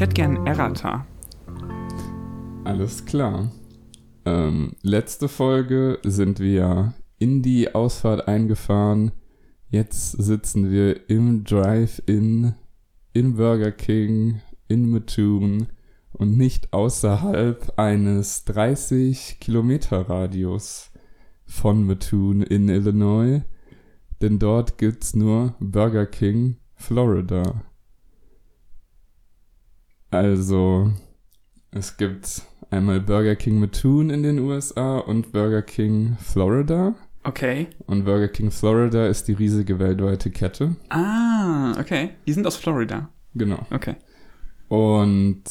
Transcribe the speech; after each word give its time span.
Ich 0.00 0.02
hätte 0.02 0.14
gern 0.14 0.46
Errata. 0.46 1.06
Alles 2.64 3.04
klar. 3.04 3.52
Ähm, 4.24 4.74
letzte 4.80 5.28
Folge 5.28 5.98
sind 6.02 6.40
wir 6.40 6.94
in 7.18 7.42
die 7.42 7.74
Ausfahrt 7.74 8.26
eingefahren. 8.26 9.12
Jetzt 9.68 10.12
sitzen 10.12 10.70
wir 10.70 11.10
im 11.10 11.44
Drive-In, 11.44 12.54
in 13.12 13.36
Burger 13.36 13.72
King, 13.72 14.40
in 14.68 14.90
Mattoon 14.90 15.66
und 16.12 16.38
nicht 16.38 16.72
außerhalb 16.72 17.74
eines 17.76 18.46
30 18.46 19.38
Kilometer 19.38 20.08
Radius 20.08 20.92
von 21.44 21.84
Mattoon 21.84 22.40
in 22.40 22.70
Illinois, 22.70 23.42
denn 24.22 24.38
dort 24.38 24.78
gibt's 24.78 25.14
nur 25.14 25.56
Burger 25.60 26.06
King 26.06 26.56
Florida. 26.74 27.69
Also, 30.10 30.90
es 31.70 31.96
gibt 31.96 32.42
einmal 32.70 33.00
Burger 33.00 33.36
King 33.36 33.58
Mattoon 33.60 34.10
in 34.10 34.22
den 34.22 34.38
USA 34.38 34.98
und 34.98 35.32
Burger 35.32 35.62
King 35.62 36.16
Florida. 36.20 36.94
Okay. 37.22 37.68
Und 37.86 38.04
Burger 38.04 38.28
King 38.28 38.50
Florida 38.50 39.06
ist 39.06 39.28
die 39.28 39.34
riesige 39.34 39.78
weltweite 39.78 40.30
Kette. 40.30 40.76
Ah, 40.88 41.72
okay. 41.78 42.10
Die 42.26 42.32
sind 42.32 42.46
aus 42.46 42.56
Florida. 42.56 43.10
Genau. 43.34 43.66
Okay. 43.70 43.96
Und 44.68 45.42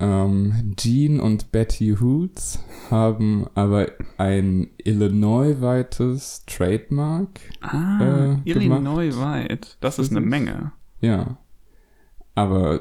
ähm, 0.00 0.72
Gene 0.76 1.22
und 1.22 1.52
Betty 1.52 1.94
Hoots 2.00 2.58
haben 2.90 3.46
aber 3.54 3.88
ein 4.16 4.70
Illinois-weites 4.78 6.44
Trademark. 6.46 7.38
Ah, 7.60 8.38
Äh, 8.44 8.50
Illinois 8.50 9.16
weit. 9.18 9.76
Das 9.80 9.98
ist 9.98 10.10
eine 10.10 10.22
Menge. 10.22 10.72
Ja. 11.00 11.36
Aber 12.34 12.80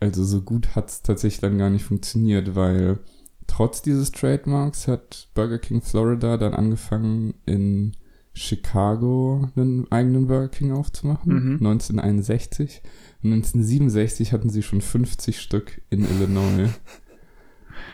also 0.00 0.24
so 0.24 0.40
gut 0.42 0.74
hat's 0.74 1.02
tatsächlich 1.02 1.40
dann 1.40 1.58
gar 1.58 1.70
nicht 1.70 1.84
funktioniert, 1.84 2.54
weil 2.56 2.98
trotz 3.46 3.82
dieses 3.82 4.10
Trademarks 4.12 4.88
hat 4.88 5.28
Burger 5.34 5.58
King 5.58 5.82
Florida 5.82 6.36
dann 6.36 6.54
angefangen 6.54 7.34
in 7.46 7.92
Chicago 8.32 9.48
einen 9.56 9.90
eigenen 9.90 10.26
Burger 10.26 10.48
King 10.48 10.72
aufzumachen, 10.72 11.32
Mhm. 11.34 11.52
1961. 11.66 12.80
Und 13.22 13.32
1967 13.32 14.32
hatten 14.32 14.50
sie 14.50 14.62
schon 14.62 14.80
50 14.80 15.40
Stück 15.40 15.82
in 15.90 16.04
Illinois. 16.04 16.70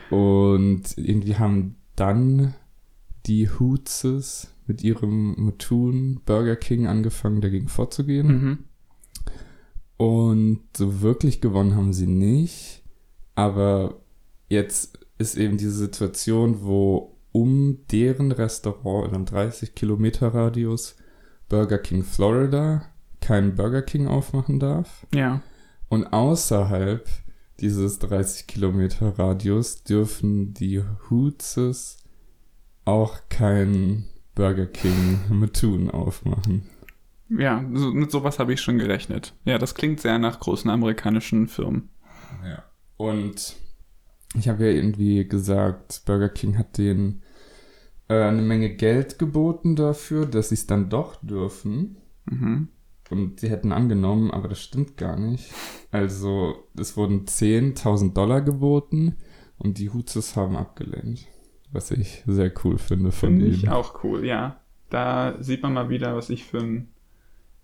Und 0.09 0.83
irgendwie 0.97 1.35
haben 1.35 1.75
dann 1.95 2.53
die 3.25 3.49
Hootses 3.49 4.53
mit 4.67 4.83
ihrem 4.83 5.35
Mattoon 5.37 6.21
Burger 6.25 6.55
King 6.55 6.87
angefangen, 6.87 7.41
dagegen 7.41 7.67
vorzugehen. 7.67 8.27
Mhm. 8.27 8.57
Und 9.97 10.61
so 10.75 11.01
wirklich 11.01 11.41
gewonnen 11.41 11.75
haben 11.75 11.93
sie 11.93 12.07
nicht. 12.07 12.83
Aber 13.35 13.99
jetzt 14.47 14.99
ist 15.17 15.35
eben 15.35 15.57
diese 15.57 15.71
Situation, 15.73 16.61
wo 16.61 17.17
um 17.31 17.79
deren 17.91 18.31
Restaurant 18.31 19.07
in 19.07 19.15
einem 19.15 19.25
30 19.25 19.75
Kilometer 19.75 20.33
Radius 20.33 20.95
Burger 21.49 21.77
King 21.77 22.03
Florida 22.03 22.85
keinen 23.21 23.55
Burger 23.55 23.81
King 23.81 24.07
aufmachen 24.07 24.59
darf. 24.59 25.05
Ja. 25.13 25.41
Und 25.89 26.05
außerhalb 26.05 27.07
dieses 27.59 27.99
30 27.99 28.47
Kilometer 28.47 29.17
Radius 29.17 29.83
dürfen 29.83 30.53
die 30.53 30.83
Hootses 31.09 31.97
auch 32.85 33.29
keinen 33.29 34.07
Burger 34.35 34.67
King 34.67 35.19
Mattoon 35.29 35.89
aufmachen. 35.89 36.69
Ja, 37.29 37.63
so, 37.73 37.91
mit 37.91 38.11
sowas 38.11 38.39
habe 38.39 38.53
ich 38.53 38.61
schon 38.61 38.77
gerechnet. 38.77 39.33
Ja, 39.45 39.57
das 39.57 39.75
klingt 39.75 39.99
sehr 39.99 40.17
nach 40.17 40.39
großen 40.39 40.69
amerikanischen 40.69 41.47
Firmen. 41.47 41.89
Ja. 42.43 42.63
Und 42.95 43.55
ich 44.35 44.47
habe 44.47 44.65
ja 44.65 44.71
irgendwie 44.71 45.27
gesagt, 45.27 46.03
Burger 46.05 46.29
King 46.29 46.57
hat 46.57 46.77
denen 46.77 47.21
äh, 48.07 48.21
eine 48.21 48.41
Menge 48.41 48.75
Geld 48.75 49.19
geboten 49.19 49.75
dafür, 49.75 50.25
dass 50.25 50.49
sie 50.49 50.55
es 50.55 50.67
dann 50.67 50.89
doch 50.89 51.15
dürfen. 51.21 51.97
Mhm. 52.25 52.69
Und 53.09 53.39
sie 53.39 53.49
hätten 53.49 53.71
angenommen, 53.71 54.31
aber 54.31 54.49
das 54.49 54.61
stimmt 54.61 54.97
gar 54.97 55.17
nicht. 55.17 55.51
Also, 55.91 56.67
es 56.77 56.97
wurden 56.97 57.25
10.000 57.25 58.13
Dollar 58.13 58.41
geboten 58.41 59.15
und 59.57 59.77
die 59.77 59.89
Hutses 59.89 60.35
haben 60.35 60.57
abgelehnt. 60.57 61.25
Was 61.71 61.91
ich 61.91 62.23
sehr 62.25 62.51
cool 62.63 62.77
finde 62.77 63.11
von 63.11 63.29
Finde 63.29 63.45
ich 63.47 63.63
ihnen. 63.63 63.71
auch 63.71 64.03
cool, 64.03 64.25
ja. 64.25 64.59
Da 64.89 65.35
sieht 65.41 65.63
man 65.63 65.73
mal 65.73 65.89
wieder, 65.89 66.15
was 66.15 66.29
ich 66.29 66.45
für 66.45 66.59
ein 66.59 66.89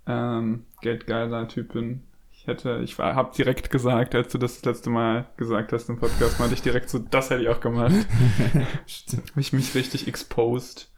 ähm, 0.07 0.65
geldgeiler 0.81 1.47
Typ 1.47 1.73
bin. 1.73 2.03
Ich 2.31 2.47
hätte, 2.47 2.81
ich 2.83 2.97
habe 2.97 3.33
direkt 3.35 3.71
gesagt, 3.71 4.15
als 4.15 4.31
du 4.31 4.37
das, 4.37 4.55
das 4.55 4.65
letzte 4.65 4.89
Mal 4.89 5.27
gesagt 5.37 5.71
hast 5.71 5.89
im 5.89 5.97
Podcast, 5.97 6.39
meinte 6.39 6.55
ich 6.55 6.61
direkt 6.61 6.89
so, 6.89 6.99
das 6.99 7.29
hätte 7.29 7.43
ich 7.43 7.47
auch 7.47 7.61
gemacht. 7.61 7.93
Habe 8.53 9.39
ich 9.39 9.53
mich 9.53 9.73
richtig 9.75 10.07
exposed. 10.09 10.91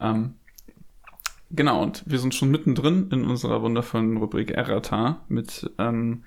Ähm, 0.00 0.36
genau, 1.50 1.82
und 1.82 2.04
wir 2.06 2.18
sind 2.18 2.34
schon 2.34 2.50
mittendrin 2.50 3.10
in 3.10 3.26
unserer 3.26 3.60
wundervollen 3.60 4.16
Rubrik 4.16 4.52
Errata 4.52 5.22
mit 5.28 5.70
ähm, 5.78 6.24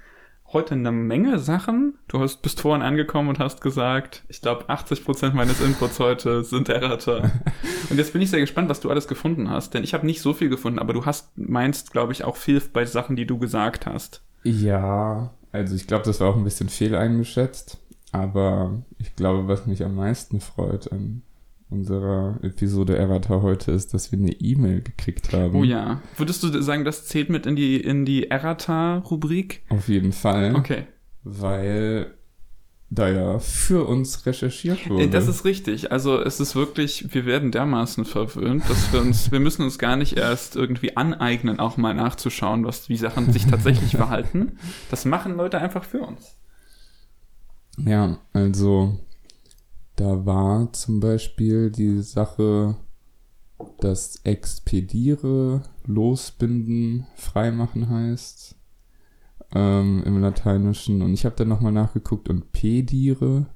heute 0.54 0.76
einer 0.76 0.92
Menge 0.92 1.40
Sachen. 1.40 1.96
Du 2.08 2.20
hast, 2.20 2.42
bist 2.42 2.62
vorhin 2.62 2.82
angekommen 2.82 3.30
und 3.30 3.40
hast 3.40 3.62
gesagt, 3.62 4.24
ich 4.28 4.42
glaube 4.42 4.66
80% 4.66 5.34
meines 5.34 5.62
Inputs 5.62 6.00
heute 6.00 6.44
sind 6.44 6.70
Errata. 6.70 7.32
und 7.90 7.98
jetzt 7.98 8.14
bin 8.14 8.22
ich 8.22 8.30
sehr 8.30 8.40
gespannt, 8.40 8.70
was 8.70 8.80
du 8.80 8.90
alles 8.90 9.08
gefunden 9.08 9.50
hast, 9.50 9.74
denn 9.74 9.84
ich 9.84 9.94
habe 9.94 10.06
nicht 10.06 10.22
so 10.22 10.34
viel 10.34 10.50
gefunden, 10.50 10.80
aber 10.80 10.94
du 10.94 11.06
hast, 11.06 11.38
meinst, 11.38 11.92
glaube 11.92 12.14
ich, 12.14 12.24
auch 12.24 12.36
viel 12.36 12.62
bei 12.74 12.86
Sachen, 12.86 13.16
die 13.16 13.26
du 13.26 13.38
gesagt 13.38 13.86
hast. 13.86 14.22
Ja, 14.44 15.34
also 15.52 15.76
ich 15.76 15.88
glaube, 15.88 16.06
das 16.06 16.20
war 16.20 16.30
auch 16.30 16.36
ein 16.36 16.44
bisschen 16.44 16.70
fehl 16.70 16.96
eingeschätzt. 16.96 17.80
Aber 18.12 18.82
ich 18.98 19.16
glaube, 19.16 19.50
was 19.50 19.66
mich 19.66 19.84
am 19.84 19.96
meisten 19.96 20.40
freut 20.40 20.90
an 20.92 21.22
unserer 21.70 22.40
Episode 22.44 22.98
Errata 22.98 23.42
heute 23.42 23.72
ist, 23.72 23.94
dass 23.94 24.12
wir 24.12 24.20
eine 24.20 24.32
E-Mail 24.32 24.82
gekriegt 24.82 25.34
haben. 25.34 25.56
Oh 25.56 25.64
ja. 25.64 26.02
Würdest 26.18 26.44
du 26.44 26.62
sagen, 26.62 26.86
das 26.86 27.06
zählt 27.06 27.30
mit 27.30 27.46
in 27.46 27.56
die, 27.56 27.80
in 27.80 28.06
die 28.06 28.30
Errata-Rubrik? 28.30 29.64
Auf 29.70 29.88
jeden 29.88 30.12
Fall. 30.12 30.56
Okay. 30.56 30.84
Weil 31.24 32.14
da 32.92 33.10
ja 33.10 33.40
für 33.40 33.86
uns 33.86 34.26
recherchiert 34.26 34.88
wurde. 34.90 35.10
Das 35.10 35.28
ist 35.28 35.44
richtig. 35.44 35.92
Also 35.92 36.22
es 36.22 36.40
ist 36.40 36.56
wirklich, 36.56 37.14
wir 37.14 37.26
werden 37.26 37.52
dermaßen 37.52 38.06
verwöhnt, 38.06 38.70
dass 38.70 38.94
wir 38.94 39.02
uns, 39.02 39.32
wir 39.32 39.40
müssen 39.40 39.64
uns 39.64 39.80
gar 39.80 39.96
nicht 39.96 40.18
erst 40.18 40.56
irgendwie 40.56 40.96
aneignen, 40.96 41.60
auch 41.60 41.78
mal 41.78 41.96
nachzuschauen, 41.96 42.64
was, 42.64 42.88
wie 42.88 42.98
Sachen 42.98 43.34
sich 43.34 43.48
tatsächlich 43.48 43.92
verhalten. 43.98 44.60
Das 44.92 45.04
machen 45.04 45.36
Leute 45.36 45.60
einfach 45.60 45.84
für 45.84 46.02
uns. 46.02 46.38
Ja, 47.78 48.20
also 48.34 49.00
da 49.96 50.26
war 50.26 50.72
zum 50.74 51.00
Beispiel 51.00 51.72
die 51.72 52.02
Sache, 52.02 52.76
dass 53.80 54.18
Expediere, 54.24 55.64
Losbinden, 55.86 57.08
Freimachen 57.16 57.90
heißt 57.90 58.56
ähm, 59.54 60.04
im 60.06 60.20
Lateinischen. 60.20 61.02
Und 61.02 61.14
ich 61.14 61.26
habe 61.26 61.36
dann 61.36 61.48
nochmal 61.48 61.72
nachgeguckt 61.72 62.30
und 62.30 62.52
Pedire 62.52 63.48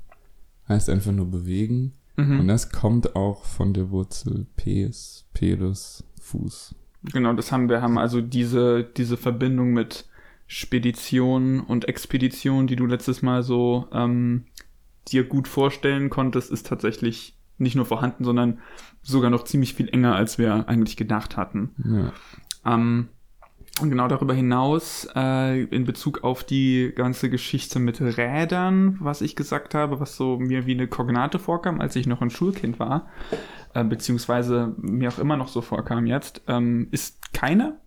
heißt 0.68 0.90
einfach 0.90 1.12
nur 1.12 1.30
bewegen. 1.30 1.94
Und 2.18 2.44
Mhm. 2.44 2.48
das 2.50 2.70
kommt 2.72 3.16
auch 3.16 3.46
von 3.46 3.74
der 3.74 3.92
Wurzel 3.92 4.46
pes, 4.58 5.26
pedis, 5.34 6.04
Fuß. 6.20 6.76
Genau, 7.14 7.32
das 7.32 7.52
haben 7.54 7.70
wir, 7.70 7.82
haben 7.82 7.98
also 7.98 8.20
diese, 8.20 8.84
diese 8.84 9.16
Verbindung 9.16 9.72
mit 9.72 10.06
Spedition 10.46 11.62
und 11.62 11.88
Expedition, 11.88 12.68
die 12.68 12.76
du 12.76 12.86
letztes 12.86 13.22
Mal 13.22 13.42
so 13.42 13.88
ähm, 13.94 14.46
dir 15.08 15.24
gut 15.24 15.48
vorstellen 15.48 16.10
konntest, 16.10 16.52
ist 16.52 16.68
tatsächlich 16.68 17.38
nicht 17.58 17.76
nur 17.76 17.86
vorhanden, 17.86 18.24
sondern 18.24 18.60
sogar 19.02 19.30
noch 19.30 19.44
ziemlich 19.44 19.74
viel 19.74 19.90
enger, 19.90 20.16
als 20.16 20.38
wir 20.38 20.68
eigentlich 20.68 20.98
gedacht 20.98 21.38
hatten. 21.38 22.14
Ja. 22.66 22.74
Ähm, 22.74 23.10
und 23.82 23.90
genau 23.90 24.08
darüber 24.08 24.34
hinaus, 24.34 25.08
äh, 25.16 25.64
in 25.64 25.86
Bezug 25.86 26.24
auf 26.24 26.44
die 26.44 26.92
ganze 26.94 27.30
Geschichte 27.30 27.80
mit 27.80 28.02
Rädern, 28.02 28.98
was 29.00 29.22
ich 29.22 29.36
gesagt 29.36 29.74
habe, 29.74 30.00
was 30.00 30.18
so 30.18 30.38
mir 30.38 30.66
wie 30.66 30.74
eine 30.74 30.88
Kognate 30.88 31.40
vorkam, 31.40 31.80
als 31.80 31.96
ich 31.96 32.06
noch 32.06 32.22
ein 32.22 32.30
Schulkind 32.30 32.80
war, 32.80 33.08
äh, 33.74 33.84
beziehungsweise 33.84 34.74
mir 34.78 35.10
auch 35.10 35.20
immer 35.20 35.38
noch 35.38 35.48
so 35.48 35.62
vorkam 35.62 36.06
jetzt, 36.08 36.42
ähm, 36.48 36.88
ist 36.92 37.34
keine. 37.34 37.78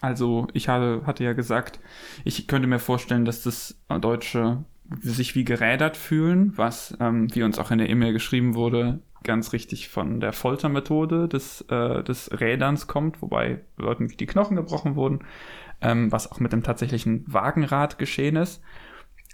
Also 0.00 0.46
ich 0.52 0.68
hatte, 0.68 1.02
hatte 1.04 1.24
ja 1.24 1.32
gesagt, 1.32 1.80
ich 2.24 2.46
könnte 2.46 2.68
mir 2.68 2.78
vorstellen, 2.78 3.24
dass 3.24 3.42
das 3.42 3.78
Deutsche 4.00 4.64
sich 5.00 5.34
wie 5.34 5.44
gerädert 5.44 5.96
fühlen, 5.96 6.52
was, 6.56 6.96
ähm, 7.00 7.34
wie 7.34 7.42
uns 7.42 7.58
auch 7.58 7.70
in 7.70 7.78
der 7.78 7.88
E-Mail 7.88 8.12
geschrieben 8.12 8.54
wurde, 8.54 9.00
ganz 9.24 9.52
richtig 9.52 9.88
von 9.88 10.20
der 10.20 10.32
Foltermethode 10.32 11.28
des, 11.28 11.62
äh, 11.62 12.02
des 12.04 12.30
Räderns 12.40 12.86
kommt, 12.86 13.20
wobei 13.22 13.60
Leuten 13.76 14.08
die 14.08 14.26
Knochen 14.26 14.56
gebrochen 14.56 14.94
wurden, 14.94 15.20
ähm, 15.80 16.12
was 16.12 16.30
auch 16.30 16.40
mit 16.40 16.52
dem 16.52 16.62
tatsächlichen 16.62 17.24
Wagenrad 17.26 17.98
geschehen 17.98 18.36
ist. 18.36 18.62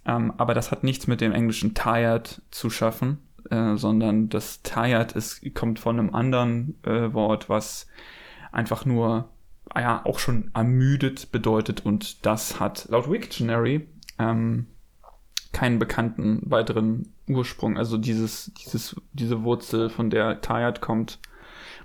Ähm, 0.04 0.32
aber 0.36 0.54
das 0.54 0.72
hat 0.72 0.82
nichts 0.82 1.06
mit 1.06 1.20
dem 1.20 1.32
englischen 1.32 1.74
tired 1.74 2.42
zu 2.50 2.70
schaffen, 2.70 3.18
äh, 3.50 3.76
sondern 3.76 4.28
das 4.28 4.62
tired 4.62 5.12
ist, 5.12 5.42
kommt 5.54 5.78
von 5.78 5.98
einem 5.98 6.14
anderen 6.14 6.74
äh, 6.84 7.12
Wort, 7.12 7.48
was 7.48 7.86
einfach 8.50 8.84
nur, 8.84 9.28
ja, 9.76 10.04
auch 10.04 10.18
schon 10.18 10.50
ermüdet 10.54 11.30
bedeutet 11.32 11.84
und 11.84 12.26
das 12.26 12.58
hat 12.58 12.86
laut 12.90 13.10
Wiktionary 13.10 13.86
ähm, 14.18 14.66
keinen 15.52 15.78
bekannten 15.78 16.40
weiteren 16.44 17.12
Ursprung. 17.28 17.76
Also 17.76 17.98
dieses, 17.98 18.52
dieses, 18.54 18.96
diese 19.12 19.42
Wurzel, 19.42 19.90
von 19.90 20.10
der 20.10 20.40
Tayat 20.40 20.80
kommt. 20.80 21.18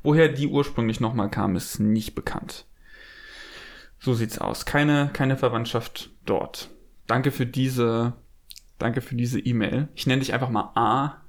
Woher 0.04 0.30
die 0.30 0.48
ursprünglich 0.48 1.00
nochmal 1.00 1.30
kam, 1.30 1.56
ist 1.56 1.80
nicht 1.80 2.16
bekannt. 2.16 2.66
So 4.00 4.14
sieht's 4.14 4.40
aus. 4.40 4.66
Keine, 4.66 5.10
keine 5.12 5.38
Verwandtschaft 5.38 6.12
dort. 6.26 6.70
Danke 7.08 7.32
für 7.32 7.46
diese, 7.46 8.14
danke 8.78 9.02
für 9.02 9.16
diese 9.16 9.40
E-Mail. 9.40 9.88
Ich 9.96 10.08
nenne 10.08 10.20
dich 10.20 10.34
einfach 10.34 10.50
mal 10.50 10.72
A 10.76 11.22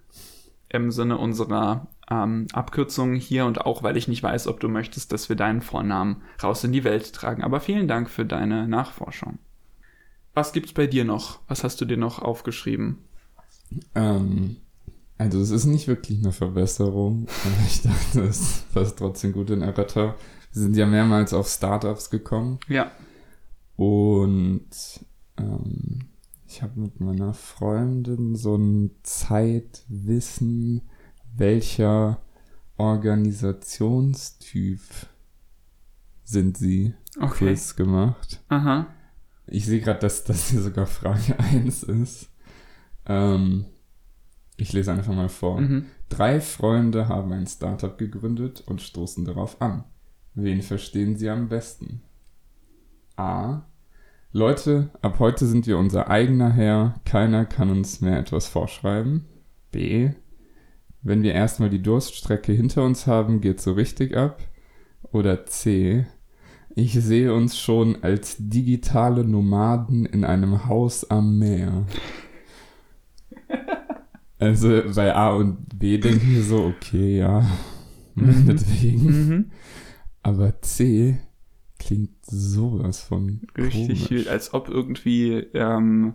im 0.68 0.90
Sinne 0.90 1.18
unserer 1.18 1.88
ähm, 2.10 2.46
Abkürzung 2.52 3.14
hier 3.14 3.46
und 3.46 3.62
auch, 3.62 3.82
weil 3.82 3.96
ich 3.96 4.08
nicht 4.08 4.22
weiß, 4.22 4.46
ob 4.48 4.60
du 4.60 4.68
möchtest, 4.68 5.12
dass 5.12 5.28
wir 5.28 5.36
deinen 5.36 5.62
Vornamen 5.62 6.22
raus 6.42 6.62
in 6.64 6.72
die 6.72 6.84
Welt 6.84 7.12
tragen. 7.12 7.42
Aber 7.42 7.60
vielen 7.60 7.88
Dank 7.88 8.10
für 8.10 8.26
deine 8.26 8.68
Nachforschung. 8.68 9.38
Was 10.34 10.52
gibt's 10.52 10.72
bei 10.72 10.86
dir 10.86 11.04
noch? 11.04 11.40
Was 11.48 11.64
hast 11.64 11.80
du 11.80 11.84
dir 11.84 11.96
noch 11.96 12.20
aufgeschrieben? 12.20 12.98
Ähm, 13.94 14.56
also 15.18 15.40
es 15.40 15.50
ist 15.50 15.64
nicht 15.66 15.88
wirklich 15.88 16.18
eine 16.20 16.32
Verbesserung, 16.32 17.26
aber 17.44 17.66
ich 17.66 17.82
dachte, 17.82 18.20
es 18.22 18.62
passt 18.72 18.98
trotzdem 18.98 19.32
gut 19.32 19.50
in 19.50 19.60
Errata. 19.62 20.14
Wir 20.52 20.62
sind 20.62 20.76
ja 20.76 20.86
mehrmals 20.86 21.32
auf 21.34 21.48
Startups 21.48 22.08
gekommen 22.10 22.58
Ja. 22.68 22.90
und 23.76 24.68
ähm, 25.36 25.98
ich 26.46 26.62
habe 26.62 26.80
mit 26.80 27.00
meiner 27.00 27.34
Freundin 27.34 28.34
so 28.36 28.56
ein 28.56 28.92
Zeitwissen, 29.02 30.80
welcher 31.36 32.20
Organisationstyp 32.78 34.80
sind 36.24 36.56
sie 36.56 36.94
Okay. 37.20 37.48
Quiz 37.48 37.76
gemacht. 37.76 38.40
Aha. 38.48 38.86
Ich 39.50 39.66
sehe 39.66 39.80
gerade, 39.80 40.00
dass 40.00 40.24
das 40.24 40.50
hier 40.50 40.60
sogar 40.60 40.86
Frage 40.86 41.38
1 41.52 41.82
ist. 41.84 42.30
Ähm, 43.06 43.66
ich 44.56 44.72
lese 44.72 44.92
einfach 44.92 45.14
mal 45.14 45.28
vor. 45.28 45.60
Mhm. 45.60 45.86
Drei 46.08 46.40
Freunde 46.40 47.08
haben 47.08 47.32
ein 47.32 47.46
Startup 47.46 47.96
gegründet 47.96 48.62
und 48.66 48.82
stoßen 48.82 49.24
darauf 49.24 49.60
an. 49.62 49.84
Wen 50.34 50.62
verstehen 50.62 51.16
sie 51.16 51.30
am 51.30 51.48
besten? 51.48 52.02
A. 53.16 53.62
Leute, 54.32 54.90
ab 55.00 55.18
heute 55.18 55.46
sind 55.46 55.66
wir 55.66 55.78
unser 55.78 56.10
eigener 56.10 56.52
Herr, 56.52 57.00
keiner 57.04 57.46
kann 57.46 57.70
uns 57.70 58.00
mehr 58.00 58.18
etwas 58.18 58.46
vorschreiben. 58.46 59.24
B. 59.72 60.10
Wenn 61.02 61.22
wir 61.22 61.32
erstmal 61.32 61.70
die 61.70 61.82
Durststrecke 61.82 62.52
hinter 62.52 62.84
uns 62.84 63.06
haben, 63.06 63.40
geht's 63.40 63.64
so 63.64 63.72
richtig 63.72 64.16
ab. 64.16 64.42
Oder 65.12 65.46
C. 65.46 66.06
Ich 66.80 66.92
sehe 66.92 67.34
uns 67.34 67.58
schon 67.58 68.04
als 68.04 68.36
digitale 68.38 69.24
Nomaden 69.24 70.06
in 70.06 70.24
einem 70.24 70.66
Haus 70.66 71.08
am 71.10 71.38
Meer. 71.38 71.86
Also 74.40 74.82
bei 74.94 75.12
A 75.16 75.30
und 75.32 75.80
B 75.80 75.98
denke 75.98 76.18
ich 76.24 76.28
mir 76.36 76.42
so, 76.44 76.64
okay, 76.66 77.18
ja, 77.18 77.40
Mhm. 78.14 78.26
meinetwegen. 78.46 79.04
Mhm. 79.28 79.50
Aber 80.22 80.60
C 80.62 81.18
klingt 81.80 82.24
sowas 82.24 83.00
von 83.02 83.40
Richtig 83.56 84.06
komisch. 84.08 84.28
als 84.28 84.54
ob 84.54 84.68
irgendwie 84.68 85.32
ähm, 85.54 86.14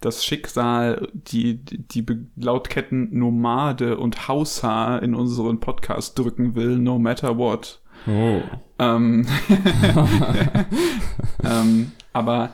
das 0.00 0.24
Schicksal 0.24 1.08
die, 1.14 1.64
die, 1.64 2.06
Lautketten 2.36 3.16
Nomade 3.18 3.98
und 3.98 4.28
Haushaar 4.28 5.02
in 5.02 5.16
unseren 5.16 5.58
Podcast 5.58 6.16
drücken 6.16 6.54
will, 6.54 6.78
no 6.78 7.00
matter 7.00 7.36
what. 7.38 7.82
Oh. 8.06 8.42
Ähm, 8.78 9.26
ähm, 11.44 11.92
aber 12.12 12.50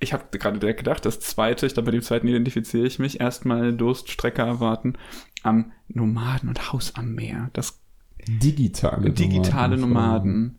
ich 0.00 0.12
habe 0.12 0.38
gerade 0.38 0.58
direkt 0.58 0.78
gedacht, 0.78 1.04
das 1.04 1.20
zweite, 1.20 1.66
ich 1.66 1.74
glaube, 1.74 1.86
bei 1.86 1.92
dem 1.92 2.02
zweiten 2.02 2.28
identifiziere 2.28 2.86
ich 2.86 2.98
mich, 2.98 3.20
erstmal 3.20 3.72
Durststrecke 3.72 4.42
erwarten, 4.42 4.94
am 5.42 5.72
Nomaden 5.88 6.48
und 6.48 6.72
Haus 6.72 6.94
am 6.94 7.14
Meer. 7.14 7.50
Das 7.52 7.80
Digitale 8.26 9.10
digitale 9.10 9.76
Nomaden. 9.76 10.32
Nomaden. 10.32 10.58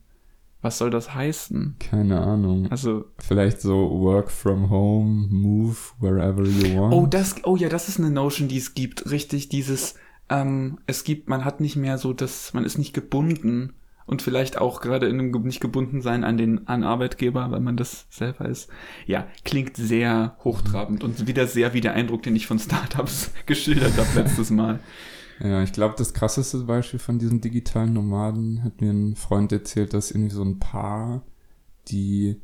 Was 0.62 0.78
soll 0.78 0.90
das 0.90 1.14
heißen? 1.14 1.78
Keine 1.80 2.20
Ahnung. 2.20 2.70
Also, 2.70 3.06
Vielleicht 3.18 3.62
so 3.62 4.02
work 4.02 4.30
from 4.30 4.70
home, 4.70 5.28
move 5.30 5.78
wherever 6.00 6.44
you 6.44 6.82
want. 6.82 6.94
oh, 6.94 7.06
das, 7.06 7.36
oh 7.46 7.56
ja, 7.56 7.70
das 7.70 7.88
ist 7.88 7.98
eine 7.98 8.10
Notion, 8.10 8.50
die 8.50 8.58
es 8.58 8.74
gibt. 8.74 9.10
Richtig, 9.10 9.48
dieses, 9.48 9.96
ähm, 10.30 10.80
es 10.88 11.04
gibt, 11.04 11.30
man 11.30 11.46
hat 11.46 11.60
nicht 11.60 11.76
mehr 11.76 11.98
so 11.98 12.14
das, 12.14 12.54
man 12.54 12.66
ist 12.66 12.78
nicht 12.78 12.94
gebunden 12.94 13.74
und 14.06 14.22
vielleicht 14.22 14.58
auch 14.58 14.82
gerade 14.82 15.08
in 15.08 15.20
einem 15.20 15.32
nicht 15.44 15.60
gebunden 15.60 16.02
sein 16.02 16.24
an 16.24 16.38
den, 16.38 16.68
an 16.68 16.84
Arbeitgeber, 16.84 17.52
weil 17.52 17.60
man 17.60 17.78
das 17.78 18.08
selber 18.10 18.50
ist. 18.50 18.70
Ja, 19.06 19.28
klingt 19.44 19.78
sehr 19.78 20.36
hochtrabend 20.44 21.04
und 21.04 21.28
wieder 21.28 21.46
sehr 21.46 21.74
wie 21.74 21.82
der 21.82 21.94
Eindruck, 21.94 22.24
den 22.24 22.36
ich 22.36 22.48
von 22.48 22.58
Startups 22.58 23.32
geschildert 23.46 23.98
habe 23.98 24.20
letztes 24.20 24.50
Mal. 24.50 24.80
Ja, 25.40 25.64
ich 25.64 25.74
glaube, 25.74 25.94
das 25.98 26.14
krasseste 26.14 26.58
Beispiel 26.60 27.00
von 27.00 27.20
diesen 27.20 27.40
digitalen 27.40 27.94
Nomaden 27.94 28.64
hat 28.64 28.82
mir 28.82 28.92
ein 28.92 29.16
Freund 29.16 29.52
erzählt, 29.52 29.94
dass 29.94 30.12
irgendwie 30.12 30.36
so 30.36 30.44
ein 30.44 30.60
Paar, 30.60 31.24
die 31.88 32.42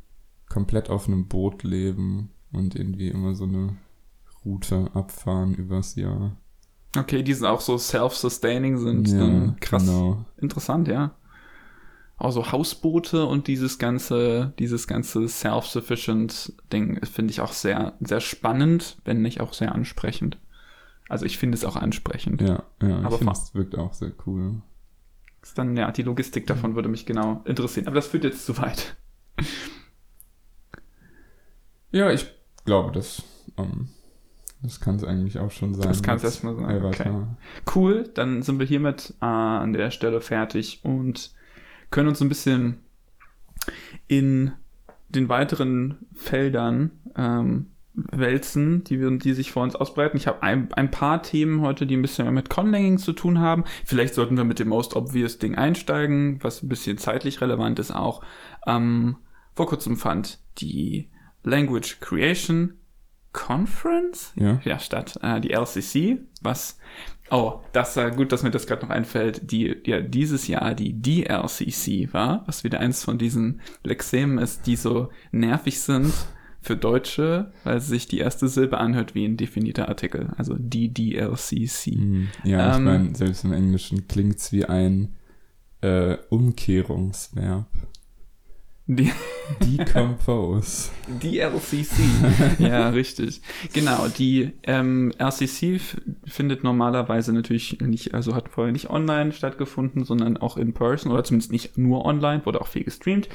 komplett 0.47 0.89
auf 0.89 1.07
einem 1.07 1.27
Boot 1.27 1.63
leben 1.63 2.29
und 2.51 2.75
irgendwie 2.75 3.09
immer 3.09 3.35
so 3.35 3.45
eine 3.45 3.75
Route 4.45 4.91
abfahren 4.93 5.55
übers 5.55 5.95
Jahr. 5.95 6.37
Okay, 6.97 7.23
die 7.23 7.33
sind 7.33 7.45
auch 7.45 7.61
so 7.61 7.77
self-sustaining 7.77 8.77
sind. 8.77 9.07
ja, 9.09 9.17
dann 9.19 9.57
krass. 9.59 9.85
Genau. 9.85 10.25
Interessant, 10.37 10.87
ja. 10.87 11.15
Auch 12.17 12.31
so 12.31 12.51
Hausboote 12.51 13.25
und 13.25 13.47
dieses 13.47 13.77
ganze, 13.77 14.53
dieses 14.57 14.87
ganze 14.87 15.27
self-sufficient 15.27 16.53
Ding 16.71 17.05
finde 17.05 17.31
ich 17.31 17.41
auch 17.41 17.51
sehr, 17.51 17.93
sehr 17.99 18.21
spannend, 18.21 18.97
wenn 19.03 19.21
nicht 19.21 19.41
auch 19.41 19.53
sehr 19.53 19.75
ansprechend. 19.75 20.37
Also 21.09 21.25
ich 21.25 21.37
finde 21.37 21.57
es 21.57 21.65
auch 21.65 21.75
ansprechend. 21.75 22.41
Ja, 22.41 22.63
ja, 22.81 22.99
Aber 22.99 23.21
ich 23.21 23.27
es 23.27 23.53
wirkt 23.53 23.77
auch 23.77 23.93
sehr 23.93 24.13
cool. 24.25 24.61
Ist 25.41 25.57
dann, 25.57 25.75
ja, 25.77 25.91
die 25.91 26.01
Logistik 26.03 26.47
davon 26.47 26.75
würde 26.75 26.89
mich 26.89 27.05
genau 27.05 27.41
interessieren. 27.45 27.87
Aber 27.87 27.95
das 27.95 28.07
führt 28.07 28.23
jetzt 28.23 28.45
zu 28.45 28.57
weit. 28.57 28.95
Ja, 31.91 32.11
ich 32.11 32.25
glaube, 32.65 32.91
das, 32.91 33.23
ähm, 33.57 33.89
das 34.65 34.79
kann 34.79 34.95
es 34.95 35.03
eigentlich 35.03 35.39
auch 35.39 35.51
schon 35.51 35.73
sein. 35.73 35.87
Das 35.87 36.03
kann's 36.03 36.23
mit 36.23 36.31
erstmal 36.31 36.55
sein, 36.55 36.69
Errata. 36.69 37.37
Cool, 37.73 38.09
dann 38.13 38.41
sind 38.41 38.59
wir 38.59 38.65
hiermit 38.65 39.13
äh, 39.21 39.25
an 39.25 39.73
der 39.73 39.91
Stelle 39.91 40.21
fertig 40.21 40.81
und 40.83 41.31
können 41.91 42.09
uns 42.09 42.21
ein 42.21 42.29
bisschen 42.29 42.79
in 44.07 44.51
den 45.09 45.29
weiteren 45.29 45.99
Feldern 46.13 46.91
ähm, 47.15 47.67
wälzen, 47.93 48.83
die, 48.83 48.99
wir, 48.99 49.09
die 49.11 49.33
sich 49.33 49.51
vor 49.51 49.63
uns 49.63 49.75
ausbreiten. 49.75 50.17
Ich 50.17 50.27
habe 50.27 50.43
ein, 50.43 50.71
ein 50.73 50.91
paar 50.91 51.23
Themen 51.23 51.61
heute, 51.61 51.85
die 51.85 51.95
ein 51.95 52.01
bisschen 52.01 52.25
mehr 52.25 52.33
mit 52.33 52.49
Conlanging 52.49 52.97
zu 52.97 53.13
tun 53.13 53.39
haben. 53.39 53.63
Vielleicht 53.85 54.13
sollten 54.13 54.35
wir 54.35 54.43
mit 54.43 54.59
dem 54.59 54.67
Most 54.67 54.95
Obvious 54.95 55.37
Ding 55.37 55.55
einsteigen, 55.55 56.43
was 56.43 56.61
ein 56.61 56.69
bisschen 56.69 56.97
zeitlich 56.97 57.39
relevant 57.39 57.79
ist 57.79 57.91
auch. 57.91 58.21
Ähm, 58.67 59.17
vor 59.53 59.67
kurzem 59.67 59.95
fand 59.95 60.39
die 60.57 61.09
Language 61.43 61.99
Creation 62.01 62.73
Conference 63.35 64.31
Ja. 64.35 64.61
ja, 64.63 64.79
statt. 64.79 65.19
Äh, 65.21 65.41
die 65.41 65.51
LCC, 65.51 66.19
was, 66.41 66.79
oh, 67.29 67.59
das 67.73 67.97
war 67.97 68.09
gut, 68.11 68.31
dass 68.31 68.43
mir 68.43 68.49
das 68.51 68.65
gerade 68.65 68.83
noch 68.83 68.89
einfällt, 68.89 69.51
die 69.51 69.75
ja 69.85 69.99
dieses 69.99 70.47
Jahr 70.47 70.73
die 70.73 70.93
DLCC 70.93 72.13
war, 72.13 72.43
was 72.47 72.63
wieder 72.63 72.79
eins 72.79 73.03
von 73.03 73.17
diesen 73.17 73.59
Lexemen 73.83 74.37
ist, 74.37 74.65
die 74.67 74.77
so 74.77 75.09
nervig 75.31 75.81
sind 75.81 76.13
für 76.61 76.77
Deutsche, 76.77 77.51
weil 77.65 77.81
sich 77.81 78.07
die 78.07 78.19
erste 78.19 78.47
Silbe 78.47 78.77
anhört 78.79 79.13
wie 79.15 79.25
ein 79.25 79.37
definierter 79.37 79.89
Artikel, 79.89 80.33
also 80.37 80.55
die 80.57 80.93
DLCC. 80.93 81.91
Mhm. 81.97 82.27
Ja, 82.45 82.71
ich 82.71 82.77
Ähm, 82.77 82.83
meine, 82.85 83.15
selbst 83.15 83.43
im 83.43 83.51
Englischen 83.51 84.07
klingt's 84.07 84.51
wie 84.53 84.65
ein 84.65 85.13
äh, 85.81 86.17
Umkehrungsverb. 86.29 87.67
Die, 88.87 89.11
Decompose. 89.77 90.89
die 91.07 91.39
LCC. 91.39 91.93
ja, 92.59 92.89
richtig. 92.89 93.41
Genau, 93.73 94.07
die 94.07 94.51
ähm, 94.63 95.11
LCC 95.17 95.75
f- 95.75 95.99
findet 96.25 96.63
normalerweise 96.63 97.33
natürlich 97.33 97.79
nicht, 97.81 98.13
also 98.13 98.35
hat 98.35 98.49
vorher 98.49 98.71
nicht 98.71 98.89
online 98.91 99.31
stattgefunden, 99.31 100.03
sondern 100.05 100.37
auch 100.37 100.57
in 100.57 100.73
person 100.73 101.11
oder 101.11 101.23
zumindest 101.23 101.51
nicht 101.51 101.77
nur 101.79 102.05
online, 102.05 102.45
wurde 102.45 102.61
auch 102.61 102.67
viel 102.67 102.83
gestreamt. 102.83 103.27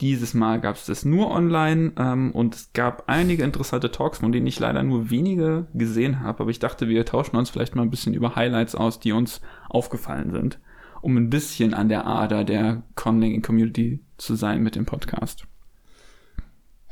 Dieses 0.00 0.32
Mal 0.32 0.60
gab 0.60 0.76
es 0.76 0.86
das 0.86 1.04
nur 1.04 1.30
online 1.30 1.92
ähm, 1.98 2.30
und 2.32 2.54
es 2.54 2.72
gab 2.72 3.04
einige 3.06 3.44
interessante 3.44 3.90
Talks, 3.90 4.18
von 4.18 4.32
denen 4.32 4.46
ich 4.46 4.58
leider 4.58 4.82
nur 4.82 5.10
wenige 5.10 5.66
gesehen 5.74 6.20
habe, 6.20 6.40
aber 6.40 6.50
ich 6.50 6.58
dachte, 6.60 6.88
wir 6.88 7.04
tauschen 7.04 7.36
uns 7.36 7.50
vielleicht 7.50 7.74
mal 7.76 7.82
ein 7.82 7.90
bisschen 7.90 8.14
über 8.14 8.36
Highlights 8.36 8.74
aus, 8.74 9.00
die 9.00 9.12
uns 9.12 9.40
aufgefallen 9.68 10.30
sind, 10.30 10.58
um 11.04 11.16
ein 11.16 11.30
bisschen 11.30 11.74
an 11.74 11.88
der 11.88 12.06
Ader 12.06 12.44
der 12.44 12.82
Conling 12.94 13.42
Community 13.42 14.00
zu 14.16 14.34
sein 14.36 14.62
mit 14.62 14.74
dem 14.74 14.86
Podcast. 14.86 15.46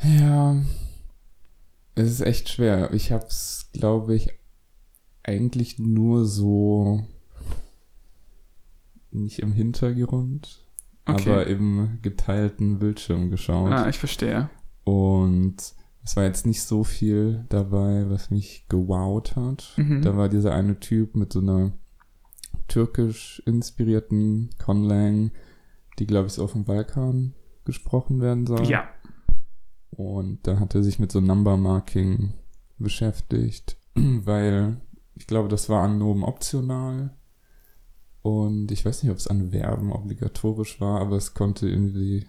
Ja, 0.03 0.57
es 1.95 2.11
ist 2.11 2.21
echt 2.21 2.49
schwer. 2.49 2.93
Ich 2.93 3.13
hab's, 3.13 3.71
glaube 3.73 4.15
ich, 4.15 4.29
eigentlich 5.23 5.79
nur 5.79 6.27
so 6.27 7.07
nicht 9.11 9.39
im 9.41 9.53
Hintergrund, 9.53 10.59
Okay. 11.07 11.31
aber 11.31 11.47
im 11.47 11.99
geteilten 12.03 12.79
Bildschirm 12.79 13.31
geschaut. 13.31 13.73
Ah, 13.73 13.89
ich 13.89 13.99
verstehe. 13.99 14.51
Und 14.85 15.57
Es 16.05 16.17
war 16.17 16.25
jetzt 16.25 16.47
nicht 16.47 16.63
so 16.63 16.83
viel 16.83 17.45
dabei, 17.49 18.11
was 18.11 18.31
mich 18.31 18.67
gewowt 18.69 19.37
hat. 19.37 19.73
Mhm. 19.77 20.03
Da 20.03 20.17
war 20.17 20.29
dieser 20.29 20.53
eine 20.53 20.81
Typ 20.81 21.15
mit 21.15 21.33
so 21.33 21.39
einer 21.41 21.73
türkisch 22.73 23.43
inspirierten 23.45 24.49
Conlang, 24.59 25.31
die, 25.99 26.07
glaube 26.07 26.29
ich, 26.29 26.33
so 26.33 26.45
auf 26.45 26.53
dem 26.53 26.65
Balkan 26.65 27.35
gesprochen 27.67 28.23
werden 28.23 28.47
soll. 28.47 28.67
Ja. 28.67 28.89
Und 29.91 30.47
da 30.47 30.59
hat 30.59 30.75
er 30.75 30.83
sich 30.83 30.99
mit 30.99 31.13
so 31.13 31.21
Number 31.21 31.59
Marking 31.59 32.33
beschäftigt, 32.79 33.77
weil 33.95 34.81
ich 35.15 35.27
glaube, 35.27 35.51
das 35.51 35.69
war 35.69 35.83
an 35.83 35.99
Nomen 35.99 36.25
optional. 36.25 37.15
Und 38.23 38.71
ich 38.71 38.87
weiß 38.87 39.03
nicht, 39.03 39.13
ob 39.13 39.19
es 39.19 39.29
an 39.29 39.51
Verben 39.51 39.93
obligatorisch 39.93 40.81
war, 40.81 41.01
aber 41.01 41.17
es 41.17 41.35
konnte 41.35 41.69
irgendwie. 41.69 42.27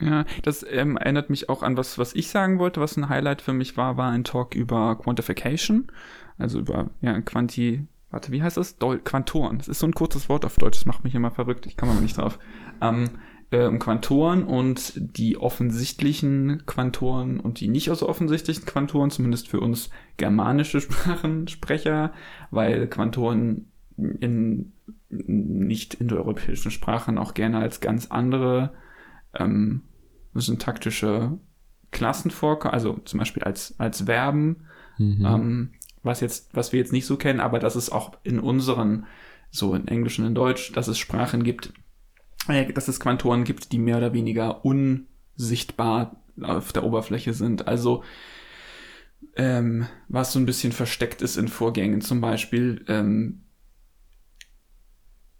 Ja, 0.00 0.24
das 0.42 0.64
ähm, 0.68 0.96
erinnert 0.96 1.30
mich 1.30 1.48
auch 1.48 1.62
an 1.62 1.76
was, 1.76 1.98
was 1.98 2.14
ich 2.14 2.28
sagen 2.28 2.58
wollte, 2.58 2.80
was 2.80 2.96
ein 2.96 3.08
Highlight 3.08 3.42
für 3.42 3.52
mich 3.52 3.76
war, 3.76 3.96
war 3.96 4.10
ein 4.10 4.24
Talk 4.24 4.56
über 4.56 4.96
Quantification, 4.96 5.92
also 6.38 6.58
über 6.58 6.90
ja, 7.02 7.20
Quanti, 7.20 7.86
warte, 8.10 8.32
wie 8.32 8.42
heißt 8.42 8.56
das? 8.56 8.76
Dol 8.76 8.98
Quantoren. 8.98 9.58
Das 9.58 9.68
ist 9.68 9.78
so 9.78 9.86
ein 9.86 9.94
kurzes 9.94 10.28
Wort 10.28 10.44
auf 10.44 10.56
Deutsch, 10.56 10.78
das 10.78 10.86
macht 10.86 11.04
mich 11.04 11.14
immer 11.14 11.30
verrückt, 11.30 11.66
ich 11.66 11.76
komme 11.76 11.92
aber 11.92 12.00
nicht 12.00 12.16
drauf. 12.18 12.38
Ähm, 12.80 13.10
äh, 13.50 13.66
um 13.66 13.78
Quantoren 13.78 14.44
und 14.44 14.92
die 14.96 15.36
offensichtlichen 15.36 16.62
Quantoren 16.66 17.40
und 17.40 17.60
die 17.60 17.68
nicht 17.68 17.86
so 17.86 18.08
offensichtlichen 18.08 18.64
Quantoren, 18.64 19.10
zumindest 19.10 19.48
für 19.48 19.60
uns 19.60 19.90
germanische 20.16 20.80
Sprachensprecher, 20.80 22.12
weil 22.50 22.86
Quantoren 22.88 23.70
in 23.96 24.72
nicht 25.08 25.94
indoeuropäischen 25.94 26.70
Sprachen 26.70 27.18
auch 27.18 27.34
gerne 27.34 27.58
als 27.58 27.80
ganz 27.80 28.06
andere 28.06 28.72
ähm, 29.34 29.82
syntaktische 30.34 31.38
Klassen 31.90 32.30
vorkommen, 32.30 32.72
also 32.72 32.98
zum 33.04 33.18
Beispiel 33.18 33.42
als, 33.42 33.78
als 33.78 34.02
Verben, 34.02 34.64
Mhm. 35.00 35.24
ähm, 35.24 35.70
was 36.02 36.20
jetzt, 36.20 36.48
was 36.54 36.72
wir 36.72 36.80
jetzt 36.80 36.92
nicht 36.92 37.06
so 37.06 37.16
kennen, 37.16 37.40
aber 37.40 37.58
dass 37.58 37.74
es 37.74 37.90
auch 37.90 38.12
in 38.22 38.40
unseren, 38.40 39.06
so 39.50 39.74
in 39.74 39.88
Englisch 39.88 40.18
und 40.18 40.26
in 40.26 40.34
Deutsch, 40.34 40.72
dass 40.72 40.88
es 40.88 40.98
Sprachen 40.98 41.44
gibt, 41.44 41.72
äh, 42.48 42.72
dass 42.72 42.88
es 42.88 43.00
Quantoren 43.00 43.44
gibt, 43.44 43.72
die 43.72 43.78
mehr 43.78 43.98
oder 43.98 44.12
weniger 44.12 44.64
unsichtbar 44.64 46.22
auf 46.40 46.72
der 46.72 46.84
Oberfläche 46.84 47.34
sind. 47.34 47.68
Also 47.68 48.02
ähm, 49.36 49.86
was 50.08 50.32
so 50.32 50.38
ein 50.38 50.46
bisschen 50.46 50.72
versteckt 50.72 51.22
ist 51.22 51.36
in 51.36 51.48
Vorgängen, 51.48 52.00
zum 52.00 52.20
Beispiel, 52.20 52.84
ähm, 52.88 53.42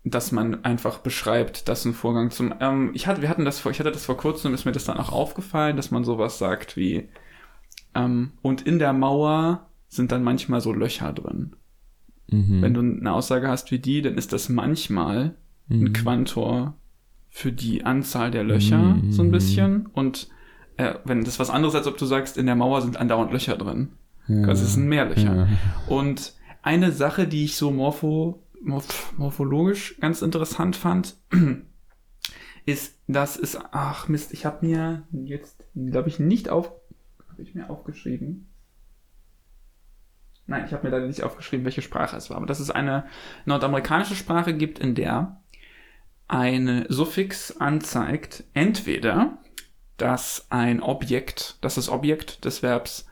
dass 0.05 0.33
man 0.33 0.65
einfach 0.65 0.99
beschreibt, 0.99 1.69
dass 1.69 1.85
ein 1.85 1.95
Vorgang 1.95 2.31
zum, 2.31 2.55
ähm, 2.61 2.91
ich 2.95 3.07
hatte, 3.07 3.23
wir 3.23 3.29
hatten 3.29 3.45
das 3.45 3.59
vor, 3.61 3.71
ich 3.71 3.81
hatte 3.81 3.93
das 3.93 4.07
vor 4.07 4.17
kurzem, 4.17 4.55
ist 4.55 4.65
mir 4.65 4.73
das 4.73 4.85
dann 4.85 4.99
auch 4.99 5.13
aufgefallen, 5.13 5.77
dass 5.77 5.91
man 5.91 6.05
sowas 6.05 6.39
sagt 6.39 6.77
wie, 6.77 7.09
ähm, 7.95 8.33
und 8.43 8.67
in 8.67 8.79
der 8.79 8.93
Mauer 8.93 9.70
sind 9.91 10.11
dann 10.13 10.23
manchmal 10.25 10.63
so 10.63 10.73
Löcher 10.73 11.13
drin. 11.13 11.55
Mhm. 12.31 12.63
Wenn 12.63 12.73
du 12.75 12.81
eine 12.81 13.13
Aussage 13.13 13.49
hast 13.49 13.71
wie 13.71 13.79
die, 13.81 14.01
dann 14.01 14.15
ist 14.17 14.33
das 14.33 14.49
manchmal 14.49 15.35
ein 15.69 15.81
Mhm. 15.81 15.93
Quantor 15.93 16.75
für 17.29 17.53
die 17.53 17.85
Anzahl 17.85 18.31
der 18.31 18.45
Löcher, 18.45 18.79
Mhm. 18.95 19.13
so 19.13 19.23
ein 19.23 19.31
bisschen. 19.31 19.87
Und 19.93 20.29
äh, 20.79 20.95
wenn 21.05 21.25
das 21.25 21.39
was 21.39 21.51
anderes, 21.51 21.75
als 21.75 21.87
ob 21.87 21.99
du 21.99 22.07
sagst, 22.07 22.39
in 22.39 22.47
der 22.47 22.57
Mauer 22.57 22.81
sind 22.83 22.97
andauernd 22.97 23.33
Löcher 23.33 23.57
drin. 23.57 23.91
ja. 24.29 24.47
Das 24.47 24.63
ist 24.63 24.77
ein 24.77 24.89
Mehrlöcher. 24.89 25.35
Ja. 25.37 25.49
Und 25.89 26.35
eine 26.63 26.91
Sache, 26.93 27.27
die 27.27 27.45
ich 27.45 27.57
so 27.57 27.71
morpho, 27.71 28.43
morph, 28.63 29.13
morphologisch 29.17 29.97
ganz 30.01 30.23
interessant 30.23 30.77
fand, 30.77 31.17
ist, 32.67 32.95
dass 33.09 33.37
es, 33.39 33.59
ach 33.73 34.09
Mist, 34.09 34.33
ich 34.33 34.45
habe 34.47 34.65
mir 34.67 35.03
jetzt, 35.25 35.65
glaube 35.75 36.09
ich, 36.09 36.19
nicht 36.21 36.49
auf, 36.49 36.71
habe 37.31 37.43
ich 37.43 37.55
mir 37.55 37.69
aufgeschrieben. 37.71 38.47
Nein, 40.51 40.65
ich 40.67 40.73
habe 40.73 40.85
mir 40.85 40.91
leider 40.91 41.07
nicht 41.07 41.23
aufgeschrieben, 41.23 41.65
welche 41.65 41.81
Sprache 41.81 42.17
es 42.17 42.29
war, 42.29 42.37
aber 42.37 42.47
dass 42.47 42.59
es 42.59 42.73
eine 42.73 43.05
nordamerikanische 43.45 44.17
Sprache 44.17 44.53
gibt, 44.53 44.81
in 44.81 44.97
der 44.97 45.41
ein 46.27 46.87
Suffix 46.89 47.57
anzeigt, 47.61 48.43
entweder, 48.53 49.39
dass 49.97 50.47
ein 50.51 50.83
Objekt, 50.83 51.57
dass 51.61 51.77
das 51.77 51.89
Objekt 51.89 52.45
des 52.45 52.65
Verbs 52.65 53.07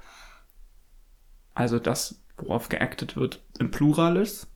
also 1.55 1.79
das, 1.79 2.21
worauf 2.37 2.69
geactet 2.69 3.17
wird, 3.17 3.41
im 3.61 3.71
Plural 3.71 4.17
ist 4.17 4.49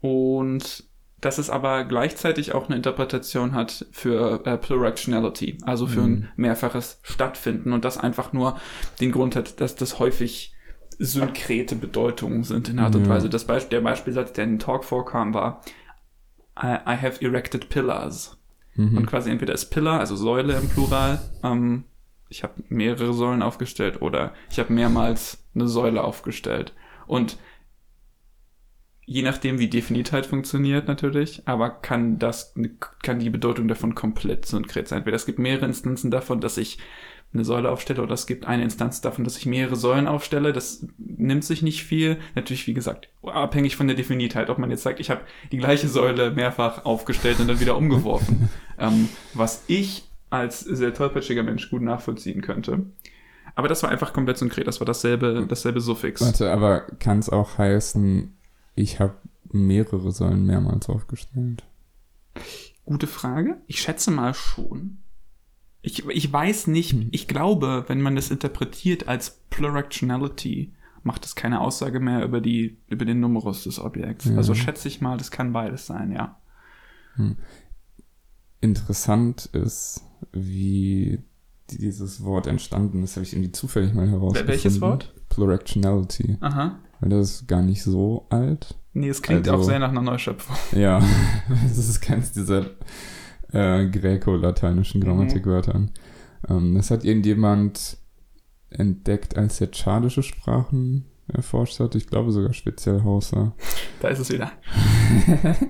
und 0.00 0.84
dass 1.20 1.36
es 1.36 1.50
aber 1.50 1.84
gleichzeitig 1.84 2.54
auch 2.54 2.66
eine 2.66 2.76
Interpretation 2.76 3.52
hat 3.52 3.84
für 3.92 4.46
äh, 4.46 4.56
Pluractionality, 4.56 5.58
also 5.62 5.86
für 5.86 6.00
Mhm. 6.00 6.06
ein 6.06 6.28
mehrfaches 6.36 7.00
Stattfinden 7.02 7.74
und 7.74 7.84
das 7.84 7.98
einfach 7.98 8.32
nur 8.32 8.58
den 9.00 9.12
Grund 9.12 9.36
hat, 9.36 9.60
dass 9.60 9.74
das 9.74 9.98
häufig 9.98 10.54
synkrete 11.00 11.76
Bedeutungen 11.76 12.44
sind 12.44 12.68
in 12.68 12.78
Art 12.78 12.94
und. 12.94 13.08
Weise. 13.08 13.30
Das 13.30 13.46
Beispiel, 13.46 13.78
der 13.78 13.84
Beispielsatz, 13.84 14.32
der 14.34 14.44
in 14.44 14.50
dem 14.50 14.58
Talk 14.58 14.84
vorkam, 14.84 15.34
war 15.34 15.62
I, 16.62 16.76
I 16.86 16.96
have 16.96 17.24
erected 17.24 17.70
pillars. 17.70 18.38
Mhm. 18.74 18.98
Und 18.98 19.06
quasi 19.06 19.30
entweder 19.30 19.54
ist 19.54 19.70
Pillar, 19.70 19.98
also 19.98 20.14
Säule 20.14 20.56
im 20.56 20.68
Plural, 20.68 21.20
ähm, 21.42 21.84
ich 22.28 22.42
habe 22.42 22.62
mehrere 22.68 23.12
Säulen 23.12 23.42
aufgestellt 23.42 24.02
oder 24.02 24.34
ich 24.50 24.58
habe 24.58 24.72
mehrmals 24.72 25.44
eine 25.54 25.66
Säule 25.66 26.04
aufgestellt. 26.04 26.74
Und 27.06 27.38
je 29.04 29.22
nachdem, 29.22 29.58
wie 29.58 29.68
Definitheit 29.68 30.26
funktioniert 30.26 30.86
natürlich, 30.86 31.42
aber 31.46 31.70
kann 31.70 32.20
das, 32.20 32.54
kann 33.02 33.18
die 33.18 33.30
Bedeutung 33.30 33.66
davon 33.66 33.96
komplett 33.96 34.46
synkret 34.46 34.86
sein. 34.86 34.98
Entweder 34.98 35.16
es 35.16 35.26
gibt 35.26 35.40
mehrere 35.40 35.66
Instanzen 35.66 36.12
davon, 36.12 36.40
dass 36.40 36.56
ich 36.56 36.78
eine 37.32 37.44
Säule 37.44 37.70
aufstelle 37.70 38.02
oder 38.02 38.14
es 38.14 38.26
gibt 38.26 38.46
eine 38.46 38.64
Instanz 38.64 39.00
davon, 39.00 39.24
dass 39.24 39.36
ich 39.36 39.46
mehrere 39.46 39.76
Säulen 39.76 40.08
aufstelle. 40.08 40.52
Das 40.52 40.86
nimmt 40.98 41.44
sich 41.44 41.62
nicht 41.62 41.84
viel. 41.84 42.18
Natürlich, 42.34 42.66
wie 42.66 42.74
gesagt, 42.74 43.08
abhängig 43.22 43.76
von 43.76 43.86
der 43.86 43.96
Definitheit. 43.96 44.50
Ob 44.50 44.58
man 44.58 44.70
jetzt 44.70 44.82
sagt, 44.82 44.98
ich 44.98 45.10
habe 45.10 45.20
die 45.52 45.58
gleiche 45.58 45.88
Säule 45.88 46.32
mehrfach 46.32 46.84
aufgestellt 46.84 47.38
und 47.38 47.48
dann 47.48 47.60
wieder 47.60 47.76
umgeworfen. 47.76 48.48
ähm, 48.78 49.08
was 49.34 49.62
ich 49.68 50.08
als 50.28 50.60
sehr 50.60 50.92
tollpatschiger 50.92 51.42
Mensch 51.42 51.70
gut 51.70 51.82
nachvollziehen 51.82 52.40
könnte. 52.40 52.86
Aber 53.54 53.68
das 53.68 53.82
war 53.82 53.90
einfach 53.90 54.12
komplett 54.12 54.38
synkret. 54.38 54.66
Das 54.66 54.80
war 54.80 54.86
dasselbe, 54.86 55.46
dasselbe 55.48 55.80
Suffix. 55.80 56.20
Warte, 56.20 56.50
aber 56.50 56.80
kann 56.98 57.18
es 57.18 57.28
auch 57.28 57.58
heißen, 57.58 58.36
ich 58.74 59.00
habe 59.00 59.14
mehrere 59.52 60.10
Säulen 60.12 60.46
mehrmals 60.46 60.88
aufgestellt? 60.88 61.64
Gute 62.84 63.06
Frage. 63.06 63.60
Ich 63.66 63.80
schätze 63.80 64.10
mal 64.10 64.34
schon. 64.34 64.98
Ich, 65.82 66.06
ich 66.06 66.32
weiß 66.32 66.66
nicht, 66.66 66.92
Hm. 66.92 67.08
ich 67.10 67.26
glaube, 67.28 67.84
wenn 67.88 68.00
man 68.02 68.16
das 68.16 68.30
interpretiert 68.30 69.08
als 69.08 69.40
Pluractionality, 69.50 70.72
macht 71.02 71.24
es 71.24 71.34
keine 71.34 71.60
Aussage 71.62 72.00
mehr 72.00 72.22
über, 72.24 72.40
die, 72.42 72.76
über 72.88 73.04
den 73.06 73.20
Numerus 73.20 73.64
des 73.64 73.78
Objekts. 73.78 74.26
Ja. 74.26 74.36
Also 74.36 74.54
schätze 74.54 74.88
ich 74.88 75.00
mal, 75.00 75.16
das 75.16 75.30
kann 75.30 75.52
beides 75.52 75.86
sein, 75.86 76.12
ja. 76.12 76.36
Interessant 78.60 79.46
ist, 79.52 80.02
wie 80.32 81.20
dieses 81.70 82.22
Wort 82.24 82.46
entstanden 82.46 83.02
ist, 83.02 83.16
habe 83.16 83.24
ich 83.24 83.32
irgendwie 83.32 83.52
zufällig 83.52 83.94
mal 83.94 84.08
herausgefunden. 84.08 84.48
welches 84.48 84.80
Wort? 84.80 85.14
Pluractionality. 85.30 86.36
Aha. 86.40 86.78
Weil 87.00 87.10
das 87.10 87.30
ist 87.30 87.48
gar 87.48 87.62
nicht 87.62 87.82
so 87.82 88.26
alt. 88.28 88.74
Nee, 88.92 89.08
es 89.08 89.22
klingt 89.22 89.48
Also- 89.48 89.62
auch 89.62 89.64
sehr 89.66 89.78
nach 89.78 89.90
einer 89.90 90.02
Neuschöpfung. 90.02 90.56
Ja, 90.78 91.00
das 91.48 91.78
ist 91.78 92.00
keins 92.02 92.32
dieser 92.32 92.66
äh, 93.52 93.86
gräko-lateinischen 93.88 95.00
Grammatikwörtern. 95.00 95.90
Ähm, 96.48 96.74
das 96.74 96.90
hat 96.90 97.04
irgendjemand 97.04 97.96
entdeckt, 98.70 99.36
als 99.36 99.60
er 99.60 99.70
tschadische 99.70 100.22
Sprachen 100.22 101.04
erforscht 101.28 101.80
hat. 101.80 101.94
Ich 101.94 102.06
glaube 102.06 102.32
sogar 102.32 102.52
speziell 102.52 103.02
Hausa. 103.02 103.54
Da 104.00 104.08
ist 104.08 104.18
es 104.20 104.30
wieder. 104.30 104.50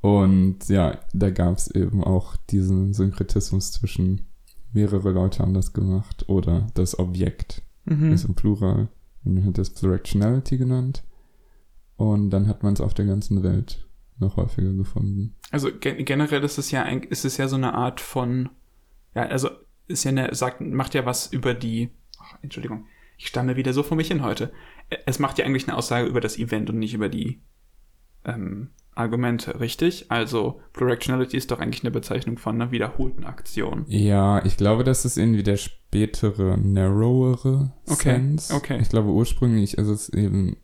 Und 0.00 0.68
ja, 0.68 0.98
da 1.12 1.30
gab 1.30 1.58
es 1.58 1.68
eben 1.70 2.04
auch 2.04 2.36
diesen 2.50 2.94
Synkretismus 2.94 3.72
zwischen 3.72 4.26
mehrere 4.72 5.10
Leute 5.10 5.40
haben 5.42 5.54
das 5.54 5.72
gemacht 5.72 6.28
oder 6.28 6.66
das 6.74 6.98
Objekt 6.98 7.62
Mhm. 7.88 8.12
ist 8.12 8.24
im 8.24 8.34
Plural. 8.34 8.88
Und 9.24 9.34
man 9.34 9.44
hat 9.46 9.58
das 9.58 9.70
Pluractionality 9.70 10.58
genannt. 10.58 11.04
Und 11.96 12.30
dann 12.30 12.48
hat 12.48 12.62
man 12.64 12.74
es 12.74 12.80
auf 12.80 12.94
der 12.94 13.06
ganzen 13.06 13.42
Welt 13.44 13.85
noch 14.18 14.36
häufiger 14.36 14.72
gefunden. 14.72 15.34
Also 15.50 15.70
gen 15.78 16.04
generell 16.04 16.42
ist 16.44 16.58
es 16.58 16.70
ja 16.70 16.82
ein, 16.82 17.02
ist 17.02 17.24
es 17.24 17.36
ja 17.36 17.48
so 17.48 17.56
eine 17.56 17.74
Art 17.74 18.00
von, 18.00 18.48
ja, 19.14 19.22
also 19.24 19.50
ist 19.88 20.04
ja 20.04 20.10
eine, 20.10 20.34
sagt, 20.34 20.60
macht 20.60 20.94
ja 20.94 21.06
was 21.06 21.32
über 21.32 21.54
die, 21.54 21.90
ach, 22.18 22.36
Entschuldigung, 22.42 22.86
ich 23.18 23.28
stamme 23.28 23.56
wieder 23.56 23.72
so 23.72 23.82
vor 23.82 23.96
mich 23.96 24.08
hin 24.08 24.22
heute. 24.22 24.52
Es 25.06 25.18
macht 25.18 25.38
ja 25.38 25.44
eigentlich 25.44 25.68
eine 25.68 25.76
Aussage 25.76 26.08
über 26.08 26.20
das 26.20 26.38
Event 26.38 26.68
und 26.70 26.78
nicht 26.78 26.94
über 26.94 27.08
die 27.08 27.40
ähm, 28.24 28.70
Argumente, 28.94 29.60
richtig? 29.60 30.10
Also 30.10 30.60
Pluractionality 30.72 31.36
ist 31.36 31.50
doch 31.50 31.60
eigentlich 31.60 31.82
eine 31.82 31.90
Bezeichnung 31.90 32.38
von 32.38 32.54
einer 32.54 32.72
wiederholten 32.72 33.24
Aktion. 33.24 33.84
Ja, 33.88 34.44
ich 34.44 34.56
glaube, 34.56 34.84
das 34.84 35.04
ist 35.04 35.16
irgendwie 35.18 35.42
der 35.42 35.56
spätere, 35.56 36.56
narrowere 36.56 37.72
Okay, 37.88 38.14
Sense. 38.14 38.54
okay. 38.54 38.78
Ich 38.80 38.88
glaube, 38.88 39.10
ursprünglich 39.10 39.78
ist 39.78 39.88
es 39.88 40.08
eben 40.08 40.56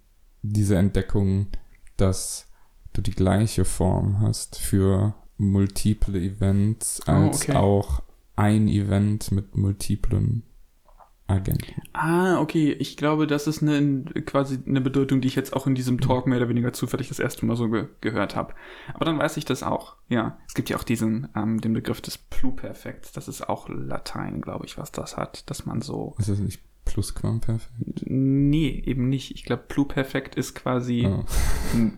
diese 0.43 0.77
Entdeckung, 0.77 1.49
dass 1.97 2.51
du 2.93 3.03
die 3.03 3.13
gleiche 3.13 3.65
Form 3.65 4.21
hast 4.21 4.59
für 4.59 5.15
multiple 5.39 6.19
Events, 6.21 7.01
Oh, 7.07 7.11
als 7.13 7.43
okay. 7.43 7.57
auch 7.57 8.03
ein 8.37 8.69
Event 8.69 9.33
mit 9.33 9.57
multiplen 9.57 10.45
Agenten. 11.27 11.81
Ah, 11.95 12.41
okay. 12.41 12.73
Ich 12.73 12.97
glaube, 12.97 13.27
das 13.27 13.47
ist 13.47 13.63
eine, 13.63 14.05
quasi 14.27 14.59
eine 14.67 14.81
Bedeutung, 14.81 15.21
die 15.21 15.29
ich 15.29 15.35
jetzt 15.37 15.55
auch 15.55 15.67
in 15.67 15.75
diesem 15.75 16.01
Talk 16.01 16.27
mehr 16.27 16.39
oder 16.39 16.49
weniger 16.49 16.73
zufällig 16.73 17.09
das 17.09 17.19
erste 17.21 17.47
Mal 17.47 17.57
so 17.57 17.71
ge 17.71 17.89
gehört 18.01 18.37
habe. 18.37 18.55
Aber 18.93 19.05
dann 19.05 19.19
weiß 19.19 19.37
ich 19.37 19.45
das 19.45 19.63
auch. 19.63 19.97
Ja, 20.09 20.39
es 20.47 20.55
gibt 20.55 20.69
ja 20.69 20.77
auch 20.77 20.83
diesen, 20.85 21.29
ähm, 21.35 21.61
den 21.61 21.73
Begriff 21.73 22.01
des 22.01 22.19
Pluperfekts. 22.19 23.13
Das 23.13 23.29
ist 23.29 23.49
auch 23.49 23.69
Latein, 23.69 24.41
glaube 24.43 24.67
ich, 24.67 24.77
was 24.77 24.93
das 24.93 25.17
hat, 25.17 25.49
dass 25.49 25.65
man 25.65 25.81
so. 25.81 26.15
Ist 26.19 26.29
das 26.29 26.39
nicht 26.39 26.61
Plusquamperfekt? 26.85 28.03
Nee, 28.07 28.83
eben 28.85 29.09
nicht. 29.09 29.31
Ich 29.33 29.45
glaube, 29.45 29.65
Pluperfekt 29.69 30.35
ist 30.35 30.55
quasi 30.55 31.07
Oh. 31.07 31.25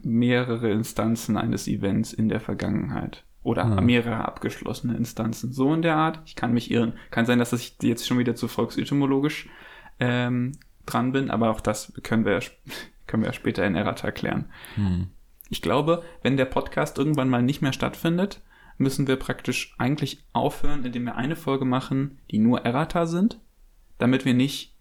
mehrere 0.02 0.70
Instanzen 0.70 1.36
eines 1.36 1.66
Events 1.68 2.12
in 2.12 2.28
der 2.28 2.40
Vergangenheit. 2.40 3.24
Oder 3.42 3.64
Ah. 3.66 3.80
mehrere 3.80 4.24
abgeschlossene 4.26 4.96
Instanzen. 4.96 5.52
So 5.52 5.74
in 5.74 5.82
der 5.82 5.96
Art. 5.96 6.20
Ich 6.26 6.34
kann 6.36 6.54
mich 6.54 6.70
irren. 6.70 6.94
Kann 7.10 7.26
sein, 7.26 7.38
dass 7.38 7.52
ich 7.52 7.76
jetzt 7.82 8.06
schon 8.06 8.18
wieder 8.18 8.34
zu 8.34 8.48
volksetymologisch 8.48 9.48
ähm, 10.00 10.52
dran 10.86 11.12
bin, 11.12 11.30
aber 11.30 11.50
auch 11.50 11.60
das 11.60 11.92
können 12.02 12.24
wir, 12.24 12.32
ja 12.32 12.40
können 13.06 13.22
wir 13.22 13.28
ja 13.28 13.32
später 13.34 13.64
in 13.66 13.74
Errata 13.76 14.06
erklären. 14.06 14.46
Hm. 14.76 15.08
Ich 15.50 15.60
glaube, 15.62 16.02
wenn 16.22 16.36
der 16.36 16.46
Podcast 16.46 16.98
irgendwann 16.98 17.28
mal 17.28 17.42
nicht 17.42 17.60
mehr 17.62 17.72
stattfindet, 17.72 18.40
müssen 18.78 19.06
wir 19.06 19.16
praktisch 19.16 19.74
eigentlich 19.78 20.24
aufhören, 20.32 20.84
indem 20.84 21.04
wir 21.04 21.14
eine 21.16 21.36
Folge 21.36 21.64
machen, 21.64 22.18
die 22.30 22.38
nur 22.38 22.62
Errata 22.64 23.06
sind, 23.06 23.38
damit 23.98 24.24
wir 24.24 24.34
nicht 24.34 24.73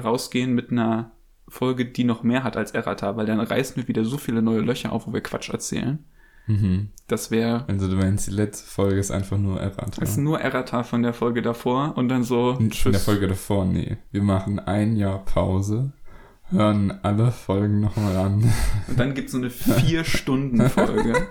rausgehen 0.00 0.52
mit 0.54 0.70
einer 0.70 1.12
Folge, 1.48 1.84
die 1.86 2.04
noch 2.04 2.22
mehr 2.22 2.44
hat 2.44 2.56
als 2.56 2.70
Errata, 2.72 3.16
weil 3.16 3.26
dann 3.26 3.40
reißen 3.40 3.76
wir 3.76 3.88
wieder 3.88 4.04
so 4.04 4.16
viele 4.16 4.42
neue 4.42 4.60
Löcher 4.60 4.92
auf, 4.92 5.06
wo 5.06 5.12
wir 5.12 5.20
Quatsch 5.22 5.50
erzählen. 5.50 5.98
Mhm. 6.46 6.88
Das 7.06 7.30
wäre 7.30 7.64
Also 7.68 7.88
du 7.88 7.96
meinst, 7.96 8.26
die 8.26 8.32
letzte 8.32 8.68
Folge 8.68 8.98
ist 8.98 9.10
einfach 9.12 9.38
nur 9.38 9.60
Errata. 9.60 10.02
ist 10.02 10.16
nur 10.18 10.40
Errata 10.40 10.82
von 10.82 11.02
der 11.02 11.12
Folge 11.14 11.40
davor 11.42 11.96
und 11.96 12.08
dann 12.08 12.24
so 12.24 12.56
Und 12.58 12.74
Von 12.74 12.92
der 12.92 13.00
Folge 13.00 13.28
davor, 13.28 13.64
nee. 13.64 13.96
Wir 14.10 14.22
machen 14.22 14.58
ein 14.58 14.96
Jahr 14.96 15.24
Pause, 15.24 15.92
hören 16.50 16.98
alle 17.02 17.30
Folgen 17.30 17.80
nochmal 17.80 18.16
an. 18.16 18.52
Und 18.88 18.98
dann 18.98 19.14
gibt 19.14 19.26
es 19.26 19.32
so 19.32 19.38
eine 19.38 19.50
Vier-Stunden-Folge, 19.50 21.14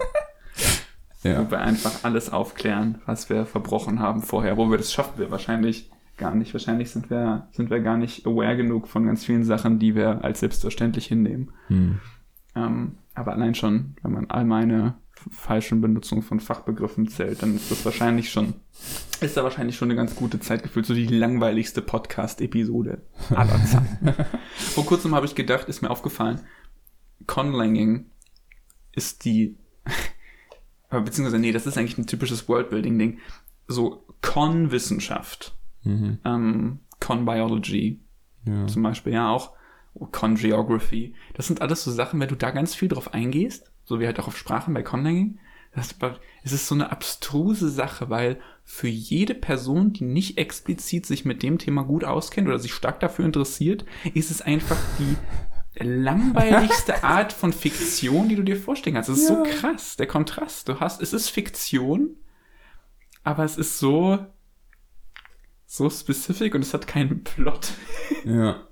Ja. 1.24 1.46
wo 1.46 1.51
wir 1.51 1.60
einfach 1.60 2.03
alles 2.03 2.32
aufklären, 2.32 3.00
was 3.06 3.30
wir 3.30 3.46
verbrochen 3.46 4.00
haben 4.00 4.22
vorher. 4.24 4.58
Wo 4.58 4.72
wir 4.72 4.77
das 4.77 4.91
schaffen 4.91 5.20
wir 5.20 5.30
wahrscheinlich 5.30 5.89
gar 6.21 6.35
nicht. 6.35 6.53
Wahrscheinlich 6.53 6.91
sind 6.91 7.09
wir, 7.09 7.47
sind 7.51 7.69
wir 7.69 7.81
gar 7.81 7.97
nicht 7.97 8.25
aware 8.25 8.55
genug 8.55 8.87
von 8.87 9.05
ganz 9.05 9.25
vielen 9.25 9.43
Sachen, 9.43 9.79
die 9.79 9.95
wir 9.95 10.23
als 10.23 10.39
selbstverständlich 10.39 11.07
hinnehmen. 11.07 11.51
Hm. 11.67 11.99
Ähm, 12.55 12.97
aber 13.13 13.33
allein 13.33 13.55
schon, 13.55 13.95
wenn 14.03 14.13
man 14.13 14.29
all 14.29 14.45
meine 14.45 14.95
falschen 15.29 15.81
Benutzung 15.81 16.21
von 16.21 16.39
Fachbegriffen 16.39 17.07
zählt, 17.07 17.41
dann 17.43 17.55
ist 17.55 17.69
das 17.69 17.85
wahrscheinlich 17.85 18.31
schon, 18.31 18.53
ist 19.19 19.37
da 19.37 19.43
wahrscheinlich 19.43 19.75
schon 19.75 19.89
eine 19.89 19.95
ganz 19.95 20.15
gute 20.15 20.39
Zeit 20.39 20.63
gefühlt, 20.63 20.85
so 20.85 20.93
die 20.93 21.07
langweiligste 21.07 21.81
Podcast-Episode 21.81 23.01
aller 23.29 23.63
Zeiten. 23.65 24.15
Vor 24.55 24.85
kurzem 24.85 25.13
habe 25.13 25.25
ich 25.25 25.35
gedacht, 25.35 25.67
ist 25.67 25.81
mir 25.81 25.89
aufgefallen, 25.89 26.41
Conlanging 27.27 28.05
ist 28.93 29.25
die, 29.25 29.57
beziehungsweise, 30.89 31.39
nee, 31.39 31.51
das 31.51 31.67
ist 31.67 31.77
eigentlich 31.77 31.97
ein 31.97 32.07
typisches 32.07 32.47
Worldbuilding-Ding. 32.47 33.19
So 33.67 34.05
Con-Wissenschaft, 34.21 35.55
Mhm. 35.83 36.19
ähm, 36.25 36.79
Con-Biology, 37.00 38.00
Ja. 38.45 38.67
zum 38.67 38.83
Beispiel 38.83 39.13
ja 39.13 39.29
auch 39.29 39.53
Con-Geography. 40.11 41.15
Das 41.33 41.47
sind 41.47 41.61
alles 41.61 41.83
so 41.83 41.91
Sachen, 41.91 42.19
wenn 42.19 42.29
du 42.29 42.36
da 42.36 42.51
ganz 42.51 42.75
viel 42.75 42.88
drauf 42.88 43.13
eingehst, 43.13 43.71
so 43.84 43.99
wie 43.99 44.06
halt 44.06 44.19
auch 44.19 44.27
auf 44.27 44.38
Sprachen 44.38 44.73
bei 44.73 44.84
Conlanging, 44.84 45.39
das, 45.73 45.95
es 46.43 46.51
ist 46.51 46.67
so 46.67 46.75
eine 46.75 46.91
abstruse 46.91 47.69
Sache, 47.69 48.10
weil 48.10 48.39
für 48.65 48.89
jede 48.89 49.34
Person, 49.34 49.93
die 49.93 50.03
nicht 50.03 50.38
explizit 50.38 51.06
sich 51.06 51.23
mit 51.25 51.43
dem 51.43 51.58
Thema 51.60 51.84
gut 51.84 52.03
auskennt 52.03 52.47
oder 52.47 52.60
sich 52.60 52.73
stark 52.73 52.99
dafür 52.99 53.25
interessiert, 53.25 53.86
ist 54.13 54.32
es 54.32 54.41
einfach 54.41 54.77
die 54.99 55.15
langweiligste 55.84 57.03
Art 57.03 57.32
von 57.34 57.53
Fiktion, 57.53 58.27
die 58.29 58.36
du 58.36 58.43
dir 58.43 58.58
vorstellen 58.58 58.95
kannst. 58.95 59.10
Es 59.10 59.19
ist 59.19 59.27
so 59.27 59.36
Ja. 59.36 59.43
krass, 59.43 59.95
der 59.97 60.08
Kontrast. 60.08 60.67
Du 60.67 60.79
hast, 60.79 61.01
es 61.01 61.13
ist 61.13 61.29
Fiktion, 61.29 62.15
aber 63.23 63.43
es 63.45 63.58
ist 63.58 63.79
so, 63.79 64.19
so 65.73 65.89
spezifisch 65.89 66.53
und 66.53 66.63
es 66.63 66.73
hat 66.73 66.86
keinen 66.86 67.23
Plot. 67.23 67.71
ja. 68.25 68.67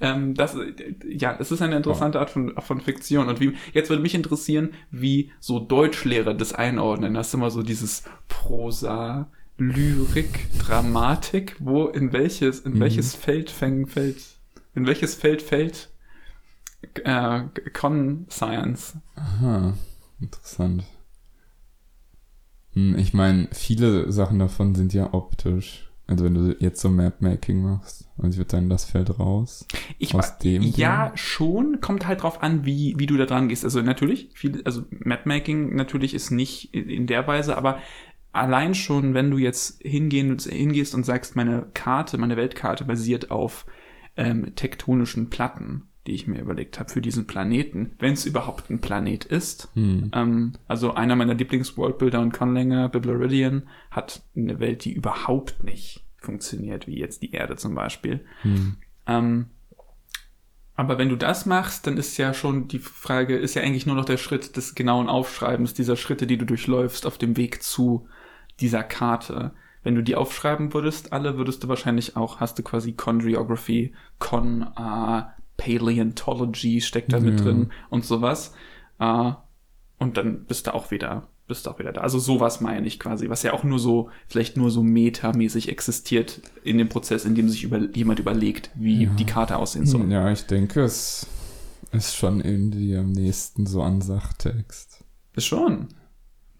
Ähm, 0.00 0.34
das, 0.34 0.56
ja, 1.04 1.36
es 1.40 1.50
ist 1.50 1.60
eine 1.60 1.76
interessante 1.76 2.20
Art 2.20 2.30
von, 2.30 2.54
von 2.60 2.80
Fiktion. 2.80 3.28
Und 3.28 3.40
wie, 3.40 3.56
jetzt 3.72 3.90
würde 3.90 4.00
mich 4.00 4.14
interessieren, 4.14 4.70
wie 4.92 5.32
so 5.40 5.58
Deutschlehrer 5.58 6.32
das 6.34 6.52
einordnen. 6.52 7.14
Das 7.14 7.28
ist 7.28 7.34
immer 7.34 7.50
so 7.50 7.62
dieses 7.64 8.04
Prosa, 8.28 9.28
Lyrik, 9.58 10.46
Dramatik, 10.60 11.56
wo, 11.58 11.88
in 11.88 12.12
welches, 12.12 12.60
in 12.60 12.74
Mhm. 12.74 12.80
welches 12.80 13.16
Feld 13.16 13.50
fängt, 13.50 13.90
fällt, 13.90 14.22
in 14.76 14.86
welches 14.86 15.16
Feld 15.16 15.42
fällt, 15.42 15.90
äh, 17.02 17.42
Con 17.72 18.26
Science. 18.30 18.96
Aha. 19.16 19.74
Interessant. 20.20 20.84
Hm, 22.74 22.96
Ich 22.96 23.12
meine, 23.14 23.48
viele 23.50 24.12
Sachen 24.12 24.38
davon 24.38 24.76
sind 24.76 24.94
ja 24.94 25.12
optisch. 25.12 25.89
Also 26.10 26.24
wenn 26.24 26.34
du 26.34 26.56
jetzt 26.58 26.80
so 26.80 26.90
Mapmaking 26.90 27.62
machst 27.62 28.10
und 28.16 28.30
ich 28.32 28.36
würde 28.36 28.50
sagen, 28.50 28.68
das 28.68 28.84
fällt 28.84 29.20
raus. 29.20 29.64
Ich 29.96 30.12
Aus 30.12 30.38
dem 30.38 30.62
ja, 30.62 31.12
schon, 31.14 31.80
kommt 31.80 32.04
halt 32.04 32.24
drauf 32.24 32.42
an, 32.42 32.64
wie, 32.64 32.96
wie 32.98 33.06
du 33.06 33.16
da 33.16 33.26
dran 33.26 33.48
gehst. 33.48 33.62
Also 33.62 33.80
natürlich, 33.80 34.30
viel, 34.34 34.60
also 34.64 34.82
Mapmaking 34.90 35.76
natürlich 35.76 36.12
ist 36.12 36.32
nicht 36.32 36.74
in 36.74 37.06
der 37.06 37.28
Weise, 37.28 37.56
aber 37.56 37.78
allein 38.32 38.74
schon, 38.74 39.14
wenn 39.14 39.30
du 39.30 39.38
jetzt 39.38 39.80
hingehen, 39.82 40.36
hingehst 40.40 40.96
und 40.96 41.06
sagst, 41.06 41.36
meine 41.36 41.68
Karte, 41.74 42.18
meine 42.18 42.36
Weltkarte 42.36 42.84
basiert 42.84 43.30
auf 43.30 43.64
ähm, 44.16 44.56
tektonischen 44.56 45.30
Platten, 45.30 45.89
die 46.06 46.12
ich 46.12 46.26
mir 46.26 46.40
überlegt 46.40 46.78
habe 46.78 46.90
für 46.90 47.00
diesen 47.00 47.26
Planeten, 47.26 47.92
wenn 47.98 48.14
es 48.14 48.24
überhaupt 48.24 48.70
ein 48.70 48.80
Planet 48.80 49.24
ist. 49.24 49.68
Hm. 49.74 50.10
Ähm, 50.14 50.52
also 50.66 50.94
einer 50.94 51.16
meiner 51.16 51.34
Lieblings-Worldbuilder 51.34 52.20
und 52.20 52.32
Conlanger, 52.32 52.88
Biblaridian, 52.88 53.68
hat 53.90 54.22
eine 54.34 54.60
Welt, 54.60 54.84
die 54.84 54.92
überhaupt 54.92 55.62
nicht 55.62 56.04
funktioniert, 56.16 56.86
wie 56.86 56.98
jetzt 56.98 57.22
die 57.22 57.32
Erde 57.32 57.56
zum 57.56 57.74
Beispiel. 57.74 58.24
Hm. 58.42 58.76
Ähm, 59.06 59.46
aber 60.74 60.96
wenn 60.96 61.10
du 61.10 61.16
das 61.16 61.44
machst, 61.44 61.86
dann 61.86 61.98
ist 61.98 62.16
ja 62.16 62.32
schon 62.32 62.66
die 62.66 62.78
Frage, 62.78 63.36
ist 63.36 63.54
ja 63.54 63.60
eigentlich 63.60 63.84
nur 63.84 63.96
noch 63.96 64.06
der 64.06 64.16
Schritt 64.16 64.56
des 64.56 64.74
genauen 64.74 65.10
Aufschreibens 65.10 65.74
dieser 65.74 65.96
Schritte, 65.96 66.26
die 66.26 66.38
du 66.38 66.46
durchläufst 66.46 67.04
auf 67.04 67.18
dem 67.18 67.36
Weg 67.36 67.62
zu 67.62 68.08
dieser 68.60 68.82
Karte. 68.82 69.52
Wenn 69.82 69.94
du 69.94 70.02
die 70.02 70.16
aufschreiben 70.16 70.72
würdest, 70.72 71.12
alle, 71.12 71.36
würdest 71.36 71.62
du 71.62 71.68
wahrscheinlich 71.68 72.16
auch, 72.16 72.40
hast 72.40 72.58
du 72.58 72.62
quasi 72.62 72.94
Chondriography, 72.94 73.92
Con, 74.18 74.62
äh, 74.74 75.22
Paleontology 75.60 76.80
steckt 76.80 77.12
da 77.12 77.20
mit 77.20 77.38
Ja. 77.38 77.44
drin 77.44 77.70
und 77.90 78.04
sowas. 78.04 78.54
Äh, 78.98 79.32
und 79.98 80.16
dann 80.16 80.44
bist 80.46 80.66
du 80.66 80.74
auch 80.74 80.90
wieder, 80.90 81.28
bist 81.46 81.66
du 81.66 81.70
auch 81.70 81.78
wieder 81.78 81.92
da. 81.92 82.00
Also 82.00 82.18
sowas 82.18 82.60
meine 82.62 82.86
ich 82.86 82.98
quasi, 82.98 83.28
was 83.28 83.42
ja 83.42 83.52
auch 83.52 83.64
nur 83.64 83.78
so, 83.78 84.08
vielleicht 84.28 84.56
nur 84.56 84.70
so 84.70 84.82
metamäßig 84.82 85.68
existiert 85.68 86.40
in 86.64 86.78
dem 86.78 86.88
Prozess, 86.88 87.24
in 87.26 87.34
dem 87.34 87.48
sich 87.48 87.64
über, 87.64 87.78
jemand 87.94 88.18
überlegt, 88.18 88.70
wie 88.74 89.04
Ja. 89.04 89.10
die 89.10 89.26
Karte 89.26 89.56
aussehen 89.58 89.84
soll. 89.86 90.10
Ja, 90.10 90.30
ich 90.30 90.46
denke, 90.46 90.80
es 90.82 91.26
ist 91.92 92.16
schon 92.16 92.40
irgendwie 92.40 92.96
am 92.96 93.12
nächsten 93.12 93.66
so 93.66 93.82
an 93.82 94.00
Sachtext. 94.00 95.04
Ist 95.34 95.46
schon. 95.46 95.88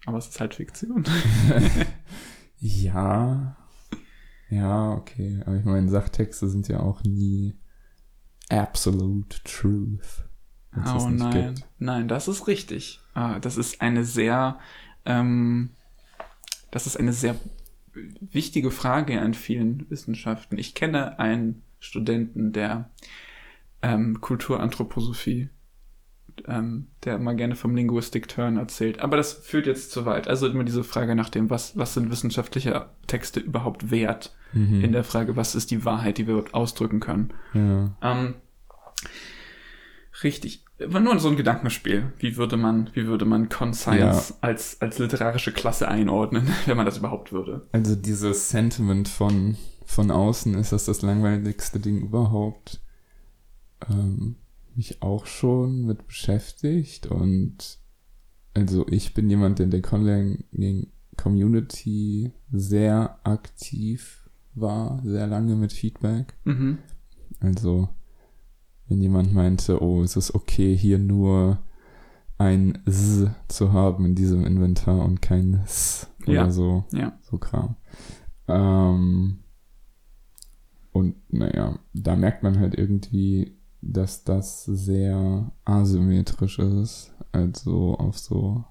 Aber 0.05 0.17
es 0.17 0.27
ist 0.27 0.39
halt 0.39 0.53
Fiktion. 0.55 1.03
Ja. 2.59 3.55
Ja, 4.49 4.91
okay. 4.91 5.41
Aber 5.45 5.55
ich 5.55 5.65
meine, 5.65 5.89
Sachtexte 5.89 6.47
sind 6.49 6.67
ja 6.67 6.79
auch 6.81 7.03
nie 7.03 7.55
absolute 8.51 9.41
truth. 9.43 10.23
Oh 10.75 11.09
nein. 11.09 11.55
gibt. 11.55 11.67
Nein, 11.79 12.07
das 12.07 12.27
ist 12.27 12.47
richtig. 12.47 12.99
Ah, 13.13 13.39
das 13.39 13.57
ist 13.57 13.81
eine 13.81 14.05
sehr, 14.05 14.59
ähm, 15.05 15.71
das 16.71 16.87
ist 16.87 16.97
eine 16.97 17.13
sehr 17.13 17.35
wichtige 17.93 18.71
Frage 18.71 19.19
in 19.19 19.33
vielen 19.33 19.89
Wissenschaften. 19.89 20.57
Ich 20.57 20.75
kenne 20.75 21.19
einen 21.19 21.61
Studenten, 21.79 22.53
der 22.53 22.89
ähm, 23.81 24.21
Kulturanthroposophie, 24.21 25.49
ähm, 26.47 26.87
der 27.03 27.15
immer 27.15 27.33
gerne 27.33 27.55
vom 27.55 27.75
Linguistic 27.75 28.27
Turn 28.27 28.57
erzählt. 28.57 28.99
Aber 29.01 29.17
das 29.17 29.33
führt 29.33 29.67
jetzt 29.67 29.91
zu 29.91 30.05
weit. 30.05 30.27
Also 30.27 30.47
immer 30.47 30.63
diese 30.63 30.83
Frage 30.83 31.15
nach 31.15 31.29
dem, 31.29 31.49
was, 31.49 31.77
was 31.77 31.93
sind 31.93 32.11
wissenschaftliche 32.11 32.87
Texte 33.07 33.39
überhaupt 33.39 33.91
wert? 33.91 34.35
Mhm. 34.53 34.83
In 34.83 34.91
der 34.91 35.03
Frage, 35.03 35.35
was 35.35 35.55
ist 35.55 35.71
die 35.71 35.85
Wahrheit, 35.85 36.17
die 36.17 36.27
wir 36.27 36.43
ausdrücken 36.51 36.99
können? 36.99 37.33
ja. 37.53 37.91
Ähm, 38.01 38.35
richtig. 40.23 40.65
War 40.83 40.99
nur 40.99 41.19
so 41.19 41.29
ein 41.29 41.37
Gedankenspiel. 41.37 42.11
Wie 42.17 42.37
würde 42.37 42.57
man, 42.57 42.89
wie 42.93 43.05
würde 43.05 43.25
man 43.25 43.49
Conscience 43.49 44.35
als, 44.41 44.81
als 44.81 44.97
literarische 44.97 45.51
Klasse 45.51 45.87
einordnen, 45.87 46.47
wenn 46.65 46.77
man 46.77 46.85
das 46.85 46.97
überhaupt 46.97 47.31
würde? 47.31 47.67
Also 47.71 47.95
dieses 47.95 48.49
Sentiment 48.49 49.07
von, 49.07 49.57
von 49.85 50.09
außen 50.09 50.55
ist 50.55 50.71
das 50.71 50.85
das 50.85 51.01
langweiligste 51.01 51.79
Ding 51.79 52.01
überhaupt. 52.01 52.81
Ähm, 53.89 54.37
mich 54.75 55.01
auch 55.01 55.25
schon 55.25 55.85
mit 55.85 56.07
beschäftigt 56.07 57.07
und 57.07 57.79
also 58.53 58.85
ich 58.89 59.13
bin 59.13 59.29
jemand, 59.29 59.59
der 59.59 59.65
in 59.65 59.71
der 59.71 59.81
Conlang 59.81 60.43
Community 61.17 62.31
sehr 62.51 63.19
aktiv 63.23 64.29
war, 64.53 65.01
sehr 65.05 65.27
lange 65.27 65.55
mit 65.55 65.71
Feedback. 65.71 66.33
Mhm. 66.43 66.79
Also, 67.39 67.89
wenn 68.87 69.01
jemand 69.01 69.33
meinte, 69.33 69.81
oh, 69.81 70.03
es 70.03 70.15
ist 70.15 70.35
okay, 70.35 70.75
hier 70.75 70.99
nur 70.99 71.59
ein 72.37 72.79
S 72.85 73.27
zu 73.47 73.71
haben 73.71 74.05
in 74.05 74.15
diesem 74.15 74.45
Inventar 74.45 75.05
und 75.05 75.21
kein 75.21 75.61
S 75.63 76.07
oder 76.23 76.33
Ja. 76.33 76.51
so, 76.51 76.85
Ja. 76.91 77.17
so 77.21 77.37
Kram. 77.37 77.75
Ähm, 78.47 79.39
und 80.91 81.15
naja, 81.31 81.79
da 81.93 82.15
merkt 82.15 82.43
man 82.43 82.59
halt 82.59 82.75
irgendwie, 82.75 83.55
dass 83.81 84.23
das 84.23 84.65
sehr 84.65 85.51
asymmetrisch 85.65 86.59
ist. 86.59 87.11
Also 87.31 87.95
auf 87.95 88.19
so 88.19 88.63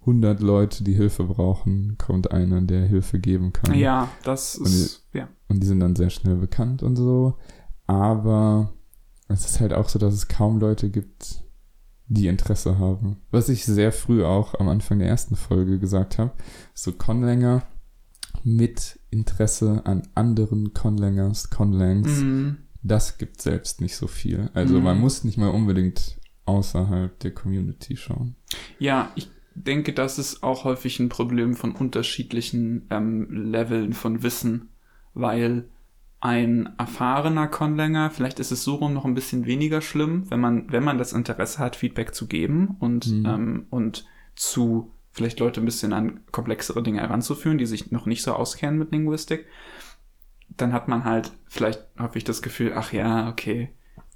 100 0.00 0.40
Leute, 0.40 0.84
die 0.84 0.94
Hilfe 0.94 1.24
brauchen, 1.24 1.96
kommt 1.98 2.30
einer, 2.30 2.60
der 2.62 2.86
Hilfe 2.86 3.18
geben 3.18 3.52
kann. 3.52 3.74
Ja, 3.74 4.08
das 4.24 4.54
ist, 4.56 5.06
ja. 5.12 5.28
Und 5.48 5.62
die 5.62 5.66
sind 5.66 5.80
dann 5.80 5.96
sehr 5.96 6.10
schnell 6.10 6.36
bekannt 6.36 6.82
und 6.82 6.96
so. 6.96 7.34
Aber 7.86 8.72
es 9.28 9.44
ist 9.46 9.60
halt 9.60 9.72
auch 9.72 9.88
so, 9.88 9.98
dass 9.98 10.14
es 10.14 10.28
kaum 10.28 10.58
Leute 10.58 10.90
gibt, 10.90 11.42
die 12.08 12.26
Interesse 12.26 12.78
haben. 12.78 13.18
Was 13.30 13.48
ich 13.48 13.64
sehr 13.64 13.92
früh 13.92 14.24
auch 14.24 14.54
am 14.58 14.68
Anfang 14.68 14.98
der 14.98 15.08
ersten 15.08 15.36
Folge 15.36 15.78
gesagt 15.78 16.18
habe. 16.18 16.32
So 16.74 16.92
Conlanger 16.92 17.62
mit 18.42 18.98
Interesse 19.10 19.82
an 19.84 20.02
anderen 20.14 20.72
Conlangers, 20.72 21.50
Conlangs, 21.50 22.20
Mhm. 22.20 22.56
Das 22.82 23.18
gibt 23.18 23.40
selbst 23.42 23.80
nicht 23.80 23.96
so 23.96 24.06
viel. 24.06 24.50
Also 24.54 24.78
Mhm. 24.78 24.84
man 24.84 25.00
muss 25.00 25.24
nicht 25.24 25.38
mal 25.38 25.48
unbedingt 25.50 26.18
außerhalb 26.46 27.18
der 27.20 27.32
Community 27.32 27.96
schauen. 27.96 28.34
Ja, 28.78 29.12
ich 29.14 29.28
denke, 29.54 29.92
das 29.92 30.18
ist 30.18 30.42
auch 30.42 30.64
häufig 30.64 30.98
ein 31.00 31.08
Problem 31.08 31.54
von 31.54 31.72
unterschiedlichen 31.72 32.86
ähm, 32.90 33.28
Leveln 33.30 33.92
von 33.92 34.22
Wissen, 34.22 34.70
weil 35.14 35.68
ein 36.20 36.68
erfahrener 36.78 37.48
Conlanger, 37.48 38.10
vielleicht 38.10 38.40
ist 38.40 38.52
es 38.52 38.62
so 38.62 38.74
rum 38.76 38.92
noch 38.92 39.04
ein 39.06 39.14
bisschen 39.14 39.46
weniger 39.46 39.80
schlimm, 39.80 40.30
wenn 40.30 40.40
man, 40.40 40.70
wenn 40.70 40.84
man 40.84 40.98
das 40.98 41.12
Interesse 41.12 41.58
hat, 41.58 41.76
Feedback 41.76 42.14
zu 42.14 42.26
geben 42.26 42.76
und, 42.78 43.06
Mhm. 43.06 43.26
ähm, 43.26 43.66
und 43.70 44.04
zu 44.36 44.90
vielleicht 45.12 45.40
Leute 45.40 45.60
ein 45.60 45.64
bisschen 45.64 45.92
an 45.92 46.20
komplexere 46.30 46.82
Dinge 46.82 47.00
heranzuführen, 47.00 47.58
die 47.58 47.66
sich 47.66 47.90
noch 47.90 48.06
nicht 48.06 48.22
so 48.22 48.32
auskennen 48.32 48.78
mit 48.78 48.92
Linguistik, 48.92 49.46
dann 50.56 50.72
hat 50.72 50.88
man 50.88 51.04
halt 51.04 51.32
vielleicht 51.48 51.86
häufig 51.98 52.24
das 52.24 52.42
Gefühl, 52.42 52.72
ach 52.74 52.92
ja, 52.92 53.28
okay, 53.28 53.70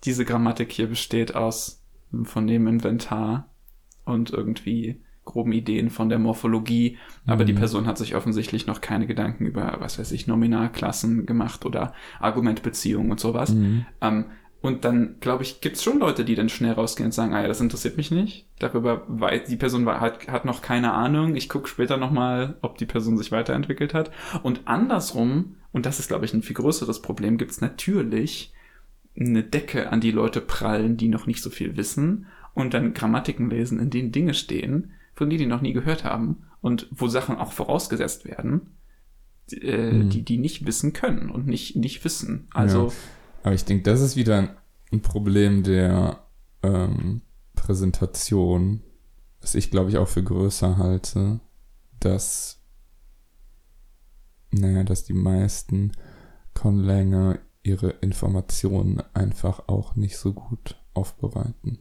diese 0.05 0.25
Grammatik 0.25 0.73
hier 0.73 0.89
besteht 0.89 1.35
aus 1.35 1.83
von 2.25 2.47
dem 2.47 2.67
Inventar 2.67 3.49
und 4.05 4.31
irgendwie 4.31 5.01
groben 5.25 5.53
Ideen 5.53 5.89
von 5.89 6.11
der 6.11 6.19
Morphologie, 6.19 6.99
aber 7.25 7.45
die 7.47 7.55
Mhm. 7.55 7.59
Person 7.59 7.87
hat 7.87 7.97
sich 7.97 8.15
offensichtlich 8.15 8.67
noch 8.67 8.83
keine 8.83 9.07
Gedanken 9.07 9.47
über, 9.47 9.77
was 9.81 9.99
weiß 9.99 10.13
ich, 10.13 10.27
Nominalklassen 10.27 11.25
gemacht 11.25 11.65
oder 11.65 11.95
Argumentbeziehungen 12.21 13.11
und 13.11 13.21
sowas. 13.21 13.55
Mhm. 13.55 13.87
Ähm, 14.03 14.27
und 14.61 14.85
dann, 14.85 15.17
glaube 15.21 15.43
ich, 15.43 15.61
gibt's 15.61 15.83
schon 15.83 15.99
Leute, 15.99 16.25
die 16.25 16.35
dann 16.35 16.49
schnell 16.49 16.73
rausgehen 16.73 17.07
und 17.09 17.13
sagen, 17.13 17.35
ah 17.35 17.43
ja, 17.43 17.49
das 17.49 17.61
interessiert 17.61 17.97
mich 17.99 18.11
nicht. 18.11 18.49
Darüber 18.59 19.03
weiß, 19.09 19.45
die 19.49 19.57
Person 19.57 19.87
hat, 19.87 20.27
hat 20.29 20.45
noch 20.47 20.63
keine 20.63 20.93
Ahnung. 20.93 21.37
Ich 21.37 21.51
gucke 21.51 21.69
später 21.69 21.99
nochmal, 21.99 22.57
ob 22.63 22.79
die 22.79 22.87
Person 22.87 23.19
sich 23.19 23.31
weiterentwickelt 23.31 23.93
hat. 23.93 24.11
Und 24.43 24.63
andersrum, 24.67 25.57
und 25.75 25.85
das 25.85 25.99
ist, 26.01 26.09
glaube 26.09 26.25
ich, 26.25 26.33
ein 26.33 26.43
viel 26.43 26.57
größeres 26.57 27.03
Problem, 27.03 27.37
gibt's 27.37 27.61
natürlich 27.61 28.55
eine 29.19 29.43
Decke, 29.45 29.91
an 29.91 30.01
die 30.01 30.11
Leute 30.11 30.41
prallen, 30.41 30.97
die 30.97 31.09
noch 31.09 31.27
nicht 31.27 31.43
so 31.43 31.51
viel 31.51 31.77
wissen 31.77 32.27
und 32.55 32.73
dann 32.73 32.95
Grammatiken 32.95 33.51
lesen, 33.51 33.79
in 33.79 33.91
denen 33.91 34.11
Dinge 34.13 34.33
stehen, 34.35 34.93
von 35.15 35.29
denen 35.29 35.41
die 35.41 35.47
noch 35.47 35.61
nie 35.61 35.73
gehört 35.75 36.03
haben 36.05 36.45
und 36.61 36.89
wo 36.91 37.07
Sachen 37.09 37.37
auch 37.37 37.53
vorausgesetzt 37.53 38.25
werden, 38.25 38.73
die, 39.51 39.61
äh, 39.63 39.93
Mhm. 39.93 40.11
die 40.11 40.23
die 40.23 40.39
nicht 40.39 40.67
wissen 40.67 40.93
können 40.95 41.29
und 41.31 41.47
nicht, 41.47 41.77
nicht 41.77 42.05
wissen. 42.05 42.49
Also, 42.55 42.93
Aber 43.43 43.55
ich 43.55 43.65
denke, 43.65 43.83
das 43.85 44.01
ist 44.01 44.17
wieder 44.17 44.39
ein, 44.39 44.49
ein 44.93 45.03
Problem 45.03 45.63
der 45.63 46.25
ähm, 46.63 47.21
Präsentation, 47.55 48.81
was 49.41 49.55
ich 49.55 49.71
glaube 49.71 49.91
ich 49.91 49.99
auch 49.99 50.09
für 50.09 50.23
größer 50.23 50.79
halte, 50.79 51.41
dass, 52.01 52.61
naja, 54.55 54.85
dass 54.85 55.05
die 55.05 55.13
meisten 55.15 55.93
Conlanger 56.55 57.39
ihre 57.63 57.91
Informationen 58.01 59.03
einfach 59.15 59.69
auch 59.69 59.97
nicht 59.97 60.17
so 60.19 60.33
gut 60.33 60.77
aufbereiten. 60.93 61.79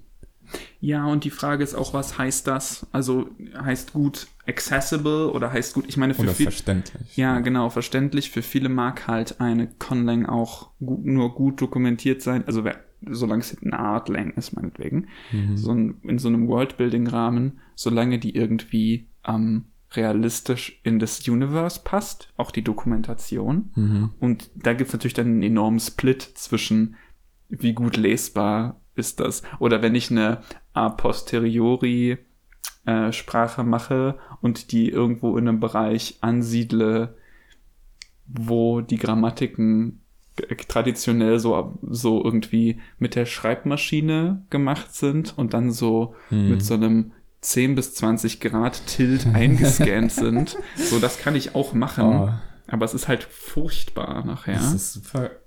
Ja, 0.82 1.06
und 1.08 1.24
die 1.24 1.30
Frage 1.30 1.64
ist 1.64 1.74
auch, 1.74 1.94
was 1.94 2.18
heißt 2.18 2.48
das? 2.48 2.86
Also 2.92 3.30
heißt 3.58 3.94
gut 3.94 4.28
accessible 4.46 5.32
oder 5.32 5.52
heißt 5.52 5.74
gut, 5.74 5.86
ich 5.88 5.98
meine, 5.98 6.14
für 6.14 6.24
Oder 6.24 6.34
viel, 6.34 6.46
verständlich. 6.48 7.16
ja, 7.18 7.40
genau, 7.40 7.70
verständlich. 7.70 8.30
Für 8.30 8.42
viele 8.42 8.70
mag 8.70 9.08
halt 9.08 9.40
eine 9.40 9.68
Conlang 9.80 10.26
auch 10.26 10.70
gut, 10.80 11.06
nur 11.06 11.34
gut 11.34 11.62
dokumentiert 11.62 12.22
sein, 12.22 12.46
also 12.46 12.64
wer- 12.64 12.84
solange 13.10 13.42
es 13.42 13.58
eine 13.62 13.78
Art 13.80 14.10
Lang 14.10 14.32
ist, 14.34 14.54
meinetwegen. 14.54 15.08
Mhm. 15.32 15.58
So 15.58 15.72
ein, 15.72 15.96
in 16.04 16.20
so 16.20 16.28
einem 16.28 16.48
Worldbuilding-Rahmen, 16.48 17.60
solange 17.76 18.20
die 18.20 18.36
irgendwie 18.36 19.08
ähm, 19.26 19.66
realistisch 19.96 20.80
in 20.84 21.00
das 21.00 21.28
Universe 21.28 21.82
passt, 21.84 22.34
auch 22.38 22.52
die 22.52 22.64
Dokumentation. 22.64 23.72
Mhm. 23.76 24.10
Und 24.20 24.50
da 24.56 24.74
gibt's 24.74 24.94
natürlich 24.94 25.14
dann 25.14 25.28
einen 25.28 25.44
enormen 25.44 25.80
Split 25.80 26.22
zwischen, 26.22 26.96
wie 27.50 27.74
gut 27.74 27.98
lesbar 27.98 28.82
ist 28.96 29.20
das. 29.20 29.44
Oder 29.60 29.82
wenn 29.82 29.96
ich 29.96 30.12
eine 30.12 30.42
a 30.74 30.90
posteriori 30.90 32.18
äh, 32.86 33.12
Sprache 33.12 33.64
mache 33.64 34.18
und 34.42 34.72
die 34.72 34.90
irgendwo 34.90 35.38
in 35.38 35.48
einem 35.48 35.60
Bereich 35.60 36.18
ansiedle, 36.22 37.16
wo 38.28 38.82
die 38.82 38.98
Grammatiken 38.98 40.02
äh, 40.38 40.56
traditionell 40.56 41.40
so, 41.40 41.78
so 41.84 42.24
irgendwie 42.24 42.80
mit 43.00 43.16
der 43.16 43.26
Schreibmaschine 43.26 44.46
gemacht 44.50 44.94
sind 44.94 45.38
und 45.38 45.54
dann 45.54 45.72
so 45.72 46.16
Mhm. 46.30 46.50
mit 46.50 46.64
so 46.64 46.74
einem 46.74 47.12
10 47.44 47.76
bis 47.76 47.94
20 47.96 48.40
Grad 48.40 48.86
Tilt 48.88 49.28
eingescannt 49.34 50.12
sind. 50.12 50.58
So, 50.76 51.00
das 51.00 51.20
kann 51.20 51.36
ich 51.36 51.56
auch 51.56 51.74
machen. 51.74 52.06
Oh, 52.06 52.30
Aber 52.68 52.86
es 52.86 52.94
ist 52.94 53.08
halt 53.08 53.24
furchtbar 53.24 54.26
nachher. 54.26 54.60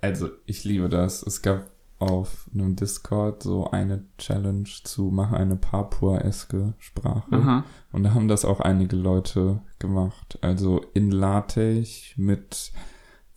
Also, 0.01 0.29
ich 0.45 0.63
liebe 0.63 0.89
das. 0.89 1.23
Es 1.23 1.41
gab 1.41 1.65
auf 1.99 2.47
einem 2.53 2.75
Discord 2.75 3.41
so 3.41 3.71
eine 3.71 4.03
Challenge 4.19 4.69
zu 4.83 5.05
machen 5.05 5.35
eine 5.35 5.55
Papua-eske 5.55 6.73
Sprache. 6.77 7.35
Aha. 7.35 7.63
Und 7.91 8.03
da 8.03 8.13
haben 8.13 8.27
das 8.27 8.45
auch 8.45 8.59
einige 8.59 8.95
Leute 8.95 9.61
gemacht. 9.79 10.37
Also 10.41 10.81
in 10.93 11.09
LaTeX 11.09 12.13
mit 12.15 12.71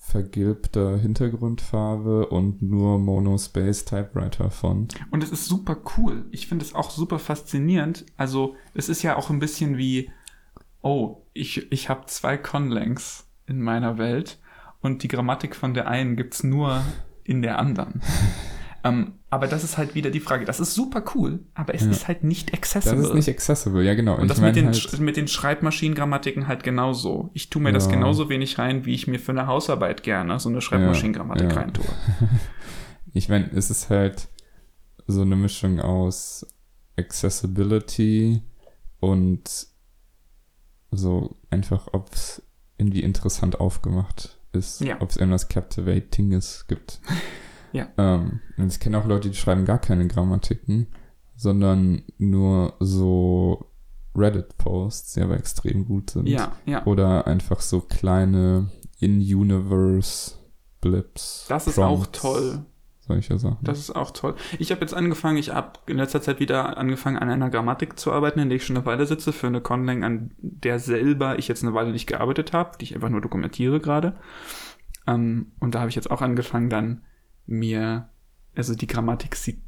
vergilbter 0.02 0.96
Hintergrundfarbe 0.98 2.26
und 2.26 2.62
nur 2.62 2.98
Monospace 2.98 3.84
Typewriter 3.84 4.50
Font. 4.50 4.94
Und 5.10 5.22
es 5.22 5.30
ist 5.30 5.46
super 5.46 5.76
cool. 5.96 6.24
Ich 6.32 6.48
finde 6.48 6.64
es 6.64 6.74
auch 6.74 6.90
super 6.90 7.18
faszinierend. 7.18 8.06
Also, 8.16 8.56
es 8.74 8.88
ist 8.88 9.02
ja 9.02 9.16
auch 9.16 9.28
ein 9.30 9.38
bisschen 9.38 9.76
wie, 9.76 10.10
oh, 10.80 11.18
ich, 11.34 11.70
ich 11.70 11.90
habe 11.90 12.06
zwei 12.06 12.38
Conlangs 12.38 13.26
in 13.46 13.60
meiner 13.60 13.98
Welt 13.98 14.38
und 14.80 15.02
die 15.02 15.08
Grammatik 15.08 15.54
von 15.54 15.74
der 15.74 15.86
einen 15.86 16.16
gibt's 16.16 16.42
nur 16.42 16.82
in 17.22 17.42
der 17.42 17.58
anderen. 17.58 18.00
ähm, 18.84 19.14
aber 19.30 19.46
das 19.46 19.62
ist 19.64 19.76
halt 19.78 19.94
wieder 19.94 20.10
die 20.10 20.20
Frage. 20.20 20.44
Das 20.44 20.58
ist 20.60 20.74
super 20.74 21.02
cool, 21.14 21.40
aber 21.54 21.74
es 21.74 21.82
Ja. 21.84 21.90
ist 21.90 22.08
halt 22.08 22.24
nicht 22.24 22.48
Das 22.52 22.58
accessible. 22.58 23.02
ist 23.04 23.14
nicht 23.14 23.28
accessible, 23.28 23.82
ja 23.84 23.94
genau. 23.94 24.16
und 24.16 24.22
ich 24.24 24.28
das 24.28 24.40
mit 24.40 24.56
den, 24.56 24.66
halt, 24.66 25.00
mit 25.00 25.16
den 25.16 25.28
Schreibmaschinengrammatiken 25.28 26.48
halt 26.48 26.62
genauso. 26.62 27.30
Ich 27.34 27.50
tue 27.50 27.62
mir 27.62 27.72
das 27.72 27.86
Ja. 27.86 27.92
genauso 27.92 28.28
wenig 28.28 28.58
rein, 28.58 28.84
wie 28.86 28.94
ich 28.94 29.06
mir 29.06 29.18
für 29.18 29.32
eine 29.32 29.46
Hausarbeit 29.46 30.02
gerne 30.02 30.38
so 30.40 30.48
eine 30.48 30.60
Schreibmaschinengrammatik 30.60 31.50
ja. 31.52 31.56
reintue. 31.56 31.84
ich 33.12 33.28
meine, 33.28 33.50
es 33.54 33.70
ist 33.70 33.90
halt 33.90 34.28
so 35.06 35.22
eine 35.22 35.36
Mischung 35.36 35.80
aus 35.80 36.46
Accessibility 36.96 38.42
und 39.00 39.66
so 40.90 41.36
einfach, 41.50 41.88
ob 41.92 42.12
es 42.12 42.42
irgendwie 42.78 43.02
interessant 43.02 43.60
aufgemacht 43.60 44.38
ist, 44.52 44.80
Ja. 44.80 44.96
ob 45.00 45.10
es 45.10 45.16
irgendwas 45.16 45.48
Captivatinges 45.48 46.66
gibt. 46.66 47.00
Ja. 47.72 47.88
Ähm, 47.96 48.40
ich 48.56 48.80
kenne 48.80 48.98
auch 48.98 49.06
Leute, 49.06 49.30
die 49.30 49.36
schreiben 49.36 49.64
gar 49.64 49.78
keine 49.78 50.06
Grammatiken, 50.06 50.88
sondern 51.36 52.02
nur 52.18 52.74
so 52.80 53.70
Reddit-Posts, 54.14 55.14
die 55.14 55.22
aber 55.22 55.36
extrem 55.36 55.86
gut 55.86 56.10
sind. 56.10 56.28
Ja, 56.28 56.52
ja. 56.66 56.84
Oder 56.84 57.26
einfach 57.26 57.60
so 57.60 57.80
kleine 57.80 58.70
In-Universe-Blips. 58.98 61.46
Das 61.48 61.66
ist 61.66 61.78
auch 61.78 62.02
Prompts, 62.02 62.20
toll. 62.20 62.66
Solche 63.00 63.38
Sachen. 63.38 63.58
Das 63.62 63.78
ist 63.78 63.96
auch 63.96 64.10
toll. 64.12 64.36
Ich 64.58 64.70
habe 64.70 64.82
jetzt 64.82 64.94
angefangen, 64.94 65.36
ich 65.36 65.52
habe 65.52 65.80
in 65.86 65.96
letzter 65.96 66.22
Zeit 66.22 66.38
wieder 66.38 66.78
angefangen, 66.78 67.18
an 67.18 67.30
einer 67.30 67.50
Grammatik 67.50 67.98
zu 67.98 68.12
arbeiten, 68.12 68.38
in 68.38 68.48
der 68.48 68.56
ich 68.56 68.64
schon 68.64 68.76
eine 68.76 68.86
Weile 68.86 69.06
sitze, 69.06 69.32
für 69.32 69.48
eine 69.48 69.60
Conlang, 69.60 70.04
an 70.04 70.30
der 70.38 70.78
selber 70.78 71.36
ich 71.38 71.48
jetzt 71.48 71.64
eine 71.64 71.74
Weile 71.74 71.90
nicht 71.90 72.06
gearbeitet 72.06 72.52
habe, 72.52 72.78
die 72.78 72.84
ich 72.84 72.94
einfach 72.94 73.08
nur 73.08 73.20
dokumentiere 73.20 73.80
gerade. 73.80 74.14
Ähm, 75.06 75.52
und 75.58 75.74
da 75.74 75.80
habe 75.80 75.88
ich 75.88 75.96
jetzt 75.96 76.10
auch 76.10 76.22
angefangen, 76.22 76.70
dann 76.70 77.02
mir, 77.50 78.08
also 78.54 78.74
die 78.74 78.86
Grammatik 78.86 79.36
sieht 79.36 79.60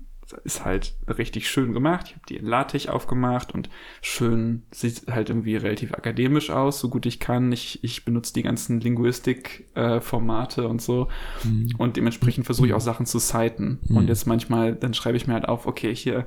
ist 0.44 0.64
halt 0.64 0.94
richtig 1.08 1.50
schön 1.50 1.72
gemacht. 1.72 2.06
Ich 2.08 2.14
habe 2.14 2.26
die 2.28 2.36
in 2.36 2.46
LaTeX 2.46 2.86
aufgemacht 2.86 3.52
und 3.54 3.68
schön, 4.00 4.62
sieht 4.70 5.08
halt 5.08 5.28
irgendwie 5.28 5.56
relativ 5.56 5.92
akademisch 5.94 6.50
aus, 6.50 6.78
so 6.80 6.88
gut 6.88 7.06
ich 7.06 7.20
kann. 7.20 7.52
Ich, 7.52 7.84
ich 7.84 8.04
benutze 8.04 8.34
die 8.34 8.42
ganzen 8.42 8.80
Linguistik-Formate 8.80 10.62
äh, 10.62 10.66
und 10.66 10.82
so. 10.82 11.08
Mhm. 11.44 11.74
Und 11.78 11.96
dementsprechend 11.96 12.46
versuche 12.46 12.66
ich 12.68 12.74
auch 12.74 12.80
Sachen 12.80 13.06
zu 13.06 13.18
citen. 13.18 13.80
Mhm. 13.88 13.96
Und 13.96 14.08
jetzt 14.08 14.26
manchmal, 14.26 14.74
dann 14.74 14.94
schreibe 14.94 15.16
ich 15.16 15.26
mir 15.26 15.34
halt 15.34 15.48
auf, 15.48 15.66
okay, 15.66 15.94
hier, 15.94 16.26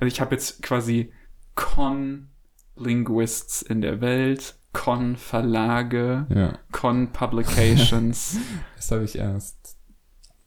also 0.00 0.06
ich 0.06 0.20
habe 0.20 0.34
jetzt 0.34 0.62
quasi 0.62 1.12
Con-Linguists 1.54 3.62
in 3.62 3.80
der 3.80 4.00
Welt, 4.00 4.56
Con-Verlage, 4.72 6.26
ja. 6.34 6.58
Con-Publications. 6.72 8.38
das 8.76 8.90
habe 8.90 9.04
ich 9.04 9.16
erst 9.16 9.73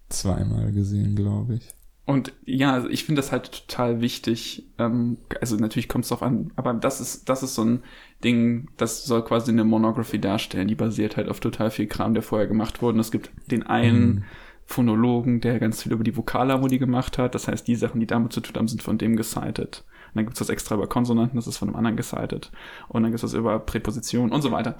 zweimal 0.09 0.71
gesehen, 0.71 1.15
glaube 1.15 1.55
ich. 1.55 1.73
Und 2.07 2.31
ja, 2.45 2.71
also 2.71 2.87
ich 2.87 3.03
finde 3.03 3.21
das 3.21 3.33
halt 3.33 3.51
total 3.51 3.99
wichtig. 3.99 4.65
Ähm, 4.77 5.17
also 5.41 5.57
natürlich 5.57 5.89
kommt 5.89 6.05
es 6.05 6.09
drauf 6.09 6.23
an, 6.23 6.53
aber 6.55 6.73
das 6.73 7.01
ist, 7.01 7.27
das 7.27 7.43
ist 7.43 7.53
so 7.53 7.65
ein 7.65 7.83
Ding, 8.23 8.69
das 8.77 9.03
soll 9.03 9.25
quasi 9.25 9.51
eine 9.51 9.65
Monography 9.65 10.17
darstellen. 10.17 10.69
Die 10.69 10.75
basiert 10.75 11.17
halt 11.17 11.27
auf 11.27 11.41
total 11.41 11.69
viel 11.69 11.87
Kram, 11.87 12.13
der 12.13 12.23
vorher 12.23 12.47
gemacht 12.47 12.81
wurde. 12.81 12.95
Und 12.95 13.01
es 13.01 13.11
gibt 13.11 13.31
den 13.51 13.63
einen 13.63 14.07
mhm. 14.07 14.23
Phonologen, 14.65 15.41
der 15.41 15.59
ganz 15.59 15.83
viel 15.83 15.91
über 15.91 16.05
die 16.05 16.15
Vokalharmonie 16.15 16.77
gemacht 16.79 17.17
hat. 17.17 17.35
Das 17.35 17.49
heißt, 17.49 17.67
die 17.67 17.75
Sachen, 17.75 17.99
die 17.99 18.07
damit 18.07 18.31
zu 18.31 18.39
tun 18.39 18.55
haben, 18.55 18.69
sind 18.69 18.81
von 18.81 18.97
dem 18.97 19.17
gesitet. 19.17 19.83
Und 20.07 20.15
dann 20.15 20.25
gibt's 20.25 20.39
das 20.39 20.49
extra 20.49 20.75
über 20.75 20.87
Konsonanten, 20.87 21.35
das 21.35 21.47
ist 21.47 21.57
von 21.57 21.67
einem 21.67 21.75
anderen 21.75 21.97
gesitet. 21.97 22.53
Und 22.87 23.03
dann 23.03 23.11
gibt's 23.11 23.23
das 23.23 23.33
über 23.33 23.59
Präpositionen 23.59 24.31
und 24.31 24.41
so 24.41 24.51
weiter. 24.51 24.77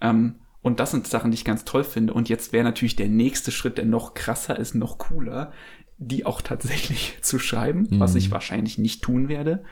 Ähm, 0.00 0.36
und 0.62 0.80
das 0.80 0.90
sind 0.90 1.06
Sachen, 1.06 1.30
die 1.30 1.36
ich 1.36 1.44
ganz 1.44 1.64
toll 1.64 1.84
finde. 1.84 2.12
Und 2.12 2.28
jetzt 2.28 2.52
wäre 2.52 2.64
natürlich 2.64 2.96
der 2.96 3.08
nächste 3.08 3.50
Schritt, 3.50 3.78
der 3.78 3.86
noch 3.86 4.14
krasser 4.14 4.58
ist, 4.58 4.74
noch 4.74 4.98
cooler, 4.98 5.52
die 5.98 6.26
auch 6.26 6.42
tatsächlich 6.42 7.18
zu 7.22 7.38
schreiben, 7.38 7.86
mhm. 7.90 8.00
was 8.00 8.14
ich 8.14 8.30
wahrscheinlich 8.30 8.78
nicht 8.78 9.02
tun 9.02 9.28
werde. 9.28 9.64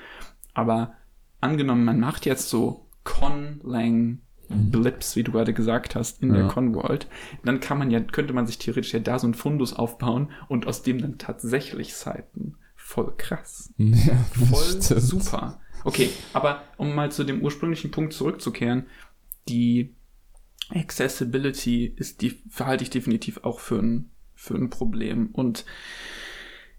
Aber 0.54 0.94
angenommen, 1.40 1.84
man 1.84 2.00
macht 2.00 2.26
jetzt 2.26 2.48
so 2.48 2.88
Con-Lang 3.04 4.20
mhm. 4.48 4.70
Blips, 4.70 5.14
wie 5.16 5.22
du 5.22 5.32
gerade 5.32 5.52
gesagt 5.52 5.94
hast, 5.94 6.22
in 6.22 6.30
ja. 6.30 6.36
der 6.36 6.48
Con-World, 6.48 7.06
dann 7.44 7.60
kann 7.60 7.78
man 7.78 7.90
ja, 7.90 8.00
könnte 8.00 8.32
man 8.32 8.46
sich 8.46 8.58
theoretisch 8.58 8.92
ja 8.94 9.00
da 9.00 9.18
so 9.18 9.26
ein 9.26 9.34
Fundus 9.34 9.74
aufbauen 9.74 10.30
und 10.48 10.66
aus 10.66 10.82
dem 10.82 11.00
dann 11.00 11.18
tatsächlich 11.18 11.94
Seiten. 11.94 12.56
Voll 12.74 13.12
krass. 13.16 13.72
Ja, 13.78 14.14
Voll 14.32 14.82
stimmt. 14.82 15.02
super. 15.02 15.60
Okay, 15.84 16.10
aber 16.32 16.62
um 16.76 16.94
mal 16.94 17.12
zu 17.12 17.24
dem 17.24 17.42
ursprünglichen 17.42 17.90
Punkt 17.90 18.12
zurückzukehren, 18.12 18.86
die 19.48 19.94
Accessibility 20.70 21.86
ist 21.86 22.22
die, 22.22 22.42
verhalte 22.50 22.84
ich 22.84 22.90
definitiv 22.90 23.38
auch 23.44 23.60
für 23.60 23.78
ein, 23.78 24.10
für 24.34 24.54
ein 24.54 24.70
Problem. 24.70 25.30
Und 25.32 25.64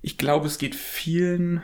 ich 0.02 0.18
glaube, 0.18 0.48
es 0.48 0.58
geht 0.58 0.76
vielen 0.76 1.62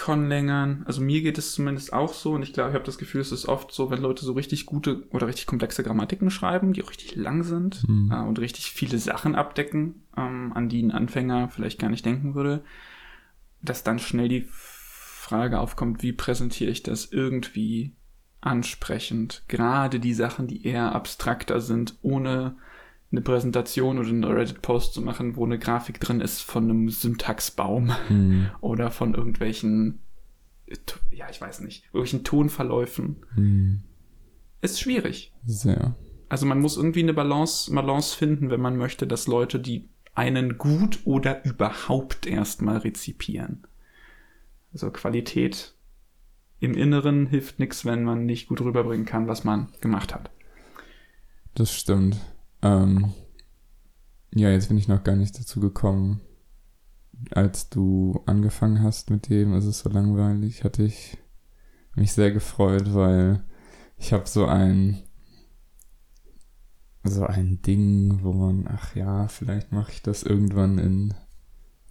Conlängern, 0.00 0.82
also 0.86 1.02
mir 1.02 1.20
geht 1.20 1.36
es 1.36 1.52
zumindest 1.52 1.92
auch 1.92 2.14
so 2.14 2.32
und 2.32 2.42
ich 2.42 2.54
glaube, 2.54 2.70
ich 2.70 2.74
habe 2.74 2.86
das 2.86 2.96
Gefühl, 2.96 3.20
es 3.20 3.32
ist 3.32 3.46
oft 3.46 3.70
so, 3.70 3.90
wenn 3.90 4.00
Leute 4.00 4.24
so 4.24 4.32
richtig 4.32 4.64
gute 4.64 5.06
oder 5.10 5.26
richtig 5.26 5.44
komplexe 5.44 5.82
Grammatiken 5.82 6.30
schreiben, 6.30 6.72
die 6.72 6.82
auch 6.82 6.88
richtig 6.88 7.16
lang 7.16 7.42
sind 7.42 7.86
mhm. 7.86 8.10
äh, 8.10 8.22
und 8.22 8.38
richtig 8.38 8.70
viele 8.70 8.96
Sachen 8.96 9.34
abdecken, 9.34 10.06
ähm, 10.16 10.52
an 10.54 10.70
die 10.70 10.82
ein 10.82 10.90
Anfänger 10.90 11.50
vielleicht 11.50 11.78
gar 11.78 11.90
nicht 11.90 12.06
denken 12.06 12.34
würde, 12.34 12.64
dass 13.60 13.84
dann 13.84 13.98
schnell 13.98 14.30
die 14.30 14.46
Frage 14.48 15.60
aufkommt, 15.60 16.02
wie 16.02 16.12
präsentiere 16.12 16.70
ich 16.70 16.82
das 16.82 17.04
irgendwie 17.04 17.94
ansprechend? 18.40 19.42
Gerade 19.48 20.00
die 20.00 20.14
Sachen, 20.14 20.46
die 20.46 20.66
eher 20.66 20.94
abstrakter 20.94 21.60
sind, 21.60 21.96
ohne 22.02 22.56
eine 23.12 23.20
Präsentation 23.22 23.98
oder 23.98 24.08
einen 24.08 24.24
Reddit-Post 24.24 24.94
zu 24.94 25.02
machen, 25.02 25.36
wo 25.36 25.44
eine 25.44 25.58
Grafik 25.58 25.98
drin 26.00 26.20
ist 26.20 26.42
von 26.42 26.64
einem 26.64 26.88
Syntaxbaum 26.90 27.92
hm. 28.08 28.50
oder 28.60 28.90
von 28.90 29.14
irgendwelchen, 29.14 30.00
ja, 31.10 31.28
ich 31.28 31.40
weiß 31.40 31.60
nicht, 31.60 31.84
irgendwelchen 31.86 32.24
Tonverläufen. 32.24 33.16
Hm. 33.34 33.82
Ist 34.60 34.80
schwierig. 34.80 35.32
Sehr. 35.44 35.96
Also 36.28 36.46
man 36.46 36.60
muss 36.60 36.76
irgendwie 36.76 37.02
eine 37.02 37.14
Balance, 37.14 37.72
Balance 37.72 38.16
finden, 38.16 38.50
wenn 38.50 38.60
man 38.60 38.76
möchte, 38.76 39.06
dass 39.06 39.26
Leute, 39.26 39.58
die 39.58 39.88
einen 40.14 40.58
gut 40.58 41.00
oder 41.04 41.44
überhaupt 41.44 42.26
erstmal 42.26 42.78
rezipieren. 42.78 43.66
Also 44.72 44.90
Qualität 44.90 45.74
im 46.60 46.74
Inneren 46.74 47.26
hilft 47.26 47.58
nichts, 47.58 47.84
wenn 47.84 48.04
man 48.04 48.26
nicht 48.26 48.48
gut 48.48 48.60
rüberbringen 48.60 49.06
kann, 49.06 49.26
was 49.26 49.44
man 49.44 49.68
gemacht 49.80 50.14
hat. 50.14 50.30
Das 51.54 51.74
stimmt. 51.74 52.16
Ähm, 52.62 53.12
ja, 54.34 54.50
jetzt 54.50 54.68
bin 54.68 54.78
ich 54.78 54.86
noch 54.86 55.02
gar 55.02 55.16
nicht 55.16 55.38
dazu 55.38 55.58
gekommen. 55.58 56.20
Als 57.32 57.68
du 57.68 58.22
angefangen 58.26 58.82
hast 58.82 59.10
mit 59.10 59.28
dem, 59.28 59.54
ist 59.54 59.64
es 59.64 59.80
so 59.80 59.90
langweilig, 59.90 60.62
hatte 60.64 60.84
ich 60.84 61.18
mich 61.96 62.12
sehr 62.12 62.30
gefreut, 62.30 62.94
weil 62.94 63.42
ich 63.98 64.12
habe 64.12 64.26
so 64.26 64.46
ein 64.46 65.02
so 67.02 67.24
ein 67.24 67.62
Ding, 67.62 68.20
wo 68.22 68.32
man, 68.32 68.68
ach 68.68 68.94
ja, 68.94 69.28
vielleicht 69.28 69.72
mache 69.72 69.92
ich 69.92 70.02
das 70.02 70.22
irgendwann 70.22 70.78
in 70.78 71.14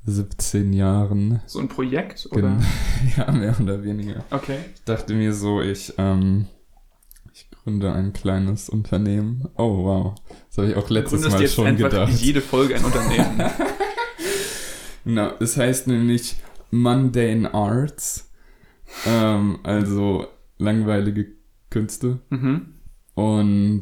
17 0.10 0.74
Jahren. 0.74 1.41
So 1.45 1.60
ein 1.60 1.67
Projekt, 1.67 2.28
oder? 2.32 2.58
ja, 3.17 3.32
mehr 3.32 3.56
oder 3.60 3.84
weniger. 3.84 4.24
Okay. 4.32 4.58
Ich 4.76 4.84
dachte 4.84 5.13
mir 5.13 5.34
so, 5.34 5.62
ich 5.62 5.93
ähm, 5.98 6.48
gründe 7.63 7.93
ein 7.93 8.13
kleines 8.13 8.69
Unternehmen. 8.69 9.50
Oh, 9.56 9.84
wow. 9.84 10.15
Das 10.50 10.58
habe 10.58 10.69
ich 10.69 10.76
auch 10.76 10.89
letztes 10.89 11.30
Mal 11.30 11.41
jetzt 11.41 11.54
schon 11.54 11.67
einfach 11.67 11.89
gedacht. 11.89 12.13
jede 12.13 12.41
Folge 12.41 12.76
ein 12.76 12.84
Unternehmen. 12.84 13.41
genau, 15.06 15.32
es 15.39 15.58
heißt 15.58 15.88
nämlich 15.88 16.36
Mundane 16.72 17.54
Arts. 17.54 18.32
Ähm, 19.06 19.60
also 19.63 20.28
langweilige 20.58 21.28
Künste. 21.69 22.19
Mhm. 22.30 22.74
Und 23.13 23.82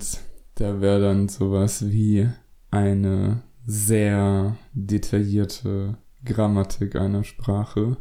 da 0.56 0.82
wäre 0.82 1.02
dann 1.02 1.30
sowas 1.30 1.90
wie 1.90 2.28
eine 2.72 3.44
sehr 3.66 4.58
detaillierte 4.74 5.98
Grammatik 6.26 6.96
einer 6.96 7.24
Sprache 7.24 7.98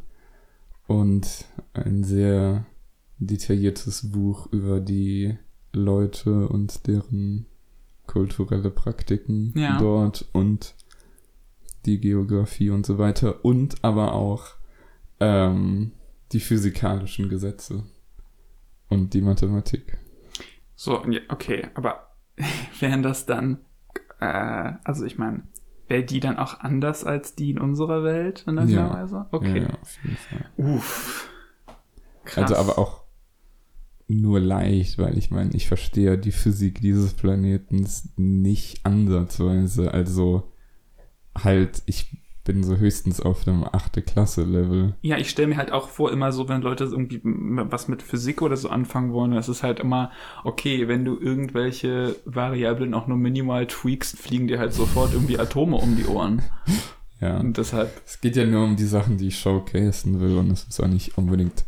und 0.86 1.44
ein 1.74 2.04
sehr 2.04 2.66
detailliertes 3.18 4.10
Buch 4.10 4.52
über 4.52 4.80
die 4.80 5.36
Leute 5.72 6.48
und 6.48 6.86
deren 6.86 7.46
kulturelle 8.06 8.70
Praktiken 8.70 9.52
ja. 9.56 9.78
dort 9.78 10.28
und 10.32 10.74
die 11.84 12.00
Geografie 12.00 12.70
und 12.70 12.86
so 12.86 12.98
weiter 12.98 13.44
und 13.44 13.84
aber 13.84 14.12
auch 14.12 14.46
ähm, 15.20 15.92
die 16.32 16.40
physikalischen 16.40 17.28
Gesetze 17.28 17.84
und 18.88 19.14
die 19.14 19.22
Mathematik. 19.22 19.98
So, 20.74 21.02
okay, 21.28 21.68
aber 21.74 22.10
wären 22.80 23.02
das 23.02 23.26
dann, 23.26 23.58
äh, 24.20 24.72
also 24.84 25.04
ich 25.04 25.18
meine, 25.18 25.42
wäre 25.88 26.04
die 26.04 26.20
dann 26.20 26.36
auch 26.36 26.60
anders 26.60 27.04
als 27.04 27.34
die 27.34 27.50
in 27.50 27.58
unserer 27.58 28.02
Welt 28.02 28.44
in 28.46 28.56
der 28.56 28.64
ja. 28.66 28.92
Weise? 28.92 29.26
Okay. 29.30 29.62
Ja, 29.62 29.78
auf 29.80 29.98
jeden 30.02 30.16
Fall. 30.16 30.50
Uff. 30.56 31.30
Krass. 32.24 32.50
Also 32.50 32.56
aber 32.56 32.78
auch 32.78 33.02
nur 34.08 34.40
leicht, 34.40 34.98
weil 34.98 35.18
ich 35.18 35.30
meine, 35.30 35.52
ich 35.54 35.66
verstehe 35.66 36.18
die 36.18 36.32
Physik 36.32 36.80
dieses 36.80 37.14
Planetens 37.14 38.10
nicht 38.16 38.84
ansatzweise. 38.86 39.92
Also 39.92 40.52
halt, 41.36 41.82
ich 41.86 42.25
bin 42.46 42.62
so 42.62 42.76
höchstens 42.76 43.20
auf 43.20 43.44
dem 43.44 43.64
achte 43.64 44.00
Klasse 44.00 44.44
Level. 44.44 44.94
Ja, 45.02 45.18
ich 45.18 45.28
stelle 45.28 45.48
mir 45.48 45.56
halt 45.58 45.72
auch 45.72 45.90
vor, 45.90 46.12
immer 46.12 46.32
so, 46.32 46.48
wenn 46.48 46.62
Leute 46.62 46.84
irgendwie 46.84 47.20
was 47.22 47.88
mit 47.88 48.02
Physik 48.02 48.40
oder 48.40 48.56
so 48.56 48.70
anfangen 48.70 49.12
wollen, 49.12 49.32
das 49.32 49.50
ist 49.50 49.62
halt 49.62 49.80
immer, 49.80 50.10
okay, 50.44 50.88
wenn 50.88 51.04
du 51.04 51.18
irgendwelche 51.18 52.16
Variablen 52.24 52.94
auch 52.94 53.08
nur 53.08 53.18
minimal 53.18 53.66
tweakst, 53.66 54.16
fliegen 54.16 54.46
dir 54.46 54.58
halt 54.58 54.72
sofort 54.72 55.12
irgendwie 55.12 55.38
Atome 55.38 55.76
um 55.76 55.96
die 55.96 56.06
Ohren. 56.06 56.42
Ja. 57.18 57.38
Und 57.38 57.56
deshalb. 57.56 58.02
Es 58.04 58.20
geht 58.20 58.36
ja 58.36 58.44
nur 58.44 58.62
um 58.64 58.76
die 58.76 58.84
Sachen, 58.84 59.16
die 59.16 59.28
ich 59.28 59.38
showcasen 59.38 60.20
will 60.20 60.36
und 60.36 60.50
es 60.50 60.64
ist 60.64 60.78
auch 60.80 60.86
nicht 60.86 61.16
unbedingt 61.16 61.64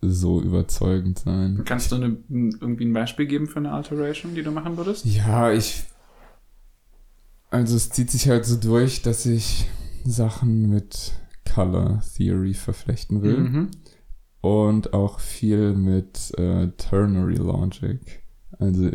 so 0.00 0.40
überzeugend 0.40 1.20
sein. 1.20 1.62
Kannst 1.64 1.92
du 1.92 1.96
eine, 1.96 2.16
irgendwie 2.28 2.86
ein 2.86 2.92
Beispiel 2.92 3.26
geben 3.26 3.46
für 3.46 3.60
eine 3.60 3.70
Alteration, 3.70 4.34
die 4.34 4.42
du 4.42 4.50
machen 4.50 4.76
würdest? 4.76 5.04
Ja, 5.04 5.52
ich. 5.52 5.84
Also 7.50 7.76
es 7.76 7.90
zieht 7.90 8.10
sich 8.10 8.28
halt 8.28 8.44
so 8.44 8.56
durch, 8.56 9.02
dass 9.02 9.26
ich 9.26 9.66
Sachen 10.04 10.68
mit 10.68 11.12
Color 11.44 12.02
Theory 12.16 12.54
verflechten 12.54 13.22
will. 13.22 13.38
Mhm. 13.38 13.70
Und 14.40 14.92
auch 14.92 15.20
viel 15.20 15.74
mit 15.74 16.32
äh, 16.38 16.68
Ternary 16.76 17.36
Logic. 17.36 18.00
Also 18.58 18.90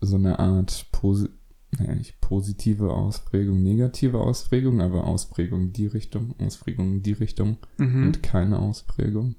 so 0.00 0.16
eine 0.16 0.38
Art 0.38 0.86
Posi 0.92 1.28
naja, 1.76 1.94
nicht 1.94 2.20
positive 2.20 2.92
Ausprägung, 2.92 3.62
negative 3.62 4.18
Ausprägung, 4.20 4.80
aber 4.80 5.04
Ausprägung 5.04 5.72
die 5.72 5.86
Richtung, 5.86 6.34
Ausprägung 6.40 7.02
die 7.02 7.12
Richtung 7.12 7.58
mhm. 7.76 8.06
und 8.06 8.22
keine 8.22 8.58
Ausprägung. 8.58 9.36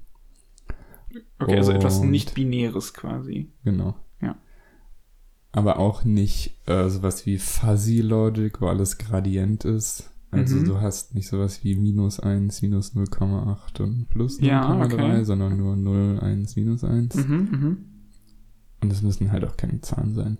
Okay, 1.40 1.56
also 1.56 1.72
etwas 1.72 2.00
nicht-binäres 2.00 2.94
quasi. 2.94 3.52
Genau. 3.64 3.96
Aber 5.52 5.78
auch 5.78 6.04
nicht 6.04 6.56
äh, 6.68 6.88
sowas 6.88 7.26
wie 7.26 7.38
Fuzzy 7.38 8.00
Logic, 8.00 8.60
wo 8.60 8.68
alles 8.68 8.98
Gradient 8.98 9.64
ist, 9.64 10.06
Also 10.32 10.54
Mhm. 10.56 10.64
du 10.64 10.80
hast 10.80 11.16
nicht 11.16 11.26
sowas 11.26 11.64
wie 11.64 11.74
minus 11.74 12.20
1, 12.20 12.62
minus 12.62 12.94
0,8 12.94 13.80
und 13.80 14.08
plus 14.08 14.38
0,3, 14.38 14.44
Ja, 14.46 14.80
okay. 14.84 15.24
sondern 15.24 15.56
nur 15.56 15.74
0, 15.74 16.20
1, 16.20 16.54
minus 16.54 16.84
1. 16.84 17.16
Mhm, 17.16 17.48
mhm. 17.50 17.78
Und 18.80 18.92
es 18.92 19.02
müssen 19.02 19.32
halt 19.32 19.44
auch 19.44 19.56
keine 19.56 19.80
Zahlen 19.80 20.14
sein. 20.14 20.38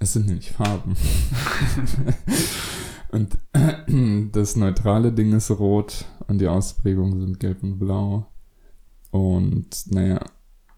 Es 0.00 0.12
sind 0.12 0.26
nämlich 0.26 0.52
Farben. 0.52 0.96
und 3.10 3.38
das 4.36 4.54
neutrale 4.56 5.12
Ding 5.12 5.32
ist 5.32 5.50
rot 5.50 6.04
und 6.28 6.40
die 6.42 6.48
Ausprägungen 6.48 7.18
sind 7.20 7.40
gelb 7.40 7.62
und 7.62 7.78
blau. 7.78 8.26
Und 9.10 9.90
naja, 9.92 10.20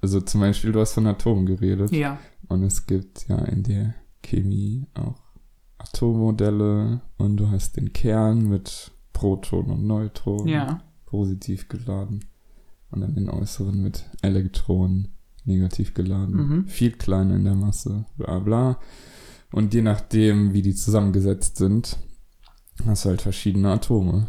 also 0.06 0.20
zum 0.20 0.40
Beispiel, 0.40 0.70
du 0.70 0.78
hast 0.78 0.92
von 0.92 1.08
Atomen 1.08 1.46
geredet. 1.46 1.90
Ja. 1.90 2.18
Und 2.48 2.62
es 2.62 2.86
gibt 2.86 3.26
ja 3.28 3.38
in 3.38 3.64
der 3.64 3.94
Chemie 4.22 4.86
auch 4.94 5.20
Atommodelle 5.78 7.00
und 7.18 7.36
du 7.38 7.50
hast 7.50 7.76
den 7.76 7.92
Kern 7.92 8.48
mit 8.48 8.92
Proton 9.12 9.66
und 9.66 9.84
Neutron 9.84 10.46
Ja. 10.46 10.80
positiv 11.06 11.68
geladen 11.68 12.24
und 12.92 13.00
dann 13.00 13.16
den 13.16 13.28
äußeren 13.28 13.82
mit 13.82 14.04
Elektronen 14.22 15.08
negativ 15.44 15.92
geladen. 15.92 16.36
Mhm. 16.36 16.66
Viel 16.68 16.92
kleiner 16.92 17.34
in 17.34 17.44
der 17.44 17.56
Masse, 17.56 18.06
bla 18.16 18.38
bla. 18.38 18.78
Und 19.50 19.74
je 19.74 19.82
nachdem, 19.82 20.52
wie 20.52 20.62
die 20.62 20.74
zusammengesetzt 20.76 21.56
sind, 21.56 21.98
hast 22.84 23.04
du 23.04 23.08
halt 23.08 23.22
verschiedene 23.22 23.72
Atome. 23.72 24.28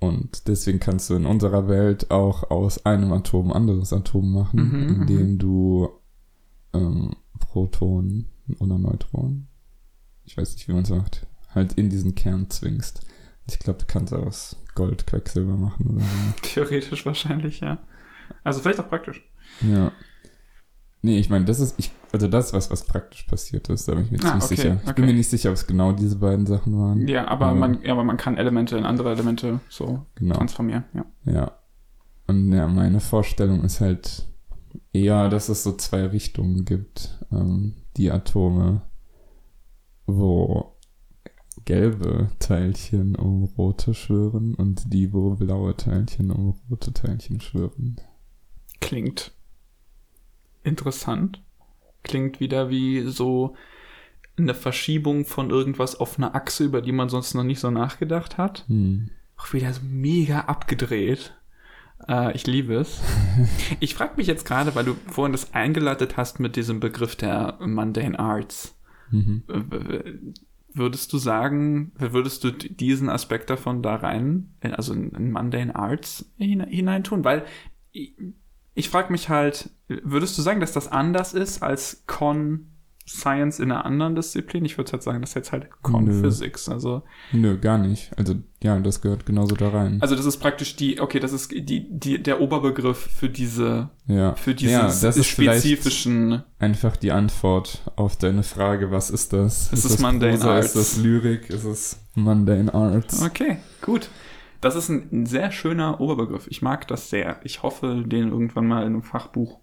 Und 0.00 0.46
deswegen 0.46 0.78
kannst 0.78 1.10
du 1.10 1.14
in 1.14 1.26
unserer 1.26 1.68
Welt 1.68 2.10
auch 2.10 2.50
aus 2.50 2.86
einem 2.86 3.12
Atom 3.12 3.50
ein 3.50 3.56
anderes 3.56 3.92
Atom 3.92 4.32
machen, 4.32 4.70
Mhm, 4.70 5.02
indem 5.02 5.38
du 5.38 5.88
ähm, 6.72 7.16
Proton 7.40 8.26
oder 8.60 8.78
Neutron, 8.78 9.48
ich 10.24 10.36
weiß 10.36 10.54
nicht, 10.54 10.68
wie 10.68 10.72
man 10.72 10.82
es 10.82 10.90
macht, 10.90 11.26
halt 11.54 11.72
in 11.74 11.90
diesen 11.90 12.14
Kern 12.14 12.48
zwingst. 12.50 13.00
Ich 13.48 13.58
glaube, 13.58 13.80
du 13.80 13.86
kannst 13.86 14.12
aus 14.12 14.56
Gold 14.74 15.06
Quecksilber 15.06 15.56
machen 15.56 15.86
oder 15.88 16.00
so. 16.04 16.42
Theoretisch 16.42 17.04
wahrscheinlich, 17.06 17.60
ja. 17.60 17.78
Also 18.44 18.60
vielleicht 18.60 18.78
auch 18.78 18.88
praktisch. 18.88 19.22
Ja. 19.62 19.90
Nee, 21.02 21.18
ich 21.18 21.30
meine, 21.30 21.44
das 21.44 21.60
ist, 21.60 21.74
ich, 21.78 21.92
also 22.12 22.26
das 22.26 22.46
ist 22.46 22.52
was, 22.54 22.70
was 22.72 22.84
praktisch 22.84 23.22
passiert 23.24 23.68
ist, 23.68 23.86
da 23.86 23.94
bin 23.94 24.04
ich 24.04 24.10
mir 24.10 24.18
Ah, 24.18 24.38
ziemlich 24.38 24.44
okay, 24.44 24.54
sicher. 24.56 24.74
Ich 24.82 24.82
okay. 24.90 24.92
bin 24.94 25.06
mir 25.06 25.14
nicht 25.14 25.30
sicher, 25.30 25.50
ob 25.50 25.54
es 25.54 25.66
genau 25.66 25.92
diese 25.92 26.16
beiden 26.16 26.44
Sachen 26.46 26.76
waren. 26.78 27.06
Ja, 27.06 27.28
aber 27.28 27.46
Ja. 27.48 27.54
man, 27.54 27.82
ja, 27.82 27.92
aber 27.92 28.02
man 28.04 28.16
kann 28.16 28.36
Elemente 28.36 28.76
in 28.76 28.84
andere 28.84 29.12
Elemente 29.12 29.60
so 29.68 30.04
Genau. 30.16 30.34
transformieren, 30.36 30.84
ja. 30.94 31.04
Ja. 31.24 31.52
Und 32.26 32.52
ja, 32.52 32.66
meine 32.66 33.00
Vorstellung 33.00 33.62
ist 33.62 33.80
halt 33.80 34.26
eher, 34.92 35.28
dass 35.28 35.48
es 35.48 35.62
so 35.62 35.72
zwei 35.76 36.04
Richtungen 36.06 36.64
gibt. 36.64 37.16
Ähm, 37.30 37.74
die 37.96 38.10
Atome, 38.10 38.82
wo 40.06 40.74
gelbe 41.64 42.28
Teilchen 42.38 43.14
um 43.16 43.44
rote 43.44 43.94
schwören 43.94 44.54
und 44.54 44.92
die, 44.92 45.12
wo 45.12 45.34
blaue 45.34 45.76
Teilchen 45.76 46.30
um 46.30 46.54
rote 46.70 46.92
Teilchen 46.92 47.40
schwören. 47.40 47.96
Klingt 48.80 49.32
interessant. 50.68 51.42
Klingt 52.04 52.40
wieder 52.40 52.70
wie 52.70 53.02
so 53.02 53.56
eine 54.38 54.54
Verschiebung 54.54 55.24
von 55.24 55.50
irgendwas 55.50 55.96
auf 55.96 56.16
einer 56.18 56.34
Achse, 56.34 56.64
über 56.64 56.80
die 56.80 56.92
man 56.92 57.08
sonst 57.08 57.34
noch 57.34 57.42
nicht 57.42 57.58
so 57.60 57.70
nachgedacht 57.70 58.38
hat. 58.38 58.64
Hm. 58.68 59.10
Auch 59.36 59.52
wieder 59.52 59.72
so 59.72 59.80
mega 59.84 60.40
abgedreht. 60.42 61.34
Äh, 62.08 62.34
ich 62.36 62.46
liebe 62.46 62.74
es. 62.74 63.00
Ich 63.80 63.94
frage 63.94 64.14
mich 64.16 64.26
jetzt 64.26 64.44
gerade, 64.46 64.74
weil 64.74 64.84
du 64.84 64.94
vorhin 65.10 65.32
das 65.32 65.54
eingeleitet 65.54 66.16
hast 66.16 66.38
mit 66.40 66.56
diesem 66.56 66.80
Begriff 66.80 67.16
der 67.16 67.58
Mundane 67.60 68.18
Arts. 68.18 68.76
Mhm. 69.10 69.42
Würdest 70.74 71.12
du 71.12 71.18
sagen, 71.18 71.92
würdest 71.98 72.44
du 72.44 72.50
diesen 72.52 73.08
Aspekt 73.08 73.48
davon 73.50 73.82
da 73.82 73.96
rein, 73.96 74.52
äh, 74.60 74.70
also 74.70 74.92
in, 74.92 75.32
Mundane 75.32 75.74
Arts 75.74 76.30
hine- 76.36 76.66
hineintun? 76.68 77.24
Weil 77.24 77.44
ich, 78.78 78.88
frage 78.88 79.12
mich 79.12 79.28
halt, 79.28 79.70
würdest 79.88 80.38
du 80.38 80.42
sagen, 80.42 80.60
dass 80.60 80.72
das 80.72 80.88
anders 80.88 81.34
ist 81.34 81.62
als 81.62 82.04
Con 82.06 82.68
Science 83.08 83.58
in 83.58 83.72
einer 83.72 83.84
anderen 83.84 84.14
Disziplin? 84.14 84.64
Ich 84.64 84.76
würde 84.78 84.92
halt 84.92 85.02
sagen, 85.02 85.20
das 85.20 85.30
ist 85.30 85.34
jetzt 85.34 85.52
halt 85.52 85.68
Con 85.82 86.04
Nö. 86.04 86.20
Physics. 86.20 86.68
Also, 86.68 87.02
Nö, 87.32 87.58
gar 87.58 87.78
nicht. 87.78 88.10
Also, 88.16 88.34
ja, 88.62 88.78
das 88.78 89.00
gehört 89.00 89.24
genauso 89.26 89.54
da 89.56 89.70
rein. 89.70 89.98
also 90.00 90.14
das 90.14 90.26
ist 90.26 90.38
praktisch 90.38 90.76
die, 90.76 91.00
okay, 91.00 91.20
das 91.20 91.32
ist 91.32 91.50
die, 91.50 91.86
die, 91.90 92.22
der 92.22 92.40
Oberbegriff 92.40 92.98
für 92.98 93.28
diese, 93.28 93.90
ja. 94.06 94.34
für 94.34 94.54
diese 94.54 94.72
ja, 94.72 94.82
das 94.82 95.16
ist 95.16 95.26
spezifischen. 95.26 96.42
einfach 96.58 96.96
die 96.96 97.12
Antwort 97.12 97.82
auf 97.96 98.16
deine 98.16 98.42
Frage, 98.42 98.90
was 98.90 99.10
ist 99.10 99.32
das? 99.32 99.72
Es 99.72 99.84
ist 99.84 99.94
das 99.94 100.00
Mundane 100.00 100.32
Prosa, 100.34 100.54
Arts. 100.54 100.66
Ist 100.66 100.76
das 100.76 100.96
Lyrik? 100.98 101.50
Ist 101.50 101.64
es 101.64 102.00
Mundane 102.14 102.72
Arts? 102.72 103.22
Okay, 103.22 103.58
gut. 103.80 104.08
Das 104.60 104.74
ist 104.74 104.88
ein, 104.88 105.08
ein 105.12 105.26
sehr 105.26 105.52
schöner 105.52 106.00
Oberbegriff. 106.00 106.46
Ich 106.48 106.62
mag 106.62 106.88
das 106.88 107.10
sehr. 107.10 107.40
Ich 107.44 107.62
hoffe, 107.62 108.04
den 108.06 108.30
irgendwann 108.30 108.66
mal 108.66 108.80
in 108.80 108.88
einem 108.88 109.02
Fachbuch 109.02 109.60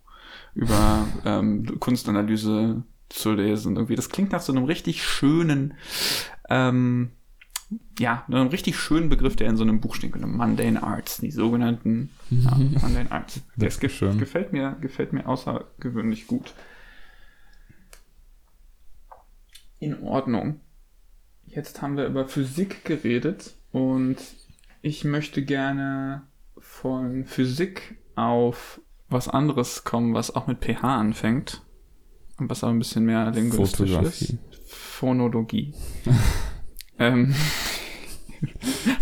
über 0.54 1.06
ähm, 1.26 1.80
Kunstanalyse 1.80 2.84
zu 3.10 3.34
lesen. 3.34 3.76
Irgendwie, 3.76 3.96
das 3.96 4.10
klingt 4.10 4.32
nach 4.32 4.42
so 4.42 4.52
einem 4.54 4.66
richtig 4.66 5.04
schönen, 5.04 5.76
ähm, 6.50 7.12
ja, 8.00 8.24
einem 8.28 8.48
richtig 8.48 8.78
schönen 8.78 9.10
Begriff, 9.10 9.36
der 9.36 9.50
in 9.50 9.58
so 9.58 9.64
einem 9.64 9.82
Buch 9.82 9.96
steht, 9.96 10.14
einem 10.14 10.38
Mundane 10.38 10.82
Arts, 10.82 11.18
die 11.18 11.32
sogenannten 11.32 12.12
ja, 12.30 12.56
Mundane 12.56 13.12
Arts. 13.12 13.42
Das 13.58 13.80
ge 13.80 13.90
Dankeschön. 13.90 14.18
gefällt 14.18 14.54
mir, 14.54 14.78
gefällt 14.82 15.14
mir 15.14 15.28
außergewöhnlich 15.28 16.28
gut. 16.28 16.54
In 19.80 20.02
Ordnung. 20.04 20.62
Jetzt 21.46 21.82
haben 21.82 21.96
wir 21.96 22.08
über 22.08 22.28
Physik 22.28 22.86
geredet 22.86 23.56
und 23.72 24.18
ich 24.86 25.04
möchte 25.04 25.44
gerne 25.44 26.22
von 26.60 27.26
Physik 27.26 27.98
auf 28.14 28.80
was 29.10 29.28
anderes 29.28 29.84
kommen, 29.84 30.14
was 30.14 30.36
auch 30.36 30.46
mit 30.46 30.64
pH 30.64 30.84
anfängt 30.84 31.64
und 32.38 32.52
was 32.52 32.64
aber 32.64 32.72
ein 32.72 32.78
bisschen 32.78 33.04
mehr 33.04 33.32
linguistisch 33.32 33.90
ist. 33.90 34.38
Phonologie. 34.68 35.74
ähm, 37.00 37.34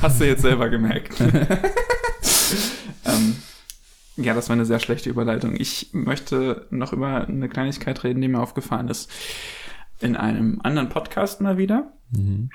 hast 0.02 0.22
du 0.22 0.26
jetzt 0.26 0.44
selber 0.44 0.70
gemerkt. 0.70 1.20
ähm, 3.06 3.36
ja, 4.16 4.34
das 4.34 4.48
war 4.48 4.54
eine 4.54 4.66
sehr 4.66 4.80
schlechte 4.80 5.10
Überleitung. 5.10 5.54
Ich 5.60 5.90
möchte 5.92 6.66
noch 6.70 6.94
über 6.94 7.28
eine 7.28 7.50
Kleinigkeit 7.50 8.06
reden, 8.06 8.22
die 8.22 8.30
mir 8.30 8.40
aufgefallen 8.40 8.88
ist. 8.88 9.12
In 10.00 10.16
einem 10.16 10.62
anderen 10.64 10.88
Podcast 10.88 11.42
mal 11.42 11.58
wieder. 11.58 11.92
Mhm. 12.10 12.52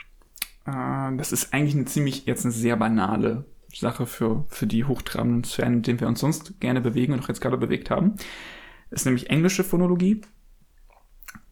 Äh, 0.68 1.16
das 1.16 1.32
ist 1.32 1.52
eigentlich 1.52 1.74
eine 1.74 1.86
ziemlich, 1.86 2.26
jetzt 2.26 2.44
eine 2.44 2.52
sehr 2.52 2.76
banale 2.76 3.44
Sache 3.74 4.06
für, 4.06 4.44
für 4.48 4.66
die 4.66 4.84
hochtrabenden 4.84 5.44
Sphären, 5.44 5.74
in 5.74 5.82
denen 5.82 6.00
wir 6.00 6.08
uns 6.08 6.20
sonst 6.20 6.60
gerne 6.60 6.80
bewegen 6.80 7.12
und 7.12 7.20
auch 7.20 7.28
jetzt 7.28 7.40
gerade 7.40 7.58
bewegt 7.58 7.90
haben. 7.90 8.16
Ist 8.90 9.04
nämlich 9.04 9.30
englische 9.30 9.64
Phonologie. 9.64 10.22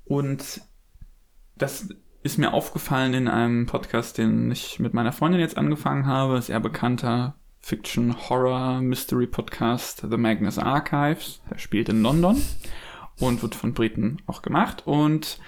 Und 0.05 0.63
das 1.57 1.89
ist 2.23 2.39
mir 2.39 2.53
aufgefallen 2.53 3.15
in 3.15 3.29
einem 3.29 3.67
Podcast, 3.67 4.19
den 4.19 4.51
ich 4.51 4.79
mit 4.79 4.95
meiner 4.95 5.13
Freundin 5.13 5.41
jetzt 5.41 5.57
angefangen 5.57 6.07
habe. 6.07 6.41
Sehr 6.41 6.61
bekannter 6.61 7.37
Fiction 7.61 8.17
Horror 8.29 8.81
Mystery 8.81 9.27
Podcast, 9.27 10.07
The 10.09 10.17
Magnus 10.17 10.59
Archives. 10.59 11.41
Der 11.51 11.59
spielt 11.59 11.89
in 11.89 12.03
London 12.03 12.41
und 13.19 13.43
wird 13.43 13.55
von 13.55 13.75
Briten 13.75 14.23
auch 14.27 14.43
gemacht. 14.43 14.87
Und 14.87 15.39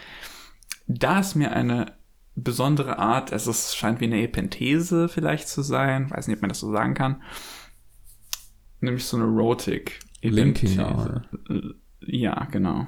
da 0.86 1.20
ist 1.20 1.34
mir 1.34 1.52
eine 1.52 1.97
besondere 2.42 2.98
Art, 2.98 3.32
also 3.32 3.50
es 3.50 3.74
scheint 3.74 4.00
wie 4.00 4.06
eine 4.06 4.22
Epenthese 4.22 5.08
vielleicht 5.08 5.48
zu 5.48 5.62
sein, 5.62 6.10
weiß 6.10 6.28
nicht, 6.28 6.36
ob 6.36 6.42
man 6.42 6.48
das 6.50 6.60
so 6.60 6.70
sagen 6.72 6.94
kann, 6.94 7.22
nämlich 8.80 9.04
so 9.04 9.16
eine 9.16 9.26
Rotic 9.26 10.00
Linking. 10.22 11.22
Ja, 12.00 12.44
genau. 12.50 12.86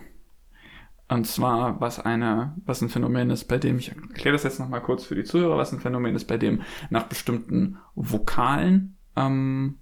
Und 1.08 1.26
zwar, 1.26 1.80
was 1.80 1.98
eine, 1.98 2.54
was 2.64 2.82
ein 2.82 2.88
Phänomen 2.88 3.30
ist, 3.30 3.46
bei 3.46 3.58
dem, 3.58 3.78
ich 3.78 3.88
erkläre 3.88 4.34
das 4.34 4.44
jetzt 4.44 4.60
nochmal 4.60 4.80
kurz 4.80 5.04
für 5.04 5.16
die 5.16 5.24
Zuhörer, 5.24 5.56
was 5.56 5.72
ein 5.72 5.80
Phänomen 5.80 6.14
ist, 6.14 6.26
bei 6.26 6.38
dem 6.38 6.62
nach 6.88 7.04
bestimmten 7.04 7.78
Vokalen 7.96 8.96
ähm, 9.16 9.78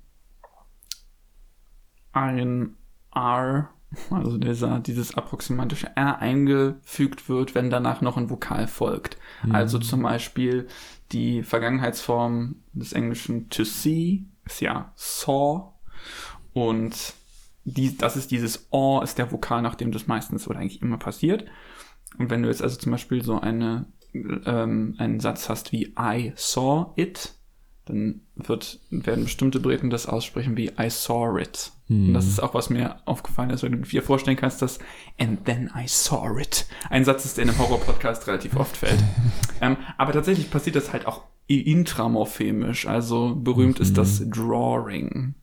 ein 2.13 2.77
R, 3.15 3.71
also 4.11 4.37
dieser, 4.37 4.81
dieses 4.81 5.15
approximatische 5.15 5.97
R 5.97 6.19
eingefügt 6.19 7.29
wird, 7.29 7.55
wenn 7.55 7.71
danach 7.71 8.01
noch 8.01 8.17
ein 8.17 8.31
Vokal 8.31 8.67
folgt. 8.67 9.17
Mhm. 9.43 9.55
Also 9.55 9.79
zum 9.79 10.03
Beispiel 10.03 10.69
die 11.13 11.43
Vergangenheitsform 11.43 12.57
des 12.73 12.93
Englischen 12.93 13.49
to 13.49 13.65
see 13.65 14.25
ist 14.45 14.61
ja 14.61 14.93
saw 14.95 15.73
und 16.53 17.15
die, 17.65 17.97
das 17.97 18.17
ist 18.17 18.31
dieses 18.31 18.69
O, 18.71 19.01
ist 19.01 19.19
der 19.19 19.31
Vokal, 19.31 19.63
nach 19.63 19.75
dem 19.75 19.93
das 19.93 20.07
meistens 20.07 20.49
oder 20.49 20.59
eigentlich 20.59 20.83
immer 20.83 20.99
passiert. 20.99 21.45
Und 22.19 22.31
wenn 22.31 22.43
du 22.43 22.49
jetzt 22.49 22.63
also 22.63 22.79
zum 22.79 22.93
Beispiel 22.93 23.23
so 23.23 23.41
eine, 23.41 23.87
ähm, 24.15 24.95
einen 24.99 25.21
Satz 25.21 25.49
hast 25.49 25.73
wie 25.73 25.95
I 25.99 26.33
saw 26.35 26.93
it, 26.97 27.35
dann 27.89 28.21
wird, 28.37 28.79
werden 28.91 29.25
bestimmte 29.25 29.61
Briten 29.61 29.91
das 29.91 30.07
aussprechen 30.07 30.57
wie 30.57 30.71
I 30.79 30.89
saw 30.91 31.41
it. 31.41 31.73
Hm. 31.89 32.09
Und 32.09 32.15
das 32.15 32.27
ist 32.27 32.41
auch, 32.43 32.55
was 32.55 32.71
mir 32.71 32.97
aufgefallen 33.07 33.51
ist, 33.51 33.63
wenn 33.63 33.73
du 33.73 33.79
dir 33.79 34.03
vorstellen 34.03 34.37
kannst, 34.37 34.63
dass 34.63 34.79
and 35.19 35.45
then 35.45 35.71
I 35.77 35.85
saw 35.87 36.41
it 36.41 36.67
ein 36.91 37.05
Satz 37.05 37.25
ist, 37.25 37.37
der 37.39 37.45
in 37.45 37.51
einem 37.51 37.59
Horror-Podcast 37.59 38.27
relativ 38.27 38.57
oft 38.57 38.77
fällt. 38.77 39.03
ähm, 39.61 39.77
aber 39.97 40.13
tatsächlich 40.13 40.51
passiert 40.51 40.77
das 40.77 40.93
halt 40.93 41.07
auch 41.07 41.23
intramorphemisch. 41.47 42.87
Also 42.87 43.35
berühmt 43.35 43.81
ist 43.81 43.97
das 43.97 44.23
Drawing, 44.29 45.35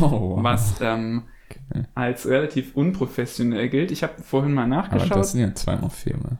Oh, 0.00 0.10
wow. 0.36 0.42
was 0.42 0.74
ähm, 0.80 1.24
Okay. 1.50 1.84
als 1.96 2.26
relativ 2.28 2.76
unprofessionell 2.76 3.68
gilt. 3.68 3.90
Ich 3.90 4.04
habe 4.04 4.22
vorhin 4.22 4.52
mal 4.54 4.62
Aber 4.62 4.68
nachgeschaut. 4.76 5.16
das 5.18 5.32
sind 5.32 5.40
ja 5.40 5.52
zwei 5.54 5.76
Morpheme. 5.76 6.38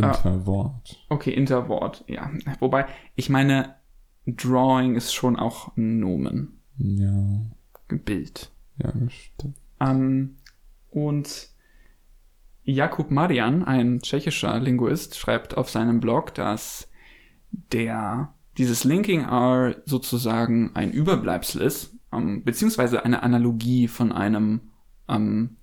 Ah. 0.00 0.06
Interwort. 0.08 0.98
Okay, 1.08 1.30
Interwort, 1.30 2.04
ja. 2.08 2.28
Wobei, 2.60 2.86
ich 3.14 3.30
meine, 3.30 3.76
Drawing 4.36 4.94
ist 4.94 5.14
schon 5.14 5.36
auch 5.36 5.76
ein 5.76 6.00
Nomen, 6.00 6.60
Ja, 6.76 7.40
Bild. 8.04 8.50
ja, 8.82 8.92
das 8.92 9.12
stimmt. 9.12 9.56
Ähm, 9.80 10.36
und 10.90 11.48
Jakub 12.64 13.10
Marian, 13.10 13.64
ein 13.64 14.00
tschechischer 14.00 14.58
Linguist, 14.60 15.16
schreibt 15.16 15.56
auf 15.56 15.70
seinem 15.70 16.00
Blog, 16.00 16.34
dass 16.34 16.88
der 17.72 18.34
dieses 18.58 18.84
Linking 18.84 19.22
R 19.22 19.76
sozusagen 19.86 20.72
ein 20.74 20.90
Überbleibsel 20.92 21.62
ist, 21.62 21.94
ähm, 22.12 22.44
beziehungsweise 22.44 23.04
eine 23.04 23.22
Analogie 23.22 23.88
von 23.88 24.12
einem 24.12 24.60
ähm, 25.08 25.56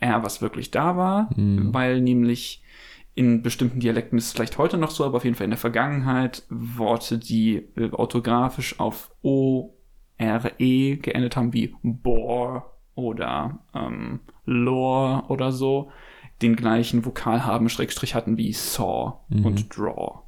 R, 0.00 0.22
was 0.22 0.40
wirklich 0.40 0.70
da 0.70 0.96
war, 0.96 1.28
Mhm. 1.36 1.74
weil 1.74 2.00
nämlich 2.00 2.62
in 3.14 3.42
bestimmten 3.42 3.80
Dialekten 3.80 4.18
ist 4.18 4.26
es 4.26 4.32
vielleicht 4.32 4.58
heute 4.58 4.76
noch 4.76 4.90
so, 4.90 5.04
aber 5.04 5.18
auf 5.18 5.24
jeden 5.24 5.36
Fall 5.36 5.44
in 5.44 5.50
der 5.50 5.58
Vergangenheit 5.58 6.42
Worte, 6.50 7.18
die 7.18 7.56
äh, 7.76 7.90
orthografisch 7.92 8.80
auf 8.80 9.14
O, 9.22 9.74
R, 10.16 10.52
E 10.58 10.96
geendet 10.96 11.36
haben, 11.36 11.52
wie 11.52 11.74
Bor 11.82 12.78
oder 12.94 13.60
ähm, 13.74 14.20
Lore 14.44 15.24
oder 15.28 15.52
so, 15.52 15.90
den 16.42 16.56
gleichen 16.56 17.04
Vokal 17.04 17.44
haben, 17.44 17.68
Schrägstrich 17.68 18.14
hatten 18.14 18.36
wie 18.36 18.52
Saw 18.52 19.14
Mhm. 19.28 19.44
und 19.44 19.76
Draw. 19.76 20.20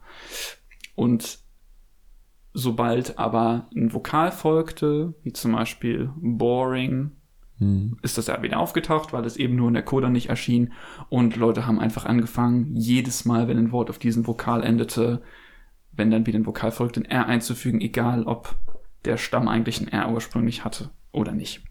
Und 0.94 1.38
sobald 2.52 3.18
aber 3.18 3.68
ein 3.74 3.92
Vokal 3.92 4.32
folgte, 4.32 5.14
wie 5.22 5.32
zum 5.32 5.52
Beispiel 5.52 6.10
Boring, 6.16 7.12
Hm. 7.58 7.96
ist 8.02 8.18
das 8.18 8.26
ja 8.26 8.42
wieder 8.42 8.58
aufgetaucht, 8.58 9.12
weil 9.14 9.24
es 9.24 9.36
eben 9.36 9.56
nur 9.56 9.68
in 9.68 9.74
der 9.74 9.82
Coda 9.82 10.10
nicht 10.10 10.28
erschien. 10.28 10.72
Und 11.08 11.36
Leute 11.36 11.66
haben 11.66 11.80
einfach 11.80 12.04
angefangen, 12.04 12.76
jedes 12.76 13.24
Mal, 13.24 13.48
wenn 13.48 13.58
ein 13.58 13.72
Wort 13.72 13.88
auf 13.88 13.98
diesen 13.98 14.26
Vokal 14.26 14.62
endete, 14.62 15.22
wenn 15.92 16.10
dann 16.10 16.26
wieder 16.26 16.38
ein 16.38 16.44
Vokal 16.46 16.70
folgte, 16.70 17.00
ein 17.00 17.06
R 17.06 17.26
einzufügen, 17.26 17.80
egal 17.80 18.24
ob 18.24 18.54
der 19.06 19.16
Stamm 19.16 19.48
eigentlich 19.48 19.80
ein 19.80 19.88
R 19.88 20.10
ursprünglich 20.10 20.64
hatte 20.64 20.90
oder 21.12 21.32
nicht. 21.32 21.62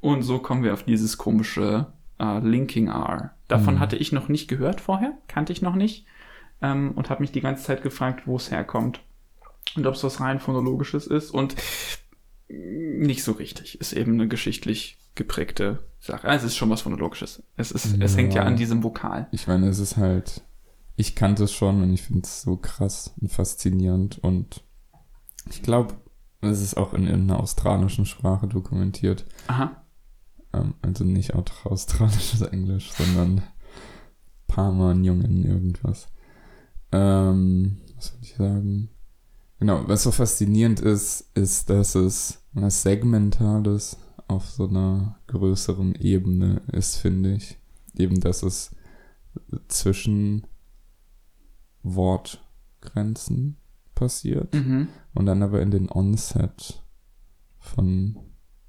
Und 0.00 0.22
so 0.22 0.38
kommen 0.38 0.62
wir 0.62 0.72
auf 0.74 0.84
dieses 0.84 1.18
komische 1.18 1.86
äh, 2.20 2.38
Linking 2.38 2.88
R. 2.88 3.34
Davon 3.48 3.74
Mhm. 3.74 3.80
hatte 3.80 3.96
ich 3.96 4.12
noch 4.12 4.28
nicht 4.28 4.46
gehört 4.46 4.80
vorher, 4.80 5.14
kannte 5.26 5.52
ich 5.52 5.62
noch 5.62 5.74
nicht. 5.74 6.06
Ähm, 6.60 6.92
und 6.92 7.10
habe 7.10 7.20
mich 7.22 7.32
die 7.32 7.40
ganze 7.40 7.64
Zeit 7.64 7.82
gefragt, 7.82 8.26
wo 8.26 8.36
es 8.36 8.50
herkommt. 8.52 9.00
Und 9.74 9.86
ob 9.86 9.94
es 9.94 10.04
was 10.04 10.20
rein 10.20 10.38
phonologisches 10.38 11.06
ist. 11.08 11.30
Und 11.32 11.56
nicht 12.52 13.24
so 13.24 13.32
richtig. 13.32 13.80
Ist 13.80 13.92
eben 13.92 14.14
eine 14.14 14.28
geschichtlich 14.28 14.98
geprägte 15.14 15.84
Sache. 16.00 16.28
Also 16.28 16.46
es 16.46 16.52
ist 16.52 16.56
schon 16.58 16.70
was 16.70 16.82
phonologisches. 16.82 17.42
Es, 17.56 17.70
ist, 17.72 17.98
es 18.00 18.12
Ja. 18.12 18.18
hängt 18.18 18.34
ja 18.34 18.42
an 18.44 18.56
diesem 18.56 18.82
Vokal. 18.82 19.28
Ich 19.32 19.46
meine, 19.46 19.68
es 19.68 19.78
ist 19.78 19.96
halt, 19.96 20.42
ich 20.96 21.14
kannte 21.14 21.44
es 21.44 21.52
schon 21.52 21.82
und 21.82 21.92
ich 21.92 22.02
finde 22.02 22.22
es 22.24 22.42
so 22.42 22.56
krass 22.56 23.14
und 23.20 23.30
faszinierend 23.30 24.18
und 24.18 24.62
ich 25.50 25.62
glaube, 25.62 25.94
es 26.40 26.60
ist 26.60 26.76
auch 26.76 26.92
in 26.94 27.06
irgendeiner 27.06 27.40
australischen 27.40 28.06
Sprache 28.06 28.46
dokumentiert. 28.48 29.24
Aha. 29.48 29.84
Ähm, 30.52 30.74
also 30.82 31.04
nicht 31.04 31.34
australisches 31.34 32.42
Englisch, 32.42 32.90
sondern 32.92 33.42
Parman-Jungen 34.48 35.44
irgendwas. 35.44 36.08
Ähm, 36.90 37.78
was 37.96 38.08
soll 38.08 38.18
ich 38.22 38.34
sagen? 38.34 38.88
Genau, 39.62 39.86
was 39.86 40.02
so 40.02 40.10
faszinierend 40.10 40.80
ist, 40.80 41.30
ist, 41.34 41.70
dass 41.70 41.94
es 41.94 42.42
was 42.52 42.82
Segmentales 42.82 43.96
auf 44.26 44.50
so 44.50 44.66
einer 44.66 45.20
größeren 45.28 45.94
Ebene 45.94 46.62
ist, 46.72 46.96
finde 46.96 47.36
ich. 47.36 47.58
Eben, 47.96 48.18
dass 48.20 48.42
es 48.42 48.74
zwischen 49.68 50.48
Wortgrenzen 51.84 53.56
passiert 53.94 54.52
Mhm. 54.52 54.88
und 55.14 55.26
dann 55.26 55.44
aber 55.44 55.62
in 55.62 55.70
den 55.70 55.88
Onset 55.88 56.82
von 57.60 58.18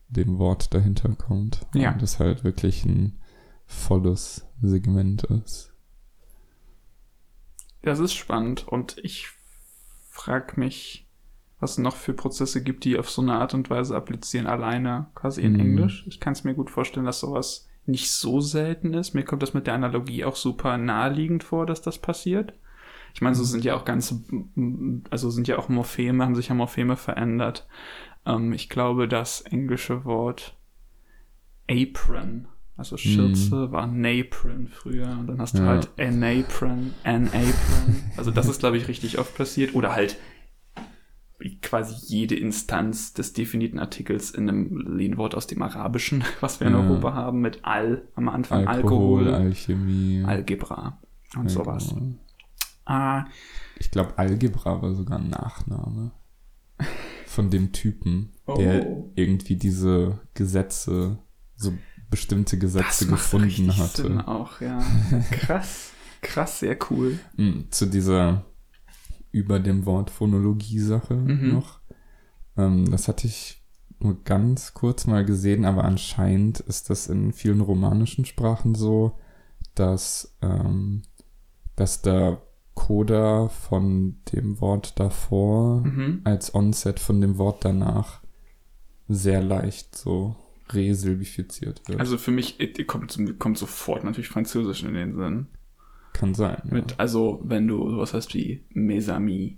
dem 0.10 0.38
Wort 0.38 0.76
dahinter 0.76 1.10
kommt. 1.16 1.66
Ja. 1.74 1.94
Und 1.94 2.04
das 2.04 2.20
halt 2.20 2.44
wirklich 2.44 2.86
ein 2.86 3.20
volles 3.66 4.46
Segment 4.62 5.24
ist. 5.24 5.74
Das 7.82 7.98
ist 7.98 8.14
spannend. 8.14 8.68
Und 8.68 8.98
ich 9.04 9.30
frage 10.14 10.60
mich, 10.60 11.08
was 11.60 11.72
es 11.72 11.78
noch 11.80 11.96
für 11.96 12.14
Prozesse 12.14 12.62
gibt, 12.64 12.84
die 12.86 13.00
auf 13.00 13.10
so 13.10 13.22
eine 13.22 13.34
Art 13.34 13.54
und 13.54 13.70
Weise 13.70 13.96
applizieren, 13.96 14.46
alleine 14.48 15.08
quasi 15.16 15.42
in 15.42 15.54
Mhm. 15.54 15.60
Englisch. 15.60 16.06
Ich 16.08 16.20
kann 16.20 16.34
es 16.34 16.44
mir 16.44 16.54
gut 16.54 16.70
vorstellen, 16.70 17.06
dass 17.06 17.20
sowas 17.20 17.68
nicht 17.86 18.12
so 18.12 18.40
selten 18.40 18.94
ist. 18.94 19.14
Mir 19.14 19.24
kommt 19.24 19.42
das 19.42 19.54
mit 19.54 19.66
der 19.66 19.74
Analogie 19.74 20.24
auch 20.24 20.36
super 20.36 20.78
naheliegend 20.78 21.44
vor, 21.44 21.66
dass 21.66 21.82
das 21.82 21.98
passiert. 21.98 22.54
Ich 23.16 23.22
meine, 23.22 23.36
so 23.36 23.44
sind 23.44 23.64
ja 23.64 23.76
auch 23.76 23.86
ganze, 23.86 24.24
also 25.10 25.30
sind 25.30 25.48
ja 25.48 25.58
auch 25.58 25.68
Morpheme, 25.70 26.24
haben 26.24 26.36
sich 26.36 26.50
ja 26.50 26.56
Morpheme 26.56 26.96
verändert. 26.96 27.68
Ähm, 28.26 28.54
ich 28.54 28.70
glaube, 28.70 29.08
das 29.08 29.42
englische 29.42 30.06
Wort 30.06 30.56
Apron, 31.70 32.48
also 32.76 32.98
Schürze, 32.98 33.72
war 33.72 33.88
Napron 33.88 34.68
früher. 34.68 35.10
Und 35.20 35.28
dann 35.28 35.40
hast 35.40 35.56
du 35.58 35.62
Ja. 35.62 35.68
halt 35.68 35.90
an 36.00 36.24
Apron, 36.24 36.92
an 37.04 37.28
Apron. 37.28 38.04
Also 38.18 38.32
das 38.32 38.48
ist, 38.48 38.60
glaube 38.60 38.78
ich, 38.78 38.88
richtig 38.88 39.20
oft 39.20 39.36
passiert. 39.36 39.76
Oder 39.76 39.94
halt 39.94 40.18
quasi 41.62 41.96
jede 42.08 42.36
Instanz 42.36 43.14
des 43.14 43.34
definierten 43.34 43.78
Artikels 43.78 44.32
in 44.32 44.48
einem 44.48 44.98
Lehnwort 44.98 45.36
aus 45.36 45.46
dem 45.46 45.62
Arabischen, 45.62 46.24
was 46.40 46.60
wir 46.62 46.68
in 46.68 46.74
Ja. 46.74 46.80
Europa 46.80 47.14
haben, 47.14 47.42
mit 47.42 47.60
Al 47.66 48.08
am 48.16 48.30
Anfang, 48.30 48.66
Alkohol, 48.66 49.28
Alkohol, 49.28 49.34
Alchemie. 49.48 50.24
Algebra 50.26 51.02
und 51.36 51.44
Ja, 51.46 51.50
sowas. 51.50 51.94
Ah, 52.86 53.26
Ich 53.78 53.92
glaube, 53.92 54.18
Algebra 54.18 54.82
war 54.82 54.94
sogar 54.94 55.20
ein 55.20 55.30
Nachname 55.30 56.12
von 57.26 57.50
dem 57.50 57.72
Typen, 57.74 58.32
der 58.58 58.86
Oh. 58.88 59.12
irgendwie 59.16 59.56
diese 59.58 60.20
Gesetze, 60.34 61.18
so 61.56 61.74
bestimmte 62.14 62.58
Gesetze 62.60 63.08
gefunden 63.08 63.76
hatte. 63.78 64.04
Sinn 64.04 64.22
auch, 64.22 64.62
ja. 64.62 64.80
Krass. 65.32 65.90
Krass, 66.22 66.60
sehr 66.60 66.78
cool. 66.90 67.20
Mm, 67.38 67.64
Zu 67.72 67.88
dieser 67.88 68.46
über 69.32 69.60
dem 69.60 69.86
Wort 69.88 70.10
Phonologie-Sache 70.12 71.16
Mhm. 71.16 71.54
noch. 71.54 71.80
Ähm, 72.56 72.90
das 72.92 73.08
hatte 73.08 73.26
ich 73.28 73.62
nur 74.00 74.24
ganz 74.24 74.74
kurz 74.76 75.08
mal 75.08 75.26
gesehen, 75.26 75.66
aber 75.66 75.84
anscheinend 75.86 76.60
ist 76.60 76.90
das 76.90 77.08
in 77.08 77.34
vielen 77.34 77.62
romanischen 77.62 78.26
Sprachen 78.26 78.76
so, 78.76 79.18
dass, 79.76 80.36
ähm, 80.42 81.02
dass 81.76 82.02
der 82.04 82.42
Coda 82.76 83.50
von 83.50 84.18
dem 84.32 84.62
Wort 84.62 85.00
davor 85.00 85.82
Mhm. 85.82 86.22
als 86.26 86.54
Onset 86.54 87.00
von 87.00 87.20
dem 87.22 87.38
Wort 87.38 87.66
danach 87.66 88.22
sehr 89.08 89.42
leicht 89.44 89.96
so 89.96 90.36
resilbifiziert 90.70 91.88
wird. 91.88 92.00
Also 92.00 92.18
für 92.18 92.32
mich 92.32 92.58
kommt, 92.88 93.18
kommt 93.40 93.58
sofort 93.58 94.04
natürlich 94.04 94.30
Französisch 94.30 94.84
in 94.84 94.94
den 94.94 95.16
Sinn. 95.16 95.48
Kann 96.14 96.34
sein. 96.36 96.62
Ja. 96.66 96.74
Mit, 96.74 97.00
also 97.00 97.42
wenn 97.44 97.68
du 97.68 97.90
sowas 97.90 98.14
hast 98.14 98.34
wie 98.34 98.64
Mes 98.70 99.10
amis. 99.10 99.54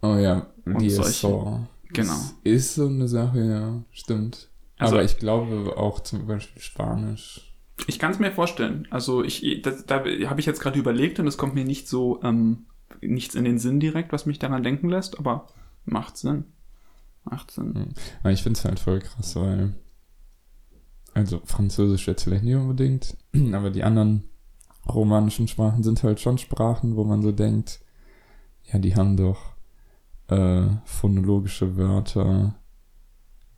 Oh 0.00 0.16
ja, 0.16 0.50
Und 0.64 0.80
die 0.80 0.90
solche. 0.90 1.12
Saw. 1.28 1.66
Genau. 1.92 2.12
Das 2.12 2.34
ist 2.42 2.74
so 2.74 2.86
eine 2.88 3.06
Sache, 3.06 3.44
ja, 3.44 3.84
stimmt. 3.90 4.48
Also- 4.78 4.94
Aber 4.94 5.04
ich 5.04 5.18
glaube 5.18 5.74
auch 5.76 6.00
zum 6.00 6.26
Beispiel 6.26 6.60
Spanisch. 6.62 7.54
Ich 7.86 7.98
kann 7.98 8.12
es 8.12 8.18
mir 8.18 8.32
vorstellen. 8.32 8.86
Also 8.90 9.22
ich, 9.22 9.60
das, 9.62 9.86
da 9.86 9.96
habe 10.04 10.40
ich 10.40 10.46
jetzt 10.46 10.60
gerade 10.60 10.78
überlegt 10.78 11.18
und 11.20 11.26
es 11.26 11.36
kommt 11.36 11.54
mir 11.54 11.64
nicht 11.64 11.88
so 11.88 12.20
ähm, 12.22 12.66
nichts 13.00 13.34
in 13.34 13.44
den 13.44 13.58
Sinn 13.58 13.80
direkt, 13.80 14.12
was 14.12 14.24
mich 14.26 14.38
daran 14.38 14.62
denken 14.62 14.88
lässt, 14.88 15.18
aber 15.18 15.48
macht 15.84 16.16
Sinn. 16.16 16.44
Macht 17.24 17.50
Sinn. 17.50 17.94
Aber 18.20 18.32
ich 18.32 18.42
finde 18.42 18.58
es 18.58 18.64
halt 18.64 18.80
voll 18.80 19.00
krass, 19.00 19.36
weil. 19.36 19.74
Also 21.14 21.40
Französisch 21.44 22.06
jetzt 22.06 22.24
vielleicht 22.24 22.44
nicht 22.44 22.56
unbedingt, 22.56 23.16
aber 23.52 23.70
die 23.70 23.84
anderen 23.84 24.24
romanischen 24.88 25.48
Sprachen 25.48 25.82
sind 25.82 26.02
halt 26.02 26.20
schon 26.20 26.38
Sprachen, 26.38 26.96
wo 26.96 27.04
man 27.04 27.22
so 27.22 27.32
denkt, 27.32 27.80
ja, 28.64 28.78
die 28.78 28.96
haben 28.96 29.16
doch 29.16 29.54
äh, 30.28 30.66
phonologische 30.84 31.76
Wörter, 31.76 32.54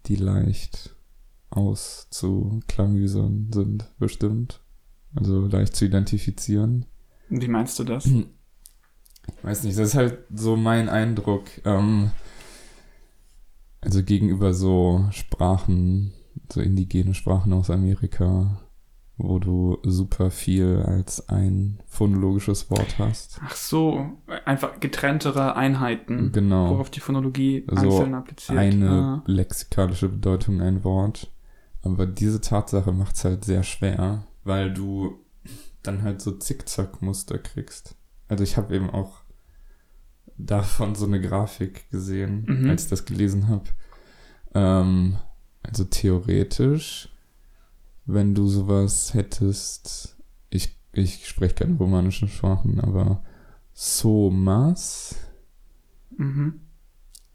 die 0.07 0.17
leicht 0.17 0.97
auszuklamüsern 1.51 3.51
sind, 3.53 3.89
bestimmt. 3.99 4.61
Also 5.15 5.47
leicht 5.47 5.77
zu 5.77 5.85
identifizieren. 5.85 6.87
Wie 7.29 7.49
meinst 7.49 7.79
du 7.79 7.85
das? 7.85 8.07
Ich 8.07 8.27
weiß 9.43 9.63
nicht, 9.63 9.79
das 9.79 9.91
ist 9.91 9.95
halt 9.95 10.19
so 10.35 10.57
mein 10.57 10.89
Eindruck. 10.89 11.45
Ähm, 11.65 12.11
also 13.81 14.03
gegenüber 14.03 14.55
so 14.55 15.07
Sprachen, 15.11 16.13
so 16.53 16.61
indigene 16.61 17.15
Sprachen 17.15 17.53
aus 17.53 17.71
Amerika, 17.71 18.61
wo 19.17 19.39
du 19.39 19.79
super 19.85 20.31
viel 20.31 20.83
als 20.87 21.29
ein 21.29 21.81
phonologisches 21.87 22.71
Wort 22.71 22.99
hast. 22.99 23.41
Ach 23.45 23.55
so, 23.55 24.07
einfach 24.45 24.81
getrenntere 24.81 25.55
Einheiten, 25.57 26.33
Genau. 26.33 26.71
worauf 26.71 26.91
die 26.91 27.01
Phonologie 27.01 27.65
So 27.71 27.77
einzeln 27.77 28.15
appliziert. 28.15 28.59
Eine 28.59 28.91
Ah. 28.91 29.23
lexikalische 29.27 30.09
Bedeutung 30.09 30.61
ein 30.61 30.83
Wort. 30.85 31.31
Aber 31.83 32.07
diese 32.07 32.41
Tatsache 32.41 32.93
macht 32.93 33.15
es 33.17 33.25
halt 33.25 33.45
sehr 33.45 33.63
schwer, 33.63 34.27
weil 34.43 34.73
du 34.73 35.19
dann 35.83 36.03
halt 36.03 36.21
so 36.23 36.33
Zickzackmuster 36.33 37.39
kriegst. 37.39 37.95
Also 38.27 38.43
ich 38.43 38.57
habe 38.57 38.75
eben 38.75 38.89
auch 38.91 39.19
davon 40.37 40.95
so 40.95 41.07
eine 41.07 41.21
Grafik 41.21 41.89
gesehen, 41.91 42.45
Mhm. 42.49 42.71
als 42.71 42.85
ich 42.85 42.91
das 42.91 43.05
gelesen 43.05 43.49
habe. 43.49 43.65
Ähm, 44.55 45.17
also 45.65 45.85
theoretisch, 45.85 47.09
wenn 48.07 48.35
du 48.35 48.49
sowas 48.49 49.15
hättest, 49.15 50.17
ich, 50.51 50.77
ich 50.93 51.27
spreche 51.27 51.55
keine 51.55 51.77
romanischen 51.77 52.29
Sprachen, 52.29 52.81
aber 52.81 53.23
Somas, 53.73 55.17
Mhm. 56.17 56.61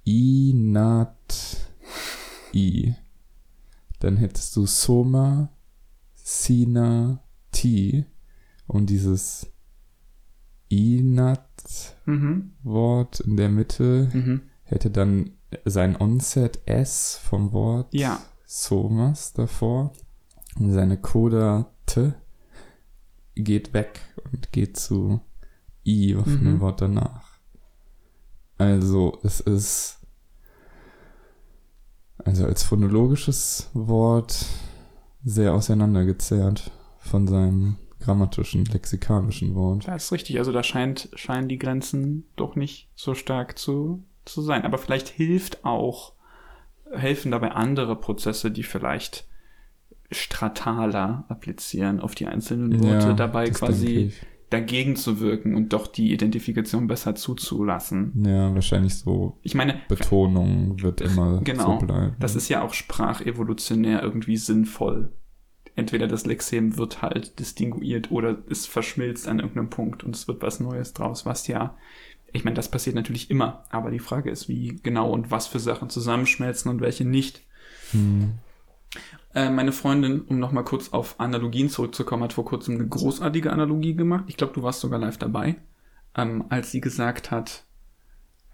Inat 0.06 1.58
I. 2.54 2.96
Dann 4.00 4.16
hättest 4.16 4.56
du 4.56 4.66
Soma, 4.66 5.50
Sina, 6.16 7.22
Ti. 7.52 8.06
Und 8.68 8.90
dieses 8.90 9.48
Inat-Wort 10.70 13.20
Mhm. 13.26 13.32
in 13.32 13.38
der 13.38 13.50
Mitte 13.50 14.10
Mhm. 14.14 14.42
hätte 14.64 14.90
dann 14.92 15.32
sein 15.66 16.00
Onset 16.00 16.60
S 16.66 17.20
vom 17.24 17.52
Wort 17.54 17.94
Ja. 17.94 18.22
Somas 18.46 19.34
davor. 19.34 19.94
Und 20.60 20.72
seine 20.74 20.98
Coda 20.98 21.72
T 21.86 22.14
geht 23.36 23.74
weg 23.74 24.02
und 24.32 24.52
geht 24.52 24.78
zu 24.78 25.22
I 25.86 26.16
auf 26.16 26.26
Mhm. 26.26 26.44
dem 26.44 26.60
Wort 26.60 26.82
danach. 26.82 27.40
Also 28.58 29.20
es 29.24 29.40
ist 29.40 30.00
also 32.18 32.46
als 32.46 32.64
phonologisches 32.64 33.70
Wort 33.74 34.46
sehr 35.24 35.54
auseinandergezerrt 35.54 36.72
von 37.00 37.28
seinem 37.28 37.78
grammatischen, 38.02 38.66
lexikalischen 38.66 39.56
Wort. 39.56 39.88
Das 39.88 40.06
ist 40.06 40.12
richtig. 40.12 40.38
Also 40.38 40.52
da 40.52 40.64
scheint, 40.64 41.10
scheinen 41.14 41.48
die 41.50 41.58
Grenzen 41.58 42.26
doch 42.36 42.56
nicht 42.56 42.90
so 42.96 43.14
stark 43.16 43.58
zu, 43.58 44.04
zu 44.30 44.42
sein. 44.42 44.64
Aber 44.64 44.78
vielleicht 44.78 45.08
hilft 45.10 45.66
auch, 45.66 46.14
helfen 46.92 47.32
dabei 47.32 47.52
andere 47.52 47.96
Prozesse, 47.96 48.52
die 48.52 48.64
vielleicht 48.64 49.26
strataler 50.12 51.26
applizieren 51.30 52.00
auf 52.00 52.16
die 52.16 52.26
einzelnen 52.26 52.84
Worte, 52.84 53.14
dabei 53.16 53.46
das 53.48 53.60
quasi 53.60 54.12
dagegen 54.50 54.96
zu 54.96 55.20
wirken 55.20 55.54
und 55.56 55.74
doch 55.74 55.86
die 55.86 56.12
Identifikation 56.12 56.88
besser 56.88 57.14
zuzulassen. 57.14 58.24
Ja, 58.26 58.52
wahrscheinlich 58.56 58.96
so 58.96 59.38
Ich 59.44 59.54
meine, 59.54 59.76
Betonung 59.88 60.82
wird 60.82 61.02
immer 61.02 61.40
Genau. 61.44 61.80
so 61.80 61.86
bleiben. 61.86 62.16
das 62.20 62.36
ist 62.36 62.50
ja 62.50 62.64
auch 62.64 62.74
sprachevolutionär 62.74 64.02
irgendwie 64.02 64.38
sinnvoll. 64.38 65.12
Entweder 65.76 66.08
das 66.08 66.26
Lexem 66.26 66.78
wird 66.78 67.04
halt 67.04 67.40
distinguiert 67.40 68.10
oder 68.10 68.40
es 68.50 68.66
verschmilzt 68.66 69.28
an 69.28 69.38
irgendeinem 69.40 69.70
Punkt 69.70 70.04
und 70.04 70.16
es 70.16 70.28
wird 70.28 70.42
was 70.42 70.60
Neues 70.60 70.94
draus, 70.94 71.28
was 71.28 71.46
ja, 71.48 71.78
ich 72.34 72.44
meine, 72.44 72.56
das 72.56 72.70
passiert 72.70 72.96
natürlich 72.96 73.30
immer, 73.30 73.66
aber 73.70 73.92
die 73.92 74.00
Frage 74.00 74.30
ist, 74.30 74.48
wie 74.48 74.80
genau 74.82 75.12
und 75.12 75.32
was 75.32 75.48
für 75.48 75.60
Sachen 75.60 75.90
zusammenschmelzen 75.90 76.70
und 76.70 76.82
welche 76.82 77.06
nicht. 77.06 77.42
Hm. 77.92 78.34
Äh, 79.34 79.50
meine 79.50 79.72
Freundin, 79.72 80.22
um 80.22 80.40
nochmal 80.40 80.64
kurz 80.64 80.90
auf 80.90 81.20
Analogien 81.20 81.70
zurückzukommen, 81.70 82.24
hat 82.24 82.34
vor 82.34 82.46
kurzem 82.46 82.76
eine 82.76 82.88
großartige 82.88 83.52
Analogie 83.52 83.96
gemacht. 83.96 84.26
Ich 84.28 84.38
glaube, 84.38 84.54
du 84.54 84.64
warst 84.64 84.80
sogar 84.80 85.00
live 85.00 85.18
dabei, 85.18 85.58
ähm, 86.16 86.46
als 86.50 86.72
sie 86.72 86.82
gesagt 86.82 87.30
hat, 87.32 87.66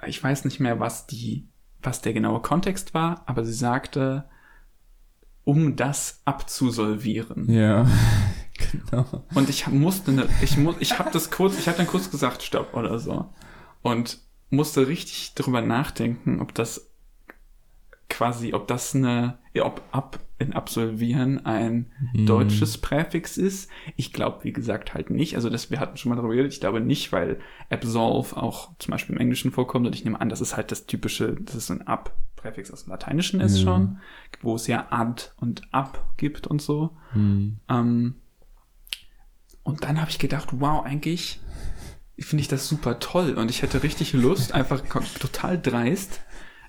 ich 0.06 0.22
weiß 0.22 0.46
nicht 0.46 0.60
mehr, 0.60 0.80
was 0.80 1.08
die, 1.08 1.48
was 1.82 2.02
der 2.02 2.14
genaue 2.14 2.42
Kontext 2.42 2.94
war, 2.94 3.24
aber 3.26 3.46
sie 3.46 3.54
sagte, 3.54 4.26
um 5.46 5.76
das 5.76 6.22
abzusolvieren. 6.26 7.50
Ja, 7.50 7.88
genau. 8.92 9.24
Und 9.34 9.48
ich 9.48 9.68
musste, 9.68 10.12
ne, 10.12 10.28
ich 10.42 10.58
muss, 10.58 10.76
ich 10.80 11.00
habe 11.00 11.12
das 11.12 11.32
kurz, 11.32 11.58
ich 11.58 11.68
habe 11.68 11.78
dann 11.78 11.88
kurz 11.88 12.12
gesagt, 12.12 12.44
stopp 12.44 12.74
oder 12.74 13.00
so. 13.00 13.30
Und 13.92 14.20
musste 14.50 14.88
richtig 14.88 15.34
drüber 15.36 15.62
nachdenken, 15.62 16.40
ob 16.42 16.54
das 16.56 16.90
quasi, 18.10 18.54
ob 18.54 18.68
das 18.68 18.96
eine, 18.96 19.38
ja, 19.54 19.66
ob 19.66 19.82
ab 19.92 20.20
in 20.38 20.54
absolvieren 20.54 21.46
ein 21.46 21.92
Hm. 22.14 22.26
deutsches 22.26 22.78
Präfix 22.78 23.38
ist. 23.38 23.70
Ich 23.96 24.12
glaube, 24.12 24.44
wie 24.44 24.52
gesagt, 24.54 24.94
halt 24.94 25.10
nicht. 25.10 25.36
Also 25.36 25.50
das, 25.50 25.72
wir 25.72 25.80
hatten 25.80 25.98
schon 25.98 26.10
mal 26.10 26.16
darüber 26.16 26.34
geredet. 26.34 26.54
Ich 26.54 26.60
glaube 26.60 26.82
nicht, 26.82 27.12
weil 27.12 27.40
absolve 27.70 28.36
auch 28.38 28.72
zum 28.80 28.92
Beispiel 28.92 29.16
im 29.16 29.22
Englischen 29.22 29.52
vorkommt. 29.52 29.88
Und 29.88 29.96
ich 29.96 30.04
nehme 30.04 30.20
an, 30.20 30.30
das 30.30 30.42
ist 30.42 30.58
halt 30.58 30.72
das 30.72 30.86
typische, 30.86 31.36
das 31.40 31.56
ist 31.56 31.72
ein 31.72 31.88
ab-Präfix 31.88 32.70
aus 32.72 32.84
dem 32.84 32.92
Lateinischen 32.92 33.40
ist 33.40 33.58
Ja. 33.60 33.64
schon, 33.64 33.98
wo 34.42 34.56
es 34.56 34.68
ja 34.68 34.88
ad 34.90 35.26
und 35.38 35.62
ab 35.72 36.12
gibt 36.18 36.48
und 36.48 36.62
so. 36.62 36.96
Hm. 37.14 37.58
Ähm, 37.70 38.16
und 39.64 39.84
dann 39.84 40.00
habe 40.00 40.12
ich 40.12 40.20
gedacht, 40.20 40.50
wow, 40.54 40.84
eigentlich 40.86 41.40
finde 42.20 42.42
ich 42.42 42.48
das 42.48 42.68
super 42.68 43.00
toll 43.00 43.34
und 43.34 43.50
ich 43.50 43.62
hätte 43.62 43.84
richtig 43.84 44.14
Lust, 44.14 44.54
einfach 44.54 44.82
total 45.20 45.62
dreist, 45.62 46.22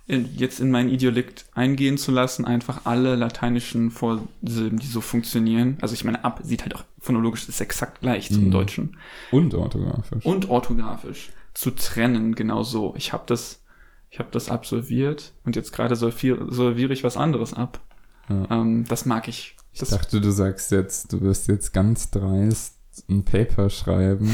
in, 0.09 0.29
jetzt 0.37 0.61
in 0.61 0.71
mein 0.71 0.89
Idiolekt 0.89 1.47
eingehen 1.55 1.99
zu 1.99 2.13
lassen, 2.13 2.45
einfach 2.45 2.83
alle 2.85 3.17
lateinischen 3.17 3.91
Vorsilben, 3.91 4.79
die 4.79 4.87
so 4.87 5.01
funktionieren. 5.01 5.79
Also 5.81 5.95
ich 5.95 6.05
meine, 6.05 6.25
ab 6.25 6.41
sieht 6.45 6.63
halt 6.63 6.75
auch 6.77 6.85
phonologisch 7.01 7.49
ist 7.49 7.61
exakt 7.61 8.01
gleich 8.03 8.29
zum 8.33 8.47
Mhm. 8.47 8.51
Deutschen. 8.53 8.97
Und 9.33 9.55
orthografisch. 9.55 10.25
Und 10.25 10.49
orthografisch 10.49 11.31
zu 11.55 11.71
trennen, 11.73 12.35
genau 12.37 12.63
so. 12.63 12.95
Ich 12.97 13.13
habe 13.13 13.25
das, 13.27 13.63
ich 14.11 14.19
habe 14.21 14.29
das 14.31 14.49
absolviert 14.49 15.33
und 15.45 15.57
jetzt 15.57 15.73
gerade 15.73 15.97
solvier- 15.97 16.47
solviere 16.51 16.93
ich 16.93 17.03
was 17.03 17.17
anderes 17.17 17.53
ab. 17.55 17.81
Ja. 18.29 18.47
Ähm, 18.51 18.85
das 18.89 19.07
mag 19.07 19.27
ich. 19.29 19.57
Ich 19.73 19.81
Das, 19.81 19.91
dachte, 19.91 20.21
du 20.21 20.31
sagst 20.31 20.71
jetzt, 20.71 21.13
du 21.13 21.21
wirst 21.21 21.49
jetzt 21.49 21.73
ganz 21.73 22.11
dreist 22.11 22.76
ein 23.09 23.25
Paper 23.25 23.71
schreiben 23.71 24.31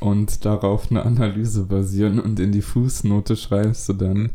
und 0.00 0.44
darauf 0.44 0.90
eine 0.90 1.04
Analyse 1.04 1.64
basieren 1.64 2.20
und 2.20 2.40
in 2.40 2.52
die 2.52 2.62
Fußnote 2.62 3.36
schreibst 3.36 3.88
du 3.88 3.94
dann, 3.94 4.30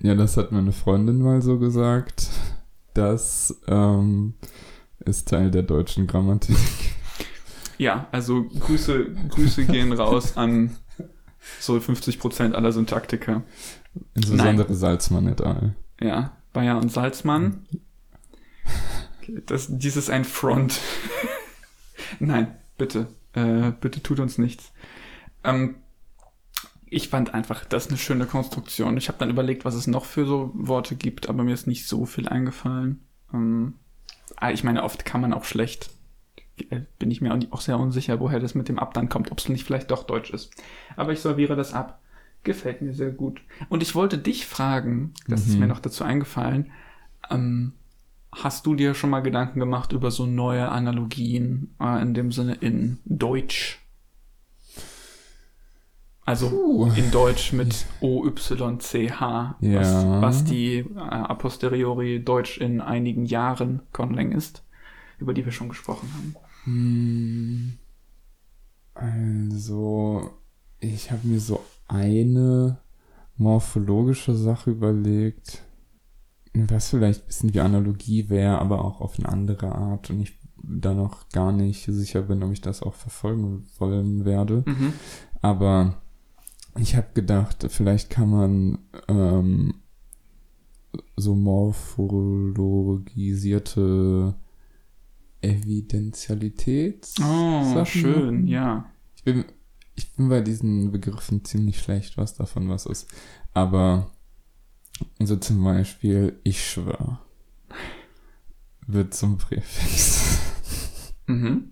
ja, 0.00 0.14
das 0.14 0.36
hat 0.36 0.52
meine 0.52 0.72
Freundin 0.72 1.20
mal 1.20 1.42
so 1.42 1.58
gesagt, 1.58 2.28
das 2.94 3.60
ähm, 3.68 4.34
ist 5.04 5.28
Teil 5.28 5.50
der 5.50 5.62
deutschen 5.62 6.06
Grammatik. 6.06 6.56
Ja, 7.78 8.06
also 8.12 8.44
Grüße, 8.44 9.06
Grüße 9.30 9.64
gehen 9.64 9.92
raus 9.92 10.36
an 10.36 10.76
so 11.58 11.74
50% 11.74 12.52
aller 12.52 12.72
Syntaktiker. 12.72 13.42
Insbesondere 14.14 14.74
Salzmann 14.74 15.26
et 15.26 15.40
al. 15.40 15.74
Ja, 16.00 16.36
Bayer 16.52 16.78
und 16.78 16.92
Salzmann. 16.92 17.66
Das, 19.46 19.66
dies 19.68 19.96
ist 19.96 20.10
ein 20.10 20.24
Front. 20.24 20.80
Nein, 22.20 22.54
bitte. 22.78 23.08
Äh, 23.34 23.72
bitte 23.80 24.02
tut 24.02 24.20
uns 24.20 24.38
nichts. 24.38 24.72
Ähm, 25.44 25.76
ich 26.86 27.08
fand 27.08 27.32
einfach, 27.32 27.64
das 27.64 27.84
ist 27.86 27.90
eine 27.90 27.98
schöne 27.98 28.26
Konstruktion. 28.26 28.96
Ich 28.96 29.08
habe 29.08 29.18
dann 29.18 29.30
überlegt, 29.30 29.64
was 29.64 29.74
es 29.74 29.86
noch 29.86 30.04
für 30.04 30.26
so 30.26 30.50
Worte 30.54 30.94
gibt, 30.94 31.28
aber 31.28 31.42
mir 31.42 31.54
ist 31.54 31.66
nicht 31.66 31.86
so 31.88 32.04
viel 32.04 32.28
eingefallen. 32.28 33.06
Ähm, 33.32 33.74
ah, 34.36 34.50
ich 34.50 34.62
meine, 34.64 34.82
oft 34.82 35.04
kann 35.04 35.20
man 35.22 35.32
auch 35.32 35.44
schlecht. 35.44 35.90
äh, 36.70 36.80
Bin 36.98 37.10
ich 37.10 37.20
mir 37.22 37.38
auch 37.50 37.60
sehr 37.62 37.78
unsicher, 37.78 38.20
woher 38.20 38.40
das 38.40 38.54
mit 38.54 38.68
dem 38.68 38.78
Ab 38.78 38.92
dann 38.94 39.08
kommt, 39.08 39.32
ob 39.32 39.38
es 39.38 39.48
nicht 39.48 39.64
vielleicht 39.64 39.90
doch 39.90 40.04
Deutsch 40.04 40.30
ist. 40.30 40.50
Aber 40.96 41.12
ich 41.12 41.20
solviere 41.20 41.56
das 41.56 41.72
ab. 41.72 42.00
Gefällt 42.44 42.82
mir 42.82 42.92
sehr 42.92 43.12
gut. 43.12 43.40
Und 43.68 43.82
ich 43.82 43.94
wollte 43.94 44.18
dich 44.18 44.46
fragen, 44.46 45.14
das 45.28 45.46
ist 45.46 45.54
Mhm. 45.54 45.60
mir 45.60 45.66
noch 45.68 45.78
dazu 45.80 46.04
eingefallen, 46.04 46.72
ähm, 47.30 47.72
hast 48.34 48.66
du 48.66 48.74
dir 48.74 48.94
schon 48.94 49.10
mal 49.10 49.20
Gedanken 49.20 49.60
gemacht 49.60 49.92
über 49.92 50.10
so 50.10 50.26
neue 50.26 50.68
Analogien 50.70 51.74
äh, 51.80 52.00
in 52.02 52.14
dem 52.14 52.32
Sinne 52.32 52.54
in 52.54 52.98
Deutsch? 53.04 53.78
Also 56.24 56.48
Puh. 56.50 56.90
in 56.96 57.10
Deutsch 57.10 57.52
mit 57.52 57.84
O-Y-C-H, 58.00 59.56
was, 59.60 59.60
Ja. 59.60 60.22
was 60.22 60.44
die 60.44 60.76
äh, 60.78 60.98
a 60.98 61.34
posteriori 61.34 62.22
Deutsch 62.24 62.58
in 62.58 62.80
einigen 62.80 63.24
Jahren 63.26 63.82
Conlang 63.92 64.30
ist, 64.32 64.62
über 65.18 65.34
die 65.34 65.44
wir 65.44 65.52
schon 65.52 65.68
gesprochen 65.68 66.08
haben. 66.14 66.36
Hm, 66.64 67.72
Also, 68.94 70.30
ich 70.78 71.10
habe 71.10 71.26
mir 71.26 71.40
so 71.40 71.60
eine 71.88 72.78
morphologische 73.36 74.34
Sache 74.36 74.70
überlegt, 74.70 75.62
was 76.54 76.90
vielleicht 76.90 77.22
ein 77.22 77.26
bisschen 77.26 77.54
wie 77.54 77.60
Analogie 77.60 78.28
wäre, 78.28 78.58
aber 78.58 78.84
auch 78.84 79.00
auf 79.00 79.18
eine 79.18 79.28
andere 79.28 79.74
Art 79.74 80.10
und 80.10 80.20
ich 80.20 80.38
da 80.62 80.94
noch 80.94 81.28
gar 81.30 81.50
nicht 81.52 81.84
sicher 81.84 82.22
bin, 82.22 82.42
ob 82.42 82.52
ich 82.52 82.60
das 82.60 82.82
auch 82.82 82.94
verfolgen 82.94 83.64
wollen 83.78 84.24
werde. 84.24 84.64
Mhm. 84.66 84.92
Aber 85.40 86.02
ich 86.78 86.96
habe 86.96 87.08
gedacht, 87.14 87.64
vielleicht 87.68 88.10
kann 88.10 88.30
man 88.30 88.78
ähm, 89.08 89.74
so 91.16 91.34
morphologisierte 91.34 94.34
Evidentialität. 95.40 97.08
Oh, 97.20 97.64
Sachen 97.74 97.86
schön, 97.86 98.46
ja. 98.46 98.84
Ich 99.16 99.24
bin, 99.24 99.44
ich 99.94 100.14
bin 100.14 100.28
bei 100.28 100.40
diesen 100.40 100.92
Begriffen 100.92 101.44
ziemlich 101.44 101.80
schlecht, 101.80 102.16
was 102.16 102.34
davon 102.34 102.68
was 102.68 102.86
ist. 102.86 103.08
Aber 103.52 104.12
so 105.18 105.36
zum 105.36 105.62
Beispiel, 105.64 106.38
ich 106.44 106.64
schwör, 106.64 107.20
wird 108.86 109.14
zum 109.14 109.38
Präfix. 109.38 110.38
Mhm. 111.28 111.70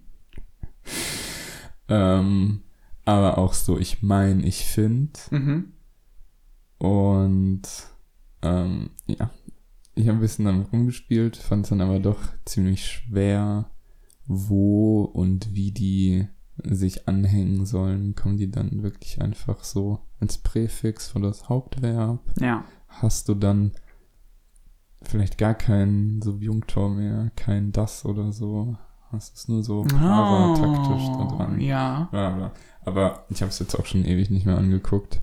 ähm, 1.88 2.62
aber 3.04 3.36
auch 3.36 3.52
so, 3.52 3.78
ich 3.78 4.00
mein, 4.00 4.44
ich 4.44 4.64
find. 4.64 5.20
Mhm. 5.32 5.72
Und 6.78 7.62
ähm, 8.42 8.90
ja, 9.06 9.30
ich 9.96 10.08
habe 10.08 10.18
ein 10.18 10.20
bisschen 10.20 10.44
damit 10.44 10.72
rumgespielt, 10.72 11.36
fand 11.36 11.64
es 11.64 11.70
dann 11.70 11.80
aber 11.80 11.98
doch 11.98 12.20
ziemlich 12.44 12.86
schwer, 12.86 13.70
wo 14.26 15.02
und 15.02 15.54
wie 15.54 15.72
die 15.72 16.28
sich 16.62 17.08
anhängen 17.08 17.66
sollen. 17.66 18.14
Kommen 18.14 18.38
die 18.38 18.50
dann 18.50 18.82
wirklich 18.82 19.20
einfach 19.20 19.64
so 19.64 20.00
als 20.20 20.38
Präfix 20.38 21.08
vor 21.08 21.20
das 21.20 21.48
Hauptverb? 21.48 22.20
Ja. 22.40 22.64
Hast 22.90 23.28
du 23.28 23.34
dann 23.34 23.72
vielleicht 25.02 25.38
gar 25.38 25.54
keinen 25.54 26.20
Subjunktor 26.20 26.90
mehr, 26.90 27.30
kein 27.36 27.72
das 27.72 28.04
oder 28.04 28.32
so? 28.32 28.76
Hast 29.10 29.36
es 29.36 29.48
nur 29.48 29.62
so 29.62 29.82
parataktisch 29.82 31.06
da 31.08 31.36
dran? 31.36 31.56
Oh, 31.56 31.60
ja. 31.60 32.08
Bla, 32.10 32.30
bla. 32.30 32.52
Aber 32.84 33.24
ich 33.28 33.40
habe 33.42 33.50
es 33.50 33.58
jetzt 33.58 33.74
auch 33.74 33.86
schon 33.86 34.04
ewig 34.04 34.30
nicht 34.30 34.46
mehr 34.46 34.56
angeguckt. 34.56 35.20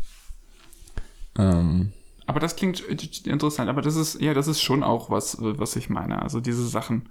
Ähm, 1.38 1.94
Aber 2.26 2.40
das 2.40 2.56
klingt 2.56 2.82
interessant. 2.82 3.70
Aber 3.70 3.82
das 3.82 3.96
ist, 3.96 4.20
ja, 4.20 4.34
das 4.34 4.48
ist 4.48 4.62
schon 4.62 4.84
auch 4.84 5.10
was, 5.10 5.38
was 5.40 5.76
ich 5.76 5.90
meine. 5.90 6.22
Also 6.22 6.42
diese 6.42 6.68
Sachen. 6.68 7.10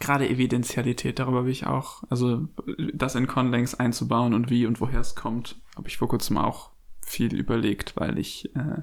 Gerade 0.00 0.28
Evidentialität, 0.28 1.18
darüber 1.18 1.44
will 1.44 1.52
ich 1.52 1.66
auch, 1.66 2.02
also 2.08 2.48
das 2.94 3.14
in 3.14 3.26
Conlangs 3.26 3.74
einzubauen 3.74 4.32
und 4.32 4.48
wie 4.48 4.64
und 4.64 4.80
woher 4.80 5.00
es 5.00 5.14
kommt, 5.14 5.60
habe 5.76 5.86
ich 5.86 5.98
vor 5.98 6.08
kurzem 6.08 6.38
auch 6.38 6.70
viel 7.02 7.34
überlegt, 7.34 7.94
weil 7.96 8.18
ich 8.18 8.54
äh, 8.56 8.80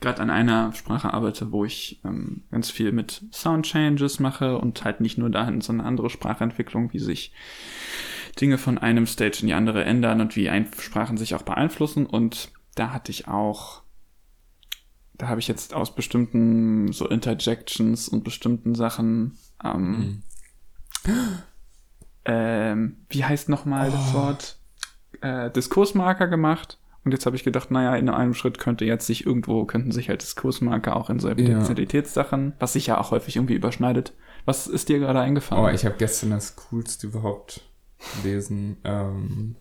gerade 0.00 0.20
an 0.20 0.30
einer 0.30 0.72
Sprache 0.72 1.12
arbeite, 1.12 1.52
wo 1.52 1.64
ich 1.64 2.00
ähm, 2.04 2.42
ganz 2.50 2.70
viel 2.70 2.92
mit 2.92 3.22
Sound 3.32 3.66
Changes 3.66 4.20
mache 4.20 4.58
und 4.58 4.84
halt 4.84 5.00
nicht 5.00 5.18
nur 5.18 5.30
dahin, 5.30 5.60
sondern 5.60 5.86
andere 5.86 6.10
Sprachentwicklung, 6.10 6.92
wie 6.92 6.98
sich 6.98 7.32
Dinge 8.40 8.58
von 8.58 8.78
einem 8.78 9.06
Stage 9.06 9.38
in 9.40 9.46
die 9.46 9.54
andere 9.54 9.84
ändern 9.84 10.20
und 10.20 10.36
wie 10.36 10.50
ein 10.50 10.68
Sprachen 10.78 11.16
sich 11.16 11.34
auch 11.34 11.42
beeinflussen. 11.42 12.06
Und 12.06 12.50
da 12.74 12.92
hatte 12.92 13.10
ich 13.10 13.28
auch, 13.28 13.82
da 15.14 15.28
habe 15.28 15.40
ich 15.40 15.48
jetzt 15.48 15.74
aus 15.74 15.94
bestimmten 15.94 16.92
so 16.92 17.08
Interjections 17.08 18.08
und 18.08 18.24
bestimmten 18.24 18.74
Sachen, 18.74 19.38
ähm, 19.64 20.22
ähm, 22.24 22.96
wie 23.08 23.24
heißt 23.24 23.48
nochmal 23.48 23.90
das 23.90 24.12
Wort? 24.12 24.58
Äh, 25.22 25.50
Diskursmarker 25.50 26.26
gemacht. 26.26 26.78
Und 27.06 27.12
jetzt 27.12 27.24
habe 27.24 27.36
ich 27.36 27.44
gedacht, 27.44 27.70
naja, 27.70 27.94
in 27.94 28.08
einem 28.08 28.34
Schritt 28.34 28.58
könnte 28.58 28.84
jetzt 28.84 29.06
sich 29.06 29.24
irgendwo, 29.24 29.64
könnten 29.64 29.92
sich 29.92 30.08
halt 30.08 30.22
Diskursmarker 30.22 30.96
auch 30.96 31.08
in 31.08 31.20
so 31.20 31.28
Evidentialitätssachen, 31.28 32.54
was 32.58 32.72
sich 32.72 32.88
ja 32.88 33.00
auch 33.00 33.12
häufig 33.12 33.36
irgendwie 33.36 33.54
überschneidet. 33.54 34.12
Was 34.44 34.66
ist 34.66 34.88
dir 34.88 34.98
gerade 34.98 35.20
eingefallen? 35.20 35.64
Oh, 35.64 35.68
ich 35.68 35.84
habe 35.86 35.94
gestern 35.98 36.30
das 36.30 36.56
Coolste 36.56 37.06
überhaupt 37.06 37.60
gelesen. 38.22 38.76
Ähm, 38.82 39.54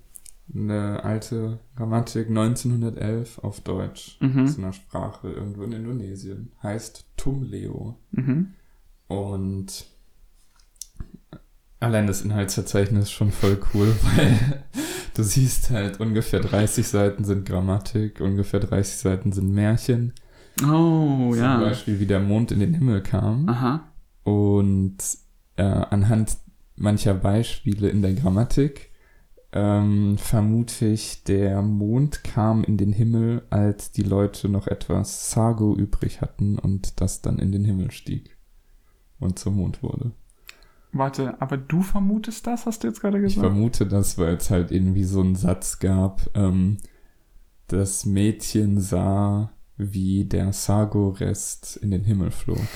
eine 0.54 1.04
alte 1.04 1.60
Grammatik 1.76 2.30
1911 2.30 3.38
auf 3.40 3.62
Deutsch 3.62 4.18
Mhm. 4.22 4.48
zu 4.48 4.58
einer 4.60 4.74
Sprache 4.74 5.30
irgendwo 5.30 5.62
in 5.64 5.72
Indonesien. 5.72 6.52
Heißt 6.64 7.06
Tumleo. 7.16 7.96
mhm. 8.12 8.54
Und 9.08 9.86
allein 11.80 12.08
das 12.08 12.22
Inhaltsverzeichnis 12.24 13.04
ist 13.04 13.12
schon 13.12 13.32
voll 13.32 13.60
cool, 13.74 13.96
weil 14.16 14.64
du 15.16 15.24
siehst 15.24 15.72
halt 15.72 16.00
ungefähr 16.00 16.40
30 16.40 16.88
Seiten 16.88 17.24
sind 17.24 17.46
Grammatik, 17.46 18.22
ungefähr 18.22 18.60
30 18.60 18.98
Seiten 18.98 19.32
sind 19.32 19.52
Märchen. 19.52 20.14
Oh, 20.62 21.32
Zum 21.32 21.36
ja. 21.38 21.60
Beispiel, 21.60 22.00
wie 22.00 22.06
der 22.06 22.20
Mond 22.20 22.52
in 22.52 22.60
den 22.60 22.74
Himmel 22.74 23.02
kam. 23.02 23.50
Aha. 23.50 23.88
Und 24.24 24.98
äh, 25.58 25.64
anhand 25.64 26.38
mancher 26.76 27.14
Beispiele 27.14 27.90
in 27.90 28.02
der 28.02 28.14
Grammatik 28.14 28.92
ähm, 29.52 30.18
vermute 30.18 30.86
ich, 30.88 31.24
der 31.24 31.62
Mond 31.62 32.24
kam 32.24 32.64
in 32.66 32.78
den 32.78 32.92
Himmel, 32.92 33.44
als 33.50 33.92
die 33.92 34.04
Leute 34.04 34.50
noch 34.50 34.68
etwas 34.68 35.32
Sago 35.32 35.76
übrig 35.76 36.22
hatten 36.22 36.60
und 36.60 37.00
das 37.00 37.22
dann 37.22 37.40
in 37.40 37.54
den 37.54 37.64
Himmel 37.64 37.92
stieg 37.92 38.38
und 39.20 39.40
zum 39.40 39.56
Mond 39.56 39.82
wurde. 39.82 40.12
Warte, 40.98 41.40
aber 41.42 41.58
du 41.58 41.82
vermutest 41.82 42.48
das, 42.48 42.66
hast 42.66 42.84
du 42.84 42.88
jetzt 42.88 43.02
gerade 43.02 43.18
Ich 43.18 43.24
gesagt? 43.36 43.46
vermute 43.46 43.86
das, 43.86 44.18
weil 44.18 44.36
es 44.36 44.50
halt 44.50 44.72
irgendwie 44.72 45.04
so 45.04 45.20
einen 45.20 45.36
Satz 45.36 45.80
gab, 45.80 46.22
ähm, 46.36 46.78
das 47.68 48.06
Mädchen 48.06 48.80
sah, 48.80 49.52
wie 49.78 50.24
der 50.26 50.54
Sago-Rest 50.54 51.78
in 51.78 51.92
den 51.92 52.04
Himmel 52.06 52.32
flog. 52.32 52.60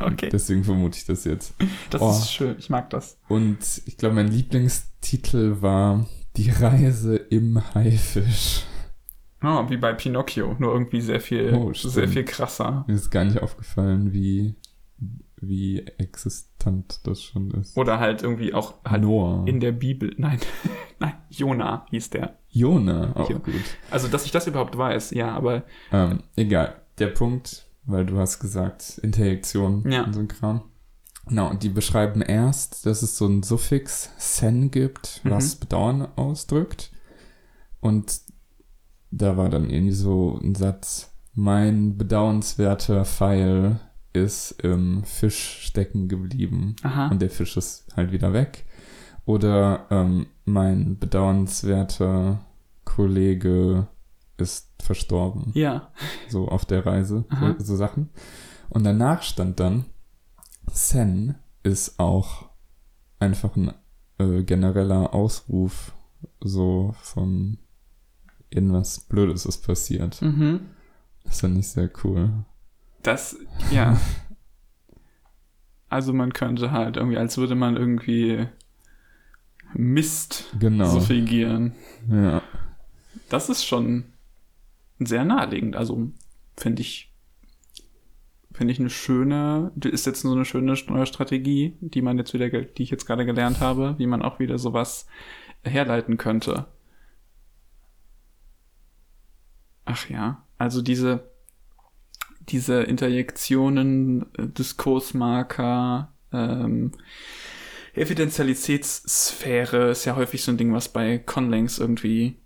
Okay, 0.00 0.30
Deswegen 0.32 0.64
vermute 0.64 0.96
ich 0.96 1.04
das 1.04 1.24
jetzt. 1.24 1.54
das 1.90 2.00
Oh. 2.00 2.10
ist 2.10 2.32
schön. 2.32 2.56
Ich 2.58 2.70
mag 2.70 2.88
das. 2.88 3.18
Und 3.28 3.58
ich 3.84 3.98
glaube, 3.98 4.14
mein 4.14 4.28
Lieblingstitel 4.28 5.60
war 5.60 6.06
Die 6.36 6.48
Reise 6.48 7.16
im 7.16 7.62
Haifisch. 7.74 8.62
Oh, 9.42 9.68
wie 9.68 9.76
bei 9.76 9.92
Pinocchio, 9.92 10.56
nur 10.58 10.72
irgendwie 10.72 11.02
sehr 11.02 11.20
viel, 11.20 11.52
Oh, 11.52 11.74
sehr 11.74 12.08
viel 12.08 12.24
krasser. 12.24 12.84
Mir 12.88 12.94
ist 12.94 13.10
gar 13.10 13.24
nicht 13.26 13.42
aufgefallen, 13.42 14.14
wie, 14.14 14.54
wie 15.42 15.80
existent 15.98 17.00
das 17.06 17.22
schon 17.22 17.50
ist. 17.52 17.76
Oder 17.76 17.98
halt 18.00 18.22
irgendwie 18.22 18.54
auch 18.54 18.74
halt 18.84 19.02
Noah. 19.02 19.46
in 19.46 19.60
der 19.60 19.72
Bibel. 19.72 20.14
Nein, 20.18 20.38
nein, 20.98 21.14
Jona 21.30 21.84
hieß 21.90 22.10
der. 22.10 22.38
Jona, 22.48 23.14
auch 23.16 23.28
Ja. 23.28 23.38
gut. 23.38 23.54
Also, 23.90 24.08
dass 24.08 24.24
ich 24.24 24.30
das 24.30 24.46
überhaupt 24.46 24.76
weiß, 24.78 25.10
ja, 25.12 25.32
aber 25.34 25.64
Ähm, 25.90 26.22
egal. 26.36 26.76
Der 26.98 27.08
Punkt, 27.08 27.66
weil 27.84 28.06
du 28.06 28.18
hast 28.18 28.38
gesagt, 28.38 28.98
Interjektion 29.02 29.90
Ja. 29.90 30.04
und 30.04 30.12
so 30.12 30.20
ein 30.20 30.28
Kram. 30.28 30.62
Genau, 31.26 31.48
und 31.50 31.62
die 31.62 31.68
beschreiben 31.68 32.20
erst, 32.20 32.84
dass 32.86 33.02
es 33.02 33.16
so 33.16 33.26
ein 33.26 33.42
Suffix 33.42 34.10
sen 34.18 34.70
gibt, 34.70 35.20
was 35.24 35.56
Mhm. 35.56 35.60
Bedauern 35.60 36.08
ausdrückt. 36.16 36.90
Und 37.80 38.20
da 39.10 39.36
war 39.36 39.48
dann 39.48 39.70
irgendwie 39.70 39.92
so 39.94 40.38
ein 40.42 40.54
Satz, 40.54 41.12
mein 41.34 41.96
bedauernswerter 41.96 43.04
Pfeil 43.04 43.80
ist 44.12 44.52
im 44.62 45.04
Fisch 45.04 45.60
stecken 45.62 46.08
geblieben 46.08 46.76
aha. 46.82 47.08
und 47.08 47.22
der 47.22 47.30
Fisch 47.30 47.56
ist 47.56 47.86
halt 47.96 48.12
wieder 48.12 48.32
weg. 48.32 48.64
Oder 49.24 49.86
ähm, 49.90 50.26
mein 50.44 50.98
bedauernswerter 50.98 52.44
Kollege 52.84 53.86
ist 54.36 54.70
verstorben 54.82 55.52
Ja. 55.54 55.90
so 56.28 56.48
auf 56.48 56.64
der 56.64 56.84
Reise, 56.84 57.24
so, 57.38 57.54
so 57.58 57.76
Sachen. 57.76 58.10
Und 58.68 58.84
danach 58.84 59.22
stand 59.22 59.60
dann, 59.60 59.84
Sen 60.72 61.36
ist 61.62 61.98
auch 62.00 62.48
einfach 63.18 63.54
ein 63.56 63.72
äh, 64.18 64.42
genereller 64.42 65.14
Ausruf, 65.14 65.92
so 66.40 66.94
von 67.02 67.58
irgendwas 68.50 69.00
Blödes 69.00 69.46
ist 69.46 69.58
passiert. 69.66 70.20
Mhm. 70.22 70.60
Das 71.24 71.40
fand 71.40 71.56
ich 71.58 71.68
sehr 71.68 71.90
cool. 72.04 72.44
Das, 73.02 73.36
ja. 73.70 73.98
Also 75.88 76.12
man 76.12 76.32
könnte 76.32 76.70
halt 76.70 76.96
irgendwie, 76.96 77.18
als 77.18 77.36
würde 77.36 77.54
man 77.54 77.76
irgendwie 77.76 78.46
Mist 79.74 80.44
Genau. 80.58 80.86
so 80.86 81.00
fingieren. 81.00 81.74
Ja. 82.10 82.42
Das 83.28 83.48
ist 83.48 83.64
schon 83.64 84.04
sehr 84.98 85.24
naheliegend. 85.24 85.76
Also 85.76 86.10
finde 86.56 86.82
ich, 86.82 87.12
finde 88.52 88.72
ich 88.72 88.80
eine 88.80 88.90
schöne, 88.90 89.72
ist 89.82 90.06
jetzt 90.06 90.24
nur 90.24 90.34
eine 90.34 90.44
schöne 90.44 90.74
neue 90.88 91.06
Strategie, 91.06 91.76
die 91.80 92.02
man 92.02 92.18
jetzt 92.18 92.32
wieder, 92.34 92.48
die 92.48 92.82
ich 92.82 92.90
jetzt 92.90 93.06
gerade 93.06 93.26
gelernt 93.26 93.60
habe, 93.60 93.94
wie 93.98 94.06
man 94.06 94.22
auch 94.22 94.38
wieder 94.38 94.58
sowas 94.58 95.06
herleiten 95.64 96.16
könnte. 96.18 96.66
Ach 99.84 100.08
ja, 100.08 100.44
also 100.58 100.80
diese, 100.82 101.31
diese 102.48 102.82
Interjektionen, 102.82 104.26
äh, 104.36 104.46
Diskursmarker, 104.48 106.12
ähm, 106.32 106.92
Evidentialitätssphäre 107.94 109.90
ist 109.90 110.04
ja 110.04 110.16
häufig 110.16 110.42
so 110.42 110.50
ein 110.52 110.56
Ding, 110.56 110.72
was 110.72 110.88
bei 110.88 111.18
Conlangs 111.18 111.78
irgendwie 111.78 112.36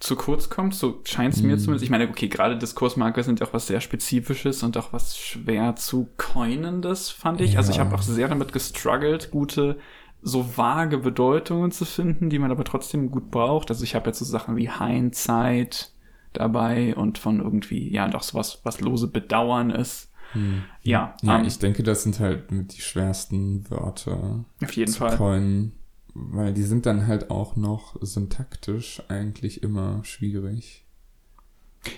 zu 0.00 0.16
kurz 0.16 0.50
kommt. 0.50 0.74
So 0.74 1.00
scheint 1.04 1.34
es 1.34 1.42
mir 1.42 1.54
Mhm. 1.56 1.58
zumindest. 1.58 1.84
Ich 1.84 1.90
meine, 1.90 2.08
okay, 2.08 2.28
gerade 2.28 2.56
Diskursmarker 2.58 3.22
sind 3.22 3.40
ja 3.40 3.46
auch 3.46 3.52
was 3.54 3.66
sehr 3.66 3.80
Spezifisches 3.80 4.62
und 4.62 4.76
auch 4.76 4.92
was 4.92 5.16
schwer 5.18 5.76
zu 5.76 6.08
coinendes, 6.16 7.10
fand 7.10 7.40
ich. 7.40 7.56
Also 7.56 7.70
ich 7.70 7.78
Ja. 7.78 7.84
habe 7.84 7.94
auch 7.94 8.02
sehr 8.02 8.28
damit 8.28 8.52
gestruggelt, 8.52 9.30
gute, 9.30 9.78
so 10.22 10.56
vage 10.56 10.98
Bedeutungen 10.98 11.70
zu 11.72 11.84
finden, 11.84 12.30
die 12.30 12.38
man 12.38 12.50
aber 12.50 12.64
trotzdem 12.64 13.10
gut 13.10 13.30
braucht. 13.30 13.70
Also 13.70 13.84
ich 13.84 13.94
habe 13.94 14.06
jetzt 14.08 14.18
so 14.18 14.24
Sachen 14.24 14.56
wie 14.56 14.70
Hindsight 14.70 15.92
dabei 16.38 16.94
und 16.96 17.18
von 17.18 17.40
irgendwie, 17.40 17.92
ja, 17.92 18.08
doch 18.08 18.22
sowas, 18.22 18.60
was 18.64 18.80
lose 18.80 19.08
Bedauern 19.08 19.70
ist. 19.70 20.10
Hm. 20.32 20.64
Ja, 20.82 21.14
Ja, 21.22 21.38
ähm, 21.38 21.44
ich 21.44 21.58
denke, 21.58 21.82
das 21.82 22.02
sind 22.02 22.20
halt 22.20 22.44
die 22.50 22.80
schwersten 22.80 23.68
Wörter 23.70 24.44
auf 24.62 24.72
jeden 24.72 24.92
zu 24.92 24.98
Fall. 24.98 25.16
coinen, 25.16 25.72
weil 26.14 26.52
die 26.52 26.62
sind 26.62 26.86
dann 26.86 27.06
halt 27.06 27.30
auch 27.30 27.56
noch 27.56 27.96
syntaktisch 28.00 29.02
eigentlich 29.08 29.62
immer 29.62 30.02
schwierig. 30.04 30.84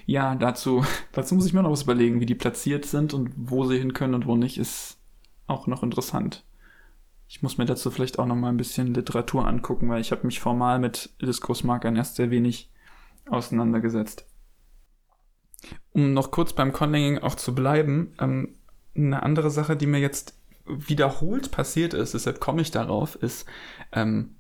Ja, 0.07 0.35
dazu, 0.35 0.85
dazu 1.13 1.35
muss 1.35 1.47
ich 1.47 1.53
mir 1.53 1.63
noch 1.63 1.71
was 1.71 1.83
überlegen, 1.83 2.21
wie 2.21 2.27
die 2.27 2.35
platziert 2.35 2.85
sind 2.85 3.15
und 3.15 3.31
wo 3.37 3.65
sie 3.65 3.79
hin 3.79 3.95
können 3.95 4.15
und 4.15 4.27
wo 4.27 4.37
nicht, 4.37 4.59
ist 4.59 4.99
auch 5.47 5.67
noch 5.67 5.83
interessant. 5.83 6.45
Ich 7.31 7.43
muss 7.43 7.59
mir 7.59 7.67
dazu 7.67 7.91
vielleicht 7.91 8.19
auch 8.19 8.27
noch 8.27 8.37
mal 8.37 8.49
ein 8.49 8.57
bisschen 8.57 8.95
Literatur 8.95 9.47
angucken, 9.47 9.89
weil 9.89 10.01
ich 10.01 10.13
habe 10.13 10.27
mich 10.27 10.41
formal 10.41 10.79
mit 10.79 11.11
Diskursmarkern 11.21 11.97
erst 11.97 12.17
sehr 12.17 12.31
wenig 12.31 12.71
auseinandergesetzt. 13.31 14.27
Um 15.91 16.13
noch 16.13 16.31
kurz 16.31 16.53
beim 16.53 16.73
Conlanging 16.73 17.19
auch 17.19 17.35
zu 17.35 17.55
bleiben, 17.55 18.15
ähm, 18.21 18.57
eine 18.95 19.23
andere 19.23 19.51
Sache, 19.51 19.77
die 19.77 19.87
mir 19.87 20.01
jetzt 20.01 20.39
wiederholt 20.67 21.51
passiert 21.51 21.95
ist, 21.95 22.15
deshalb 22.15 22.41
komme 22.41 22.63
ich 22.63 22.71
darauf, 22.71 23.17
ist 23.17 23.47
ähm, 23.93 24.37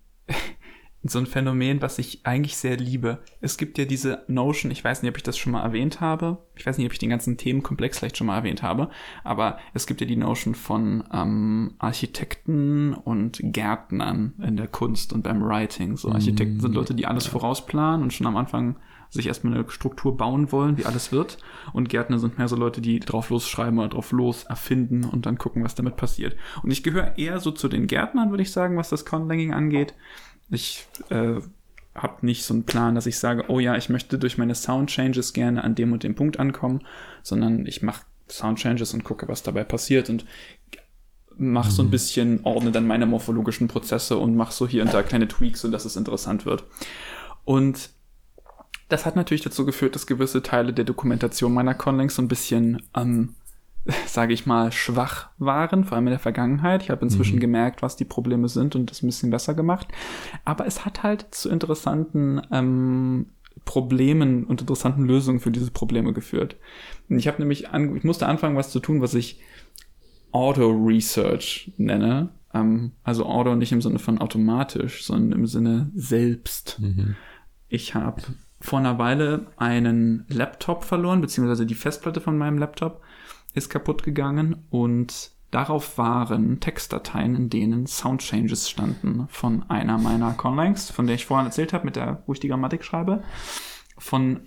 so 1.04 1.18
ein 1.18 1.26
Phänomen, 1.26 1.80
was 1.80 1.98
ich 1.98 2.26
eigentlich 2.26 2.56
sehr 2.56 2.76
liebe. 2.76 3.18
Es 3.40 3.56
gibt 3.56 3.78
ja 3.78 3.84
diese 3.84 4.24
Notion, 4.26 4.72
ich 4.72 4.82
weiß 4.82 5.02
nicht, 5.02 5.10
ob 5.10 5.16
ich 5.16 5.22
das 5.22 5.38
schon 5.38 5.52
mal 5.52 5.62
erwähnt 5.62 6.00
habe. 6.00 6.38
Ich 6.56 6.66
weiß 6.66 6.76
nicht, 6.76 6.86
ob 6.86 6.92
ich 6.92 6.98
den 6.98 7.10
ganzen 7.10 7.36
Themenkomplex 7.36 7.98
vielleicht 7.98 8.16
schon 8.16 8.26
mal 8.26 8.36
erwähnt 8.36 8.62
habe, 8.62 8.90
aber 9.22 9.58
es 9.74 9.86
gibt 9.86 10.00
ja 10.00 10.06
die 10.06 10.16
Notion 10.16 10.56
von 10.56 11.04
ähm, 11.12 11.74
Architekten 11.78 12.94
und 12.94 13.40
Gärtnern 13.42 14.34
in 14.42 14.56
der 14.56 14.66
Kunst 14.66 15.12
und 15.12 15.22
beim 15.22 15.42
Writing. 15.42 15.96
So 15.96 16.10
Architekten 16.10 16.60
sind 16.60 16.74
Leute, 16.74 16.94
die 16.94 17.06
alles 17.06 17.26
vorausplanen 17.26 18.02
und 18.02 18.12
schon 18.12 18.26
am 18.26 18.36
Anfang 18.36 18.76
sich 19.10 19.26
erstmal 19.26 19.54
eine 19.54 19.70
Struktur 19.70 20.16
bauen 20.16 20.52
wollen, 20.52 20.76
wie 20.76 20.84
alles 20.84 21.12
wird. 21.12 21.38
Und 21.72 21.88
Gärtner 21.88 22.18
sind 22.18 22.38
mehr 22.38 22.48
so 22.48 22.56
Leute, 22.56 22.80
die 22.80 23.00
drauf 23.00 23.30
losschreiben 23.30 23.78
oder 23.78 23.88
drauf 23.88 24.12
los 24.12 24.44
erfinden 24.44 25.04
und 25.04 25.26
dann 25.26 25.38
gucken, 25.38 25.64
was 25.64 25.74
damit 25.74 25.96
passiert. 25.96 26.36
Und 26.62 26.70
ich 26.70 26.82
gehöre 26.82 27.16
eher 27.16 27.40
so 27.40 27.50
zu 27.50 27.68
den 27.68 27.86
Gärtnern, 27.86 28.30
würde 28.30 28.42
ich 28.42 28.52
sagen, 28.52 28.76
was 28.76 28.90
das 28.90 29.04
Conlanging 29.04 29.54
angeht. 29.54 29.94
Ich 30.50 30.86
äh, 31.10 31.40
habe 31.94 32.26
nicht 32.26 32.44
so 32.44 32.54
einen 32.54 32.64
Plan, 32.64 32.94
dass 32.94 33.06
ich 33.06 33.18
sage, 33.18 33.44
oh 33.48 33.58
ja, 33.60 33.76
ich 33.76 33.88
möchte 33.88 34.18
durch 34.18 34.38
meine 34.38 34.54
Soundchanges 34.54 35.32
gerne 35.32 35.64
an 35.64 35.74
dem 35.74 35.92
und 35.92 36.02
dem 36.02 36.14
Punkt 36.14 36.38
ankommen, 36.38 36.80
sondern 37.22 37.66
ich 37.66 37.82
mache 37.82 38.04
Soundchanges 38.30 38.94
und 38.94 39.04
gucke, 39.04 39.28
was 39.28 39.42
dabei 39.42 39.64
passiert 39.64 40.10
und 40.10 40.24
mache 41.36 41.70
so 41.70 41.82
ein 41.82 41.90
bisschen, 41.90 42.40
ordne 42.42 42.72
dann 42.72 42.86
meine 42.86 43.06
morphologischen 43.06 43.68
Prozesse 43.68 44.18
und 44.18 44.36
mache 44.36 44.52
so 44.52 44.66
hier 44.66 44.82
und 44.82 44.92
da 44.92 45.02
kleine 45.02 45.28
Tweaks, 45.28 45.60
sodass 45.60 45.84
es 45.84 45.96
interessant 45.96 46.44
wird. 46.46 46.64
Und 47.44 47.90
das 48.88 49.06
hat 49.06 49.16
natürlich 49.16 49.42
dazu 49.42 49.64
geführt, 49.64 49.94
dass 49.94 50.06
gewisse 50.06 50.42
Teile 50.42 50.72
der 50.72 50.84
Dokumentation 50.84 51.52
meiner 51.52 51.74
Conlinks 51.74 52.16
so 52.16 52.22
ein 52.22 52.28
bisschen, 52.28 52.82
ähm, 52.96 53.34
sage 54.06 54.32
ich 54.34 54.46
mal, 54.46 54.70
schwach 54.72 55.30
waren, 55.38 55.84
vor 55.84 55.96
allem 55.96 56.06
in 56.06 56.12
der 56.12 56.18
Vergangenheit. 56.18 56.82
Ich 56.82 56.90
habe 56.90 57.04
inzwischen 57.04 57.36
Mhm. 57.36 57.40
gemerkt, 57.40 57.82
was 57.82 57.96
die 57.96 58.04
Probleme 58.04 58.48
sind 58.48 58.76
und 58.76 58.90
das 58.90 59.02
ein 59.02 59.06
bisschen 59.06 59.30
besser 59.30 59.54
gemacht. 59.54 59.88
Aber 60.44 60.66
es 60.66 60.84
hat 60.84 61.02
halt 61.02 61.26
zu 61.30 61.48
interessanten 61.48 62.40
ähm, 62.52 63.26
Problemen 63.64 64.44
und 64.44 64.60
interessanten 64.60 65.04
Lösungen 65.04 65.40
für 65.40 65.50
diese 65.50 65.70
Probleme 65.70 66.12
geführt. 66.12 66.56
Ich 67.08 67.26
habe 67.26 67.38
nämlich, 67.38 67.70
an, 67.70 67.96
ich 67.96 68.04
musste 68.04 68.26
anfangen, 68.26 68.56
was 68.56 68.70
zu 68.70 68.80
tun, 68.80 69.00
was 69.00 69.14
ich 69.14 69.40
Auto-Research 70.32 71.72
nenne. 71.76 72.30
Ähm, 72.54 72.92
also 73.02 73.26
Auto 73.26 73.54
nicht 73.54 73.72
im 73.72 73.82
Sinne 73.82 73.98
von 73.98 74.18
automatisch, 74.18 75.04
sondern 75.04 75.38
im 75.40 75.46
Sinne 75.46 75.90
selbst. 75.94 76.78
Mhm. 76.80 77.16
Ich 77.68 77.94
habe 77.94 78.22
vor 78.60 78.78
einer 78.78 78.98
Weile 78.98 79.46
einen 79.56 80.24
Laptop 80.28 80.84
verloren, 80.84 81.20
beziehungsweise 81.20 81.66
die 81.66 81.74
Festplatte 81.74 82.20
von 82.20 82.36
meinem 82.38 82.58
Laptop 82.58 83.02
ist 83.58 83.68
kaputt 83.70 84.02
gegangen 84.02 84.64
und 84.70 85.32
darauf 85.50 85.96
waren 85.98 86.60
Textdateien, 86.60 87.34
in 87.34 87.50
denen 87.50 87.86
Soundchanges 87.86 88.68
standen 88.68 89.26
von 89.28 89.68
einer 89.70 89.98
meiner 89.98 90.32
Conlangs, 90.34 90.90
von 90.90 91.06
der 91.06 91.16
ich 91.16 91.26
vorhin 91.26 91.46
erzählt 91.46 91.72
habe, 91.72 91.84
mit 91.84 91.96
der, 91.96 92.22
wo 92.26 92.32
ich 92.32 92.40
die 92.40 92.48
Grammatik 92.48 92.84
schreibe, 92.84 93.22
von 93.96 94.40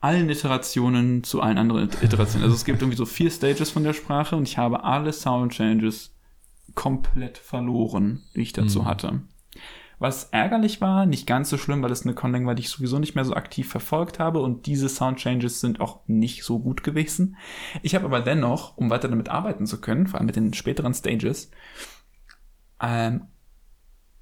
allen 0.00 0.28
Iterationen 0.28 1.24
zu 1.24 1.40
allen 1.40 1.56
anderen 1.56 1.84
It- 1.84 2.02
Iterationen. 2.02 2.44
Also 2.44 2.54
es 2.56 2.64
gibt 2.66 2.82
irgendwie 2.82 2.96
so 2.98 3.06
vier 3.06 3.30
Stages 3.30 3.70
von 3.70 3.84
der 3.84 3.94
Sprache 3.94 4.36
und 4.36 4.46
ich 4.46 4.58
habe 4.58 4.84
alle 4.84 5.12
Soundchanges 5.14 6.14
komplett 6.74 7.38
verloren, 7.38 8.22
die 8.34 8.42
ich 8.42 8.52
dazu 8.52 8.82
Mhm. 8.82 8.84
hatte. 8.86 9.20
Was 10.04 10.24
ärgerlich 10.24 10.82
war, 10.82 11.06
nicht 11.06 11.26
ganz 11.26 11.48
so 11.48 11.56
schlimm, 11.56 11.82
weil 11.82 11.90
es 11.90 12.04
eine 12.04 12.12
Conlang 12.12 12.46
war, 12.46 12.54
die 12.54 12.60
ich 12.60 12.68
sowieso 12.68 12.98
nicht 12.98 13.14
mehr 13.14 13.24
so 13.24 13.32
aktiv 13.32 13.70
verfolgt 13.70 14.18
habe 14.18 14.42
und 14.42 14.66
diese 14.66 14.90
Soundchanges 14.90 15.60
sind 15.60 15.80
auch 15.80 16.00
nicht 16.06 16.44
so 16.44 16.58
gut 16.58 16.82
gewesen. 16.82 17.38
Ich 17.80 17.94
habe 17.94 18.04
aber 18.04 18.20
dennoch, 18.20 18.76
um 18.76 18.90
weiter 18.90 19.08
damit 19.08 19.30
arbeiten 19.30 19.64
zu 19.64 19.80
können, 19.80 20.06
vor 20.06 20.18
allem 20.18 20.26
mit 20.26 20.36
den 20.36 20.52
späteren 20.52 20.92
Stages, 20.92 21.50
ähm, 22.82 23.28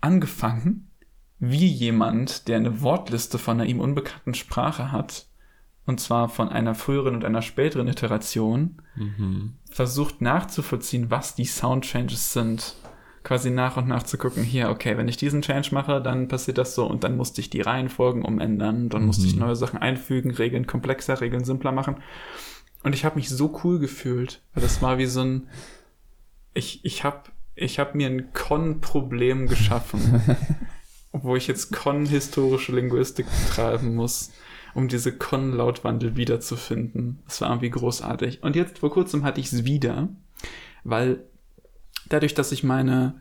angefangen, 0.01 0.89
wie 1.41 1.67
jemand, 1.67 2.47
der 2.47 2.59
eine 2.59 2.81
Wortliste 2.83 3.39
von 3.39 3.61
einer 3.61 3.69
ihm 3.69 3.81
unbekannten 3.81 4.35
Sprache 4.35 4.93
hat, 4.93 5.27
und 5.85 5.99
zwar 5.99 6.29
von 6.29 6.49
einer 6.49 6.77
früheren 6.77 7.17
und 7.17 7.25
einer 7.25 7.43
späteren 7.43 7.89
Iteration, 7.89 8.81
Mhm. 8.95 9.55
versucht 9.69 10.21
nachzuvollziehen, 10.21 11.11
was 11.11 11.35
die 11.35 11.45
Soundchanges 11.45 12.33
sind. 12.33 12.77
Quasi 13.25 13.51
nach 13.51 13.77
und 13.77 13.87
nach 13.87 14.03
zu 14.03 14.19
gucken, 14.19 14.43
hier, 14.43 14.69
okay, 14.71 14.97
wenn 14.97 15.07
ich 15.07 15.17
diesen 15.17 15.43
Change 15.43 15.69
mache, 15.73 16.01
dann 16.01 16.27
passiert 16.29 16.59
das 16.59 16.75
so 16.75 16.87
und 16.87 17.05
dann 17.05 17.17
musste 17.17 17.41
ich 17.41 17.51
die 17.51 17.61
Reihenfolgen 17.61 18.25
umändern, 18.25 18.89
dann 18.89 19.05
musste 19.07 19.27
ich 19.27 19.35
Mhm. 19.35 19.41
neue 19.41 19.57
Sachen 19.57 19.79
einfügen, 19.79 20.33
Regeln 20.33 20.67
komplexer, 20.67 21.21
Regeln 21.21 21.45
simpler 21.45 21.71
machen. 21.73 21.97
Und 22.83 22.95
ich 22.97 23.05
habe 23.05 23.17
mich 23.17 23.29
so 23.29 23.61
cool 23.63 23.79
gefühlt, 23.79 24.43
weil 24.55 24.63
das 24.63 24.83
war 24.83 24.99
wie 24.99 25.07
so 25.07 25.21
ein, 25.23 25.49
ich, 26.53 26.85
ich 26.85 27.05
habe 27.05 27.23
ich 27.55 27.79
hab 27.79 27.95
mir 27.95 28.09
ein 28.09 28.33
Con-Problem 28.33 29.47
geschaffen, 29.47 30.21
wo 31.13 31.37
ich 31.37 31.47
jetzt 31.47 31.71
Con-historische 31.73 32.73
Linguistik 32.73 33.27
treiben 33.51 33.95
muss, 33.95 34.33
um 34.75 34.89
diese 34.89 35.13
Con-Lautwandel 35.17 36.17
wiederzufinden. 36.17 37.21
Das 37.27 37.41
war 37.43 37.51
irgendwie 37.51 37.71
großartig. 37.71 38.43
Und 38.43 38.57
jetzt 38.57 38.79
vor 38.79 38.91
kurzem 38.91 39.23
hatte 39.23 39.39
ich 39.41 39.53
es 39.53 39.65
wieder, 39.65 40.09
weil 40.83 41.23
dadurch, 42.09 42.35
dass 42.35 42.53
ich 42.53 42.63
meine 42.65 43.15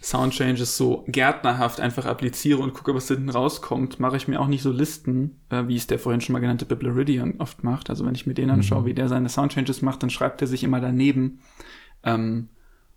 Soundchanges 0.00 0.76
so 0.76 1.04
gärtnerhaft 1.06 1.78
einfach 1.78 2.06
appliziere 2.06 2.58
und 2.60 2.74
gucke, 2.74 2.92
was 2.94 3.06
hinten 3.06 3.30
rauskommt, 3.30 4.00
mache 4.00 4.16
ich 4.16 4.26
mir 4.26 4.40
auch 4.40 4.48
nicht 4.48 4.62
so 4.62 4.72
Listen, 4.72 5.40
äh, 5.48 5.68
wie 5.68 5.76
es 5.76 5.86
der 5.86 6.00
vorhin 6.00 6.20
schon 6.20 6.32
mal 6.32 6.40
genannte 6.40 6.66
Biblaridion 6.66 7.36
oft 7.38 7.62
macht. 7.62 7.88
Also 7.88 8.04
wenn 8.04 8.14
ich 8.16 8.26
mir 8.26 8.34
den 8.34 8.50
anschaue, 8.50 8.82
Mhm. 8.82 8.86
wie 8.86 8.94
der 8.94 9.08
seine 9.08 9.28
Soundchanges 9.28 9.80
macht, 9.80 10.02
dann 10.02 10.10
schreibt 10.10 10.40
er 10.40 10.48
sich 10.48 10.64
immer 10.64 10.80
daneben, 10.80 11.38
ähm, 12.02 12.48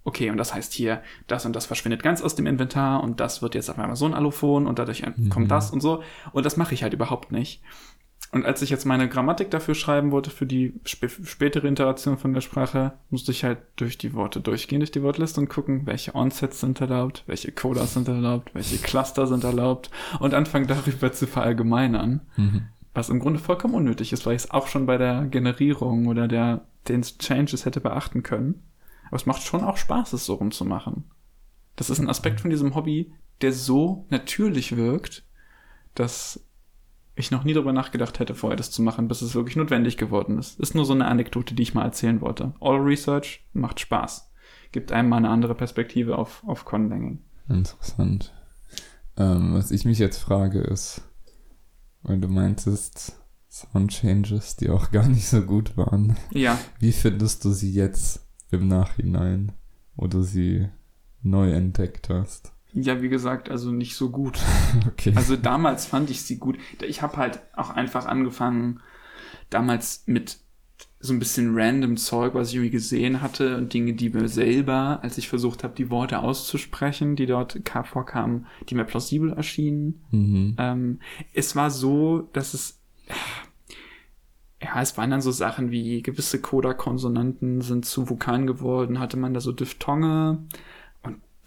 okay, 0.04 0.32
und 0.32 0.38
das 0.38 0.54
heißt 0.56 0.74
hier, 0.74 1.02
das 1.28 1.46
und 1.46 1.56
das 1.56 1.68
verschwindet 1.68 2.02
ganz 2.02 2.22
aus 2.24 2.34
dem 2.36 2.48
Inventar 2.48 3.04
und 3.04 3.20
das 3.20 3.42
wird 3.44 3.54
jetzt 3.56 3.70
auf 3.70 3.78
einmal 3.78 3.96
so 3.96 4.06
ein 4.06 4.14
Allophon 4.16 4.66
und 4.66 4.80
dadurch 4.80 5.04
Mhm. 5.06 5.30
kommt 5.30 5.52
das 5.52 5.70
und 5.70 5.82
so. 5.82 6.02
Und 6.32 6.44
das 6.46 6.58
mache 6.58 6.74
ich 6.74 6.82
halt 6.82 6.94
überhaupt 6.94 7.32
nicht. 7.32 7.62
Und 8.36 8.46
als 8.46 8.62
ich 8.62 8.70
jetzt 8.70 8.84
meine 8.84 9.08
Grammatik 9.08 9.50
dafür 9.50 9.76
schreiben 9.76 10.12
wollte, 10.12 10.30
für 10.30 10.46
die 10.46 10.74
spä 10.84 11.08
spätere 11.08 11.70
Interaktion 11.70 12.18
von 12.18 12.34
der 12.34 12.42
Sprache, 12.42 12.92
musste 13.10 13.32
ich 13.32 13.46
halt 13.46 13.60
durch 13.78 13.98
die 13.98 14.14
Worte 14.14 14.42
durchgehen, 14.42 14.82
durch 14.82 14.92
die 14.92 15.04
Wortliste 15.04 15.40
und 15.40 15.48
gucken, 15.48 15.86
welche 15.86 16.14
Onsets 16.16 16.60
sind 16.60 16.82
erlaubt, 16.82 17.24
welche 17.28 17.54
Codas 17.54 17.94
sind 17.94 18.10
erlaubt, 18.10 18.54
welche 18.54 18.76
Cluster 18.78 19.26
sind 19.26 19.46
erlaubt 19.46 19.90
und 20.20 20.34
anfangen 20.34 20.68
darüber 20.68 21.14
zu 21.14 21.28
verallgemeinern. 21.28 22.28
Mhm. 22.36 22.64
Was 22.94 23.08
im 23.08 23.22
Grunde 23.22 23.40
vollkommen 23.40 23.74
unnötig 23.74 24.12
ist, 24.12 24.26
weil 24.26 24.36
ich 24.36 24.44
es 24.44 24.52
auch 24.52 24.68
schon 24.68 24.86
bei 24.86 24.98
der 24.98 25.28
Generierung 25.28 26.08
oder 26.08 26.28
der, 26.28 26.66
den 26.90 27.04
Changes 27.04 27.64
hätte 27.64 27.80
beachten 27.80 28.22
können. 28.22 28.64
Aber 29.08 29.16
es 29.16 29.26
macht 29.26 29.44
schon 29.44 29.64
auch 29.64 29.78
Spaß, 29.78 30.12
es 30.12 30.26
so 30.26 30.34
rumzumachen. 30.34 31.06
Das 31.78 31.90
ist 31.90 32.00
ein 32.00 32.10
Aspekt 32.10 32.42
von 32.42 32.50
diesem 32.50 32.76
Hobby, 32.76 33.14
der 33.40 33.54
so 33.54 34.06
natürlich 34.10 34.76
wirkt, 34.76 35.24
dass 35.94 36.45
ich 37.16 37.32
noch 37.32 37.44
nie 37.44 37.54
darüber 37.54 37.74
nachgedacht 37.74 38.20
hätte, 38.20 38.36
vorher 38.36 38.58
das 38.58 38.72
zu 38.72 38.82
machen, 38.82 39.08
bis 39.08 39.22
es 39.22 39.36
wirklich 39.36 39.56
notwendig 39.56 39.98
geworden 39.98 40.38
ist. 40.38 40.60
Ist 40.60 40.76
nur 40.76 40.86
so 40.86 40.94
eine 40.94 41.08
Anekdote, 41.08 41.56
die 41.56 41.64
ich 41.64 41.74
mal 41.74 41.84
erzählen 41.84 42.22
wollte. 42.22 42.54
All 42.60 42.78
Research 42.78 43.46
macht 43.54 43.80
Spaß. 43.80 44.32
Gibt 44.72 44.92
einem 44.92 45.10
mal 45.10 45.18
eine 45.18 45.30
andere 45.30 45.56
Perspektive 45.56 46.18
auf, 46.18 46.44
auf 46.46 46.66
Conlanging. 46.66 47.20
Interessant. 47.48 48.34
Ähm, 49.18 49.54
was 49.54 49.72
ich 49.72 49.86
mich 49.86 50.00
jetzt 50.00 50.18
frage 50.18 50.60
ist, 50.60 51.02
weil 52.04 52.20
du 52.20 52.28
meintest 52.28 53.18
Soundchanges, 53.50 54.58
die 54.58 54.70
auch 54.70 54.92
gar 54.92 55.08
nicht 55.08 55.28
so 55.28 55.42
gut 55.42 55.78
waren. 55.78 56.18
Ja, 56.32 56.60
Wie 56.80 56.92
findest 56.92 57.46
du 57.46 57.52
sie 57.52 57.72
jetzt 57.72 58.28
im 58.52 58.68
Nachhinein, 58.68 59.54
wo 59.96 60.08
du 60.08 60.22
sie 60.22 60.68
neu 61.22 61.52
entdeckt 61.52 62.10
hast? 62.10 62.52
Ja, 62.76 63.02
wie 63.02 63.10
gesagt, 63.10 63.50
also 63.50 63.72
nicht 63.72 63.96
so 63.96 64.10
gut. 64.10 64.40
Okay. 64.88 65.14
Also 65.16 65.36
damals 65.38 65.86
fand 65.86 66.10
ich 66.10 66.22
sie 66.24 66.38
gut. 66.38 66.58
Ich 66.86 67.02
habe 67.02 67.18
halt 67.18 67.40
auch 67.56 67.70
einfach 67.70 68.06
angefangen, 68.06 68.82
damals 69.50 70.04
mit 70.06 70.38
so 71.00 71.14
ein 71.14 71.20
bisschen 71.20 71.56
random 71.58 71.96
Zeug, 71.98 72.34
was 72.34 72.50
ich 72.50 72.56
irgendwie 72.56 72.72
gesehen 72.72 73.22
hatte 73.22 73.58
und 73.58 73.74
Dinge, 73.74 73.94
die 73.94 74.10
mir 74.10 74.28
selber, 74.28 75.00
als 75.04 75.18
ich 75.18 75.30
versucht 75.30 75.64
habe, 75.64 75.76
die 75.76 75.90
Worte 75.90 76.20
auszusprechen, 76.20 77.16
die 77.16 77.26
dort 77.26 77.64
ka- 77.64 77.84
vorkamen, 77.84 78.48
die 78.70 78.76
mir 78.76 78.84
plausibel 78.86 79.32
erschienen. 79.32 80.02
mhm. 80.12 80.56
Ähm, 80.58 81.00
es 81.34 81.56
war 81.56 81.70
so, 81.72 82.28
dass 82.34 82.54
es 82.54 82.80
ja, 84.62 84.82
es 84.82 84.98
waren 84.98 85.12
dann 85.12 85.22
so 85.22 85.32
Sachen 85.32 85.70
wie 85.72 86.02
gewisse 86.02 86.42
Coda-Konsonanten 86.42 87.62
sind 87.62 87.86
zu 87.86 88.10
Vokalen 88.10 88.48
geworden, 88.48 89.00
hatte 89.00 89.18
man 89.18 89.34
da 89.34 89.40
so 89.42 89.52
Diphthonge. 89.52 90.40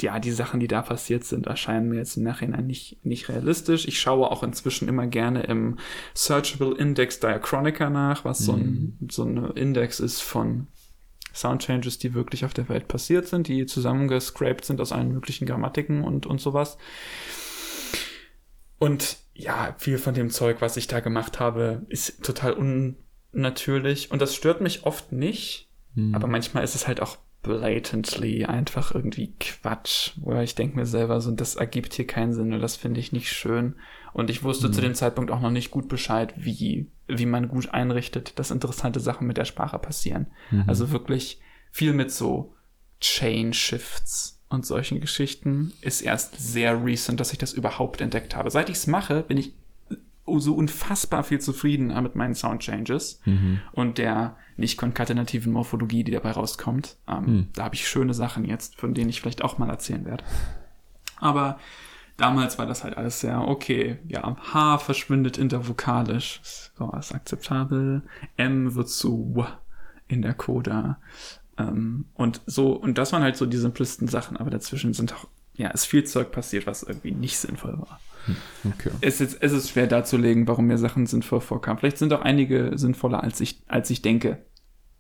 Ja, 0.01 0.21
die 0.21 0.31
Sachen, 0.31 0.61
die 0.61 0.69
da 0.69 0.83
passiert 0.83 1.25
sind, 1.25 1.47
erscheinen 1.47 1.89
mir 1.89 1.97
jetzt 1.97 2.17
im 2.17 2.23
Nachhinein 2.23 2.67
nicht, 2.67 3.05
nicht 3.05 3.29
realistisch. 3.29 3.89
Ich 3.89 4.01
schaue 4.01 4.31
auch 4.31 4.43
inzwischen 4.43 4.89
immer 4.89 5.07
gerne 5.07 5.43
im 5.43 5.79
Searchable 6.15 6.77
Index 6.77 7.19
Diachronica 7.19 7.91
nach, 7.91 8.25
was 8.25 8.39
so 8.39 8.53
ein, 8.53 8.97
so 9.11 9.25
ein 9.25 9.51
Index 9.57 9.99
ist 9.99 10.21
von 10.21 10.69
Soundchanges, 11.35 11.99
die 11.99 12.15
wirklich 12.15 12.45
auf 12.45 12.55
der 12.55 12.69
Welt 12.69 12.89
passiert 12.89 13.27
sind, 13.27 13.49
die 13.49 13.67
zusammengescraped 13.67 14.65
sind 14.65 14.81
aus 14.81 14.93
allen 14.93 15.13
möglichen 15.13 15.47
Grammatiken 15.47 16.05
und, 16.05 16.27
und 16.27 16.41
sowas. 16.41 16.79
Und 18.79 19.19
ja, 19.35 19.75
viel 19.79 19.99
von 19.99 20.15
dem 20.15 20.31
Zeug, 20.31 20.61
was 20.61 20.77
ich 20.77 20.87
da 20.87 21.01
gemacht 21.01 21.41
habe, 21.41 21.87
ist 21.89 22.23
total 22.25 22.55
unnatürlich. 22.55 24.11
Und 24.11 24.23
das 24.23 24.35
stört 24.35 24.61
mich 24.61 24.85
oft 24.85 25.13
nicht. 25.13 25.69
Hm. 25.95 26.15
Aber 26.15 26.27
manchmal 26.27 26.65
ist 26.65 26.75
es 26.75 26.87
halt 26.87 27.01
auch 27.01 27.19
blatantly 27.43 28.45
einfach 28.45 28.95
irgendwie 28.95 29.33
Quatsch, 29.39 30.13
wo 30.17 30.35
ich 30.41 30.55
denke 30.55 30.77
mir 30.77 30.87
selber 30.87 31.21
so, 31.21 31.31
das 31.31 31.55
ergibt 31.57 31.95
hier 31.95 32.07
keinen 32.07 32.33
Sinn 32.33 32.53
und 32.53 32.61
das 32.61 32.77
finde 32.77 33.01
ich 33.01 33.13
nicht 33.13 33.33
schön. 33.33 33.77
Und 34.13 34.31
ich 34.31 34.43
wusste 34.43 34.69
Mhm. 34.69 34.73
zu 34.73 34.81
dem 34.81 34.95
Zeitpunkt 34.95 35.31
auch 35.31 35.41
noch 35.41 35.51
nicht 35.51 35.71
gut 35.71 35.89
Bescheid, 35.89 36.35
wie, 36.37 36.89
wie 37.07 37.27
man 37.27 37.49
gut 37.49 37.71
einrichtet, 37.71 38.39
dass 38.39 38.51
interessante 38.51 39.01
Sachen 39.01 39.27
mit 39.27 39.37
der 39.37 39.45
Sprache 39.45 39.79
passieren. 39.79 40.27
Mhm. 40.51 40.65
Also 40.67 40.91
wirklich 40.91 41.41
viel 41.71 41.93
mit 41.93 42.11
so 42.11 42.55
Chain 43.01 43.53
Shifts 43.53 44.41
und 44.49 44.67
solchen 44.67 45.01
Geschichten 45.01 45.73
ist 45.83 46.01
erst 46.01 46.37
sehr 46.41 46.85
recent, 46.85 47.21
dass 47.21 47.33
ich 47.33 47.39
das 47.39 47.53
überhaupt 47.53 48.01
entdeckt 48.01 48.35
habe. 48.35 48.51
Seit 48.51 48.69
ich 48.71 48.77
es 48.77 48.87
mache, 48.87 49.23
bin 49.23 49.39
ich 49.39 49.53
so 50.27 50.55
unfassbar 50.55 51.23
viel 51.25 51.41
zufriedener 51.41 52.01
mit 52.03 52.15
meinen 52.15 52.35
Sound 52.35 52.61
Changes 52.63 53.21
Mhm. 53.25 53.61
und 53.73 53.99
der 53.99 54.37
nicht 54.59 54.77
konkatenativen 54.77 55.53
Morphologie, 55.53 56.05
die 56.05 56.13
dabei 56.13 56.33
rauskommt. 56.33 56.97
Ähm, 57.09 57.27
Hm. 57.27 57.49
Da 57.55 57.65
habe 57.65 57.75
ich 57.75 57.89
schöne 57.89 58.13
Sachen 58.15 58.45
jetzt, 58.45 58.79
von 58.81 58.93
denen 58.95 59.09
ich 59.09 59.21
vielleicht 59.21 59.43
auch 59.43 59.59
mal 59.59 59.71
erzählen 59.71 60.05
werde. 60.05 60.25
Aber 61.17 61.59
damals 62.17 62.59
war 62.59 62.67
das 62.67 62.85
halt 62.85 62.97
alles 62.97 63.21
sehr, 63.21 63.41
okay, 63.47 63.99
ja, 64.07 64.37
H 64.53 64.79
verschwindet 64.79 65.39
intervokalisch, 65.39 66.41
so 66.77 66.93
ist 66.99 67.15
akzeptabel, 67.15 68.03
M 68.37 68.75
wird 68.75 68.89
zu 68.89 69.35
W 69.35 69.45
in 70.09 70.23
der 70.23 70.35
Coda. 70.35 70.99
Ähm, 71.57 72.07
und 72.15 72.41
so, 72.47 72.73
und 72.73 72.99
das 72.99 73.13
waren 73.13 73.23
halt 73.23 73.37
so 73.37 73.47
die 73.47 73.57
simplesten 73.57 74.09
Sachen, 74.09 74.37
aber 74.37 74.51
dazwischen 74.51 74.93
sind 74.95 75.15
auch, 75.15 75.27
ja, 75.55 75.69
ist 75.71 75.87
viel 75.87 76.05
Zeug 76.05 76.31
passiert, 76.33 76.67
was 76.67 76.83
irgendwie 76.83 77.11
nicht 77.13 77.39
sinnvoll 77.39 77.79
war. 77.79 78.01
Okay. 78.65 78.91
Es 79.01 79.21
ist, 79.21 79.43
es 79.43 79.53
ist 79.53 79.71
schwer 79.71 79.87
darzulegen, 79.87 80.47
warum 80.49 80.67
mir 80.67 80.79
Sachen 80.79 81.07
sinnvoll 81.07 81.41
vorkamen. 81.41 81.79
Vielleicht 81.79 81.99
sind 81.99 82.13
auch 82.13 82.23
einige 82.23 82.73
sinnvoller, 82.77 83.23
als 83.23 83.41
ich, 83.41 83.63
als 83.69 83.91
ich 83.91 84.03
denke. 84.03 84.45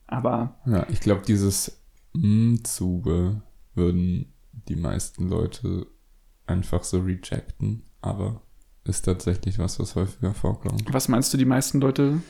Aber 0.07 0.59
Ja, 0.66 0.87
ich 0.91 1.01
glaube, 1.01 1.22
dieses 1.26 1.83
Mzube 2.14 3.43
würden 3.74 4.33
die 4.53 4.76
meisten 4.76 5.29
Leute 5.29 5.87
einfach 6.47 6.83
so 6.85 7.01
rejecten, 7.01 7.83
aber 8.01 8.43
ist 8.85 9.03
tatsächlich 9.05 9.59
was, 9.59 9.79
was 9.79 9.95
häufiger 9.97 10.33
vorkommt. 10.35 10.85
was 10.93 11.09
meinst 11.09 11.33
du, 11.35 11.37
die 11.39 11.45
meisten 11.45 11.81
Leute? 11.81 12.22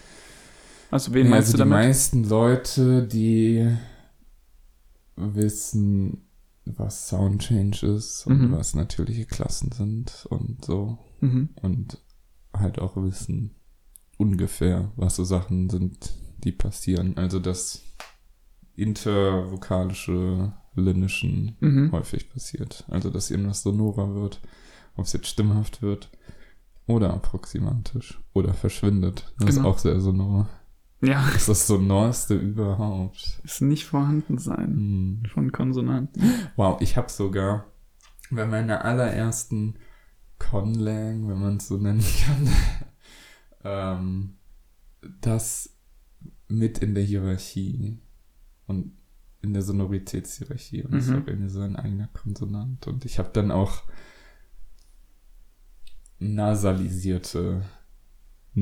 Also 0.91 1.15
wen 1.15 1.27
Ja, 1.27 1.31
meinst 1.31 1.49
also 1.49 1.53
du 1.53 1.59
die 1.59 1.69
damit? 1.69 1.71
meisten 1.71 2.25
Leute, 2.25 3.07
die 3.07 3.77
wissen, 5.17 6.28
was 6.77 7.09
Soundchange 7.09 7.83
ist 7.83 8.27
und 8.27 8.49
Mhm. 8.51 8.53
was 8.53 8.75
natürliche 8.75 9.25
Klassen 9.27 9.73
sind 9.73 10.27
und 10.31 10.65
so 10.65 10.99
Mhm. 11.21 11.51
und 11.63 11.99
halt 12.53 12.79
auch 12.79 12.97
wissen 12.97 13.55
ungefähr, 14.17 14.91
was 14.97 15.17
so 15.17 15.25
Sachen 15.25 15.71
sind, 15.71 16.15
die 16.39 16.53
passieren. 16.53 17.17
Also 17.17 17.39
das 17.39 17.83
intervokalische 18.75 20.53
Linischen 20.75 21.57
Mhm. 21.61 21.93
häufig 21.93 22.31
passiert. 22.31 22.85
Also 22.89 23.11
dass 23.11 23.31
irgendwas 23.31 23.63
sonorer 23.63 24.15
wird, 24.15 24.41
ob 24.97 25.05
es 25.07 25.13
jetzt 25.13 25.27
stimmhaft 25.29 25.83
wird 25.83 26.11
oder 26.87 27.13
approximantisch 27.15 28.21
oder 28.33 28.55
verschwindet. 28.55 29.33
Das 29.39 29.57
Genau. 29.57 29.61
ist 29.61 29.67
auch 29.67 29.79
sehr 29.79 30.01
sonor. 30.01 30.49
Ja, 31.01 31.23
Das 31.27 31.43
ist 31.43 31.49
das 31.49 31.67
Sonorste 31.69 32.35
überhaupt. 32.35 33.41
ist 33.45 33.61
nicht 33.63 33.85
vorhanden 33.87 34.39
sein 34.39 35.23
Hm. 35.23 35.23
von 35.33 35.53
Konsonanten. 35.53 36.23
Wow, 36.57 36.81
ich 36.81 36.97
habe 36.97 37.09
sogar 37.11 37.67
bei 38.31 38.45
meiner 38.47 38.85
allerersten 38.85 39.77
Conlang, 40.39 41.29
wenn 41.29 41.39
man 41.41 41.57
es 41.59 41.69
so 41.69 41.77
nennen 41.77 42.05
kann, 42.25 42.49
ähm, 43.65 44.35
das 45.21 45.75
mit 46.49 46.79
in 46.79 46.95
der 46.95 47.05
Hierarchie 47.05 47.99
und 48.67 48.93
in 49.41 49.53
der 49.53 49.63
Sonoritätshierarchie 49.63 50.83
und 50.83 50.95
das 50.95 51.05
ist 51.05 51.11
Mhm. 51.11 51.23
auch 51.23 51.27
irgendwie 51.29 51.49
so 51.49 51.61
ein 51.61 51.77
eigener 51.77 52.09
Konsonant 52.09 52.87
und 52.89 53.05
ich 53.05 53.19
habe 53.21 53.31
dann 53.33 53.51
auch 53.53 53.83
nasalisierte 56.19 57.63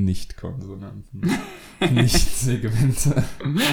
Nicht-Konsonanten, 0.05 1.23
Nicht-Segmente. 1.91 3.25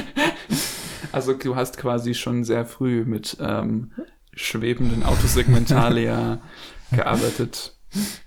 Also 1.11 1.33
du 1.33 1.55
hast 1.55 1.77
quasi 1.77 2.15
schon 2.15 2.43
sehr 2.43 2.65
früh 2.65 3.03
mit 3.05 3.37
ähm, 3.39 3.91
schwebenden 4.33 5.03
Autosegmentalia 5.03 6.41
gearbeitet. 6.91 7.77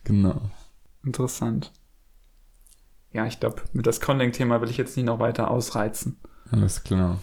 Genau. 0.05 0.51
Interessant. 1.03 1.73
Ja, 3.13 3.27
ich 3.27 3.41
glaube, 3.41 3.63
mit 3.73 3.87
das 3.87 4.01
Conlang-Thema 4.01 4.61
will 4.61 4.71
ich 4.71 4.77
jetzt 4.77 4.97
nicht 4.97 5.07
noch 5.07 5.19
weiter 5.19 5.51
ausreizen. 5.51 6.21
Alles 6.53 6.85
klar. 6.85 7.21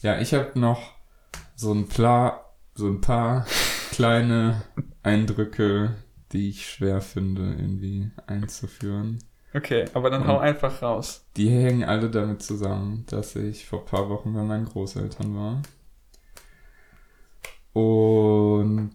Ja, 0.00 0.20
ich 0.20 0.34
habe 0.34 0.58
noch 0.58 0.92
so 1.54 1.72
ein, 1.72 1.86
Pla 1.88 2.44
so 2.74 2.88
ein 2.88 3.00
paar 3.00 3.46
kleine 3.92 4.62
Eindrücke, 5.02 5.96
die 6.32 6.50
ich 6.50 6.68
schwer 6.68 7.00
finde, 7.00 7.54
irgendwie 7.54 8.10
einzuführen. 8.26 9.18
Okay, 9.52 9.84
aber 9.94 10.10
dann 10.10 10.22
Und- 10.22 10.28
hau 10.28 10.38
einfach 10.38 10.80
raus. 10.82 11.24
Die 11.36 11.50
hängen 11.50 11.82
alle 11.84 12.08
damit 12.10 12.42
zusammen, 12.42 13.04
dass 13.08 13.34
ich 13.36 13.66
vor 13.66 13.80
ein 13.80 13.84
paar 13.86 14.08
Wochen 14.08 14.32
bei 14.32 14.42
meinen 14.42 14.66
Großeltern 14.66 15.34
war. 15.36 15.62
Und 17.72 18.92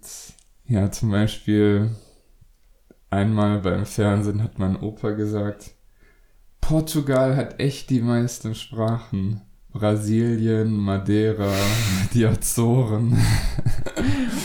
ja, 0.65 0.91
zum 0.91 1.11
Beispiel 1.11 1.91
einmal 3.09 3.59
beim 3.59 3.85
Fernsehen 3.85 4.43
hat 4.43 4.59
mein 4.59 4.77
Opa 4.81 5.11
gesagt, 5.11 5.71
Portugal 6.61 7.35
hat 7.35 7.59
echt 7.59 7.89
die 7.89 8.01
meisten 8.01 8.55
Sprachen. 8.55 9.41
Brasilien, 9.71 10.71
Madeira, 10.77 11.51
die 12.13 12.25
Azoren. 12.25 13.17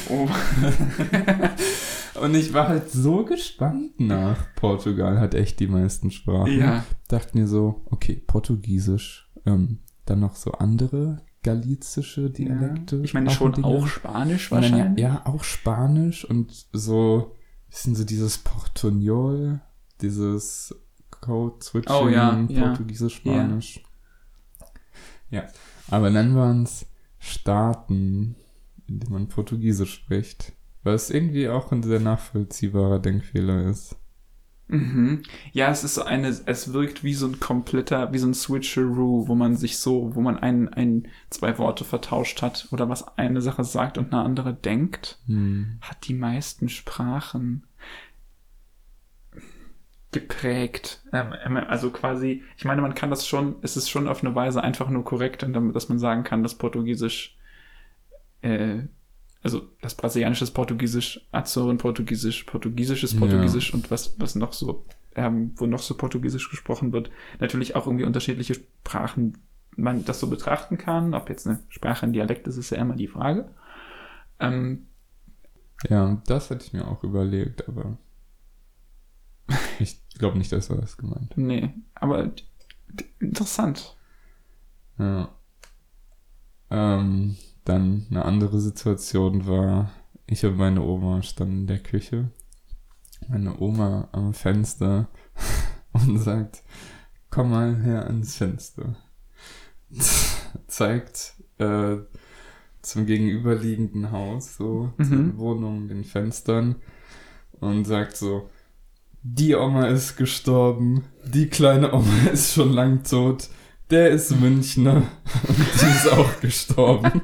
Oh. 0.09 0.29
Und 2.21 2.35
ich 2.35 2.53
war 2.53 2.69
halt 2.69 2.91
so 2.91 3.25
gespannt 3.25 3.99
nach. 3.99 4.55
Portugal 4.57 5.19
hat 5.19 5.35
echt 5.35 5.61
die 5.61 5.67
meisten 5.67 6.11
Sprachen. 6.11 6.59
Ja, 6.59 6.85
Dachte 7.09 7.39
mir 7.39 7.47
so, 7.47 7.83
okay, 7.87 8.23
Portugiesisch, 8.27 9.31
ähm, 9.47 9.79
dann 10.07 10.21
noch 10.21 10.37
so 10.37 10.53
andere 10.53 11.23
galizische 11.43 12.29
Dialekte. 12.31 13.01
ich 13.03 13.15
meine 13.15 13.31
schon 13.31 13.65
auch 13.65 13.87
Spanisch 13.87 14.51
wahrscheinlich. 14.51 15.03
Ja, 15.03 15.15
ja, 15.15 15.27
auch 15.27 15.43
Spanisch 15.43 16.25
und 16.25 16.67
so, 16.73 17.35
bisschen 17.69 17.95
so 17.95 18.05
dieses 18.05 18.39
Portugnol, 18.39 19.61
dieses 20.03 20.75
Code-Switching, 21.11 21.95
Oh, 21.97 22.09
ja, 22.09 22.39
ja. 22.49 22.69
Portugiesisch, 22.69 23.17
Spanisch. 23.17 23.83
Ja. 25.31 25.45
aber 25.89 26.11
dann 26.11 26.35
waren 26.35 26.65
es 26.65 26.87
Staaten, 27.19 28.35
in 28.89 29.01
denen 29.01 29.13
man 29.13 29.29
Portugiesisch 29.29 29.95
spricht. 29.95 30.53
Was 30.83 31.11
irgendwie 31.11 31.49
auch 31.49 31.73
ein 31.73 31.83
sehr 31.83 32.01
nachvollziehbarer 32.01 32.99
Denkfehler 32.99 33.67
ist. 33.67 33.97
Mhm. 34.69 35.23
Ja, 35.53 35.71
es 35.71 35.83
ist 35.83 35.97
so 35.97 36.03
eine, 36.03 36.29
es 36.29 36.73
wirkt 36.73 37.03
wie 37.03 37.15
so 37.15 37.27
ein 37.27 37.41
kompletter, 37.41 38.13
wie 38.13 38.19
so 38.19 38.29
ein 38.29 38.35
Switcheroo, 38.35 39.27
wo 39.27 39.35
man 39.35 39.57
sich 39.57 39.79
so, 39.79 40.15
wo 40.15 40.21
man 40.21 40.39
ein, 40.39 40.69
ein, 40.69 41.09
zwei 41.29 41.59
Worte 41.59 41.85
vertauscht 41.85 42.41
hat 42.41 42.69
oder 42.71 42.89
was 42.89 43.19
eine 43.19 43.43
Sache 43.43 43.65
sagt 43.65 43.99
und 43.99 44.13
eine 44.13 44.23
andere 44.23 44.55
denkt. 44.55 45.19
Hm. 45.27 45.79
Hat 45.81 46.07
die 46.07 46.15
meisten 46.15 46.69
Sprachen 46.69 47.67
geprägt. 50.13 51.03
Ähm, 51.13 51.35
ähm, 51.45 51.57
also 51.57 51.91
quasi, 51.91 52.43
ich 52.57 52.65
meine, 52.65 52.83
man 52.83 52.95
kann 52.95 53.11
das 53.11 53.27
schon, 53.27 53.57
es 53.63 53.77
ist 53.77 53.89
schon 53.89 54.09
auf 54.09 54.23
eine 54.23 54.35
Weise 54.35 54.63
einfach 54.63 54.89
nur 54.89 55.05
korrekt, 55.05 55.45
dass 55.49 55.89
man 55.89 55.99
sagen 55.99 56.25
kann, 56.25 56.43
dass 56.43 56.57
Portugiesisch, 56.57 57.37
äh, 58.43 58.83
also 59.43 59.63
das 59.81 59.95
brasilianische 59.95 60.45
ist 60.45 60.53
Portugiesisch, 60.53 61.27
Azoren 61.33 61.79
Portugiesisch, 61.79 62.45
Portugiesisches 62.45 63.13
Ja. 63.13 63.19
Portugiesisch 63.19 63.73
und 63.73 63.91
was, 63.91 64.15
was 64.19 64.35
noch 64.35 64.53
so, 64.53 64.85
ähm, 65.15 65.53
wo 65.57 65.67
noch 65.67 65.81
so 65.81 65.97
Portugiesisch 65.97 66.51
gesprochen 66.51 66.93
wird, 66.93 67.11
natürlich 67.39 67.75
auch 67.77 67.87
irgendwie 67.87 68.05
unterschiedliche 68.05 68.55
Sprachen 68.55 69.39
man 69.77 70.05
das 70.05 70.21
so 70.21 70.27
betrachten 70.29 70.79
kann. 70.79 71.15
Ob 71.15 71.29
jetzt 71.31 71.47
eine 71.47 71.61
Sprache 71.69 72.05
ein 72.05 72.13
Dialekt 72.13 72.47
ist, 72.49 72.57
ist 72.57 72.71
ja 72.71 72.79
immer 72.79 72.97
die 72.97 73.07
Frage. 73.09 73.51
Ähm, 74.41 74.87
Ja, 75.89 76.21
das 76.27 76.51
hätte 76.51 76.67
ich 76.67 76.73
mir 76.73 76.87
auch 76.87 77.03
überlegt, 77.05 77.67
aber 77.69 77.97
ich 79.79 79.99
glaube 80.19 80.37
nicht, 80.39 80.53
dass 80.53 80.69
er 80.71 80.77
das 80.77 80.97
gemeint 80.97 81.31
hat. 81.31 81.39
Nee, 81.39 81.73
aber 81.95 82.31
Interessant. 83.21 83.97
Ja. 84.99 85.29
Ähm, 86.71 87.37
dann 87.71 88.07
eine 88.11 88.25
andere 88.25 88.61
Situation 88.61 89.47
war, 89.47 89.91
ich 90.27 90.45
und 90.45 90.57
meine 90.57 90.83
Oma 90.83 91.23
standen 91.23 91.61
in 91.61 91.67
der 91.67 91.79
Küche. 91.79 92.31
Meine 93.29 93.61
Oma 93.61 94.09
am 94.13 94.33
Fenster 94.35 95.09
und 95.93 96.19
sagt, 96.19 96.63
komm 97.31 97.51
mal 97.51 97.77
her 97.83 98.07
ans 98.07 98.37
Fenster. 98.37 98.97
Zeigt 100.67 101.35
äh, 101.59 101.97
zum 102.83 103.07
gegenüberliegenden 103.07 104.11
Haus, 104.11 104.57
so, 104.57 104.93
Mhm. 104.97 105.11
den 105.11 105.39
Wohnungen, 105.39 105.89
den 105.89 106.05
Fenstern 106.05 106.77
und 107.61 107.85
sagt 107.87 108.17
so, 108.17 108.49
die 109.23 109.55
Oma 109.55 109.87
ist 109.89 110.17
gestorben, 110.17 111.05
die 111.25 111.49
kleine 111.49 111.93
Oma 111.93 112.13
ist 112.33 112.55
schon 112.55 112.73
lang 112.73 113.03
tot, 113.05 113.49
der 113.91 114.11
ist 114.11 114.31
Münchner 114.41 115.03
und 115.47 115.59
die 115.59 115.87
ist 115.97 116.09
auch 116.11 116.41
gestorben. 116.41 117.23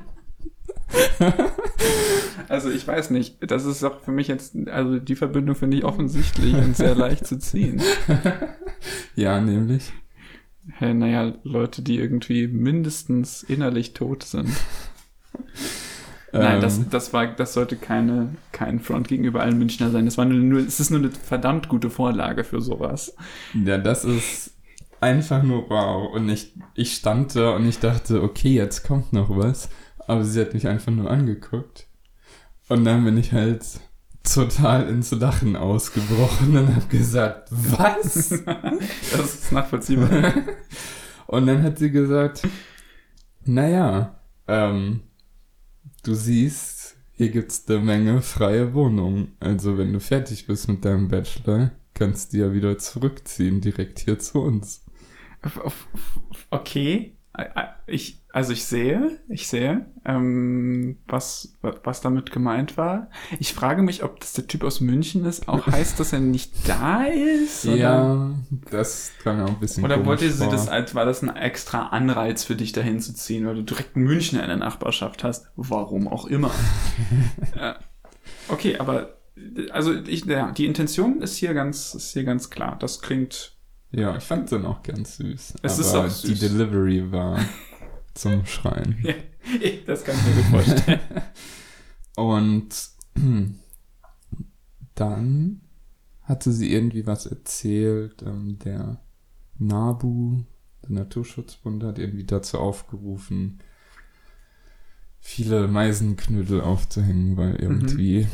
Also 2.48 2.70
ich 2.70 2.86
weiß 2.86 3.10
nicht, 3.10 3.38
das 3.40 3.64
ist 3.64 3.82
auch 3.82 4.00
für 4.00 4.12
mich 4.12 4.28
jetzt, 4.28 4.54
also 4.68 4.98
die 5.00 5.16
Verbindung 5.16 5.56
finde 5.56 5.78
ich 5.78 5.84
offensichtlich 5.84 6.60
und 6.62 6.76
sehr 6.76 6.94
leicht 6.94 7.26
zu 7.26 7.38
ziehen. 7.38 7.82
Ja, 9.16 9.40
nämlich. 9.40 9.92
Hey, 10.72 10.94
naja, 10.94 11.34
Leute, 11.42 11.82
die 11.82 11.98
irgendwie 11.98 12.46
mindestens 12.48 13.42
innerlich 13.42 13.94
tot 13.94 14.22
sind. 14.24 14.64
Nein, 16.32 16.56
Ähm, 16.56 16.60
das, 16.60 16.88
das 16.88 17.12
war, 17.12 17.26
das 17.28 17.54
sollte 17.54 17.76
keine, 17.78 18.36
kein 18.52 18.80
Front 18.80 19.08
gegenüber 19.08 19.40
allen 19.40 19.58
Münchner 19.58 19.90
sein. 19.90 20.04
Das 20.04 20.18
war 20.18 20.24
nur, 20.24 20.38
nur, 20.38 20.60
es 20.60 20.80
ist 20.80 20.90
nur 20.90 21.00
eine 21.00 21.10
verdammt 21.10 21.68
gute 21.68 21.88
Vorlage 21.90 22.44
für 22.44 22.60
sowas. 22.60 23.14
Ja, 23.52 23.78
das 23.78 24.04
ist 24.04 24.52
einfach 25.00 25.42
nur 25.42 25.70
wow. 25.70 26.12
Und 26.12 26.28
ich, 26.28 26.54
ich 26.74 26.94
stand 26.94 27.34
da 27.36 27.56
und 27.56 27.66
ich 27.66 27.78
dachte, 27.78 28.22
okay, 28.22 28.54
jetzt 28.54 28.84
kommt 28.84 29.12
noch 29.12 29.30
was. 29.30 29.70
Aber 30.06 30.24
sie 30.24 30.40
hat 30.40 30.54
mich 30.54 30.68
einfach 30.68 30.92
nur 30.92 31.10
angeguckt. 31.10 31.88
Und 32.68 32.84
dann 32.84 33.04
bin 33.04 33.16
ich 33.16 33.32
halt 33.32 33.64
total 34.22 34.88
ins 34.88 35.12
Lachen 35.12 35.56
ausgebrochen 35.56 36.56
und 36.56 36.74
habe 36.74 36.86
gesagt, 36.86 37.48
was? 37.50 38.30
Das 39.12 39.34
ist 39.34 39.52
nachvollziehbar. 39.52 40.34
und 41.26 41.46
dann 41.46 41.62
hat 41.62 41.78
sie 41.78 41.90
gesagt, 41.90 42.42
naja, 43.44 44.18
ähm, 44.48 45.02
du 46.02 46.14
siehst, 46.14 46.96
hier 47.12 47.30
gibt's 47.30 47.64
eine 47.68 47.78
Menge 47.78 48.22
freie 48.22 48.74
Wohnungen. 48.74 49.36
Also 49.40 49.78
wenn 49.78 49.92
du 49.92 50.00
fertig 50.00 50.46
bist 50.46 50.68
mit 50.68 50.84
deinem 50.84 51.08
Bachelor, 51.08 51.70
kannst 51.94 52.32
du 52.32 52.38
ja 52.38 52.52
wieder 52.52 52.78
zurückziehen, 52.78 53.60
direkt 53.60 54.00
hier 54.00 54.18
zu 54.18 54.42
uns. 54.42 54.84
Okay. 56.50 57.16
Ich, 57.86 58.22
also 58.36 58.52
ich 58.52 58.66
sehe, 58.66 59.18
ich 59.30 59.48
sehe, 59.48 59.86
ähm, 60.04 60.98
was, 61.08 61.56
was 61.62 62.02
damit 62.02 62.32
gemeint 62.32 62.76
war. 62.76 63.08
Ich 63.40 63.54
frage 63.54 63.80
mich, 63.80 64.02
ob 64.04 64.20
das 64.20 64.34
der 64.34 64.46
Typ 64.46 64.62
aus 64.62 64.82
München 64.82 65.24
ist, 65.24 65.48
auch 65.48 65.66
heißt, 65.72 65.98
dass 65.98 66.12
er 66.12 66.20
nicht 66.20 66.52
da 66.68 67.04
ist? 67.04 67.64
Oder, 67.64 67.76
Ja, 67.76 68.30
das 68.70 69.12
ja 69.24 69.42
auch 69.42 69.48
ein 69.48 69.58
bisschen 69.58 69.84
oder 69.84 70.04
wollte 70.04 70.30
sie 70.30 70.50
das 70.50 70.68
als, 70.68 70.94
war 70.94 71.06
das 71.06 71.22
ein 71.22 71.34
extra 71.34 71.86
Anreiz 71.86 72.44
für 72.44 72.56
dich 72.56 72.72
dahin 72.72 73.00
zu 73.00 73.14
ziehen, 73.14 73.46
weil 73.46 73.54
du 73.54 73.62
direkt 73.62 73.96
Münchner 73.96 74.42
in 74.42 74.48
der 74.48 74.58
Nachbarschaft 74.58 75.24
hast? 75.24 75.46
Warum 75.56 76.06
auch 76.06 76.26
immer. 76.26 76.50
ja. 77.56 77.78
Okay, 78.48 78.76
aber, 78.76 79.16
also 79.70 79.94
ich, 79.94 80.26
ja, 80.26 80.52
die 80.52 80.66
Intention 80.66 81.22
ist 81.22 81.38
hier 81.38 81.54
ganz, 81.54 81.94
ist 81.94 82.12
hier 82.12 82.24
ganz 82.24 82.50
klar. 82.50 82.76
Das 82.78 83.00
klingt, 83.00 83.56
Ja, 83.92 84.14
ich 84.14 84.24
fand 84.24 84.50
den 84.50 84.66
auch 84.66 84.82
ganz 84.82 85.16
süß. 85.16 85.54
Es 85.62 85.72
aber 85.72 85.80
ist 85.80 85.94
auch 85.94 86.22
die 86.22 86.34
süß. 86.34 86.40
Delivery 86.40 87.10
war 87.10 87.40
zum 88.16 88.46
Schreien. 88.46 88.96
ja, 89.04 89.14
das 89.86 90.04
kann 90.04 90.16
ich 90.16 90.24
mir 90.24 90.42
gut 90.42 90.64
vorstellen. 90.64 91.00
Und 92.16 92.88
dann 94.94 95.60
hatte 96.22 96.52
sie 96.52 96.72
irgendwie 96.72 97.06
was 97.06 97.26
erzählt, 97.26 98.22
ähm, 98.22 98.58
der 98.64 99.00
NABU, 99.58 100.42
der 100.82 100.90
Naturschutzbund, 100.90 101.84
hat 101.84 101.98
irgendwie 101.98 102.24
dazu 102.24 102.58
aufgerufen, 102.58 103.60
viele 105.20 105.68
Meisenknödel 105.68 106.60
aufzuhängen, 106.60 107.36
weil 107.36 107.56
irgendwie 107.56 108.26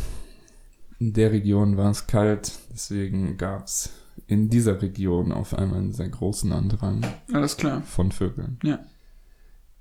in 0.99 1.13
der 1.13 1.33
Region 1.33 1.77
war 1.77 1.91
es 1.91 2.07
kalt, 2.07 2.53
deswegen 2.73 3.37
gab 3.37 3.65
es 3.65 3.91
in 4.27 4.49
dieser 4.49 4.81
Region 4.81 5.33
auf 5.33 5.55
einmal 5.55 5.79
einen 5.79 5.93
sehr 5.93 6.09
großen 6.09 6.53
Andrang 6.53 7.05
Alles 7.33 7.57
klar. 7.57 7.83
von 7.83 8.13
Vögeln. 8.13 8.59
Ja. 8.63 8.79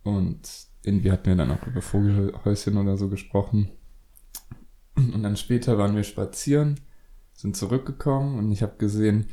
Und 0.03 0.67
irgendwie 0.83 1.11
hatten 1.11 1.25
wir 1.27 1.35
dann 1.35 1.51
auch 1.51 1.65
über 1.67 1.81
Vogelhäuschen 1.81 2.77
oder 2.77 2.97
so 2.97 3.09
gesprochen. 3.09 3.71
Und 4.95 5.23
dann 5.23 5.37
später 5.37 5.77
waren 5.77 5.95
wir 5.95 6.03
spazieren, 6.03 6.79
sind 7.33 7.55
zurückgekommen 7.55 8.37
und 8.37 8.51
ich 8.51 8.61
habe 8.61 8.77
gesehen, 8.77 9.27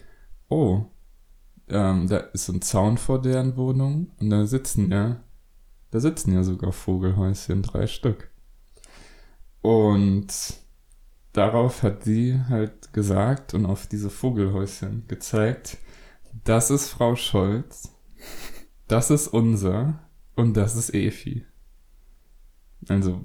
oh, 0.49 0.87
ähm, 1.69 2.07
da 2.09 2.19
ist 2.19 2.47
so 2.47 2.53
ein 2.53 2.63
Zaun 2.63 2.97
vor 2.97 3.21
deren 3.21 3.57
Wohnung 3.57 4.13
und 4.19 4.31
da 4.31 4.47
sitzen 4.47 4.91
ja, 4.91 5.23
da 5.91 6.01
sitzen 6.01 6.33
ja 6.33 6.43
sogar 6.43 6.73
Vogelhäuschen, 6.73 7.63
drei 7.63 7.87
Stück. 7.87 8.31
Und 9.61 10.29
darauf 11.33 11.83
hat 11.83 12.05
sie 12.05 12.41
halt 12.49 12.93
gesagt 12.93 13.53
und 13.55 13.67
auf 13.67 13.87
diese 13.87 14.11
Vogelhäuschen 14.11 15.07
gezeigt, 15.09 15.79
das 16.45 16.71
ist 16.71 16.89
Frau 16.89 17.17
Scholz, 17.17 17.95
das 18.87 19.11
ist 19.11 19.29
unser 19.29 20.08
und 20.39 20.57
das 20.57 20.77
ist 20.77 20.95
Efi. 20.95 21.45
Also 22.89 23.21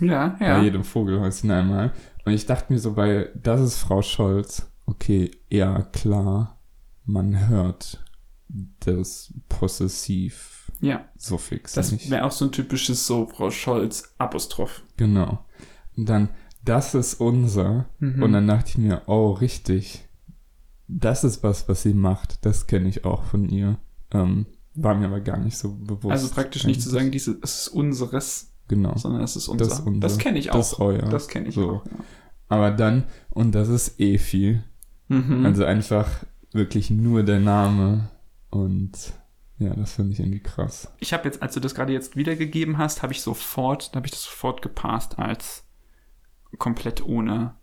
Ja, 0.00 0.36
bei 0.38 0.46
ja. 0.46 0.62
jedem 0.62 0.84
Vogelhäuschen 0.84 1.50
einmal. 1.50 1.92
Und 2.24 2.32
ich 2.32 2.46
dachte 2.46 2.72
mir 2.72 2.78
so, 2.78 2.92
bei 2.94 3.30
das 3.34 3.60
ist 3.60 3.78
Frau 3.78 4.02
Scholz, 4.02 4.70
okay, 4.86 5.30
ja 5.48 5.82
klar, 5.82 6.60
man 7.04 7.48
hört 7.48 8.04
das 8.80 9.32
Possessiv-Suffix 9.48 11.74
Ja. 11.74 11.80
Das 11.80 11.92
nicht. 11.92 12.10
wäre 12.10 12.24
auch 12.24 12.32
so 12.32 12.46
ein 12.46 12.52
typisches 12.52 13.06
so 13.06 13.26
Frau 13.26 13.50
Scholz 13.50 14.14
Apostroph. 14.18 14.82
Genau. 14.96 15.44
Und 15.96 16.08
dann, 16.08 16.28
das 16.64 16.94
ist 16.94 17.14
unser. 17.14 17.86
Mhm. 17.98 18.22
Und 18.22 18.32
dann 18.32 18.46
dachte 18.46 18.70
ich 18.70 18.78
mir, 18.78 19.02
oh, 19.06 19.32
richtig. 19.32 20.04
Das 20.86 21.24
ist 21.24 21.42
was, 21.42 21.68
was 21.68 21.82
sie 21.82 21.94
macht. 21.94 22.44
Das 22.46 22.66
kenne 22.66 22.88
ich 22.88 23.04
auch 23.04 23.24
von 23.24 23.48
ihr. 23.48 23.78
Ähm, 24.12 24.46
war 24.82 24.94
mir 24.94 25.06
aber 25.06 25.20
gar 25.20 25.36
nicht 25.38 25.56
so 25.56 25.72
bewusst. 25.74 26.12
Also 26.12 26.28
praktisch 26.28 26.64
nicht 26.64 26.82
zu 26.82 26.90
sagen, 26.90 27.10
diese, 27.10 27.38
es 27.42 27.62
ist 27.62 27.68
unseres, 27.68 28.52
Genau. 28.68 28.96
sondern 28.96 29.22
es 29.22 29.36
ist 29.36 29.48
unser. 29.48 29.64
Das 29.66 29.78
Das, 29.78 29.86
unser. 29.86 30.16
kenne 30.18 30.38
ich 30.38 30.50
auch. 30.50 30.56
Das 30.56 30.78
euer. 30.80 31.02
Das 31.08 31.28
kenne 31.28 31.48
ich 31.48 31.54
So. 31.54 31.70
auch. 31.70 31.86
Ja. 31.86 31.92
Aber 32.48 32.70
dann, 32.70 33.04
und 33.30 33.54
das 33.54 33.68
ist 33.68 33.98
Efi. 34.00 34.60
Mhm. 35.08 35.44
Also 35.46 35.64
einfach 35.64 36.08
wirklich 36.52 36.90
nur 36.90 37.22
der 37.22 37.40
Name. 37.40 38.10
Und 38.50 38.92
ja, 39.58 39.74
das 39.74 39.92
finde 39.94 40.12
ich 40.12 40.20
irgendwie 40.20 40.40
krass. 40.40 40.90
ich 41.00 41.12
habe 41.12 41.24
jetzt, 41.24 41.42
als 41.42 41.54
du 41.54 41.60
das 41.60 41.74
gerade 41.74 41.92
jetzt 41.92 42.16
wiedergegeben 42.16 42.78
hast, 42.78 43.02
habe 43.02 43.12
ich 43.12 43.20
sofort, 43.22 43.90
habe 43.94 44.06
ich 44.06 44.12
das 44.12 44.22
sofort 44.24 44.62
gepasst 44.62 45.18
als 45.18 45.64
komplett 46.58 47.04
ohne 47.04 47.54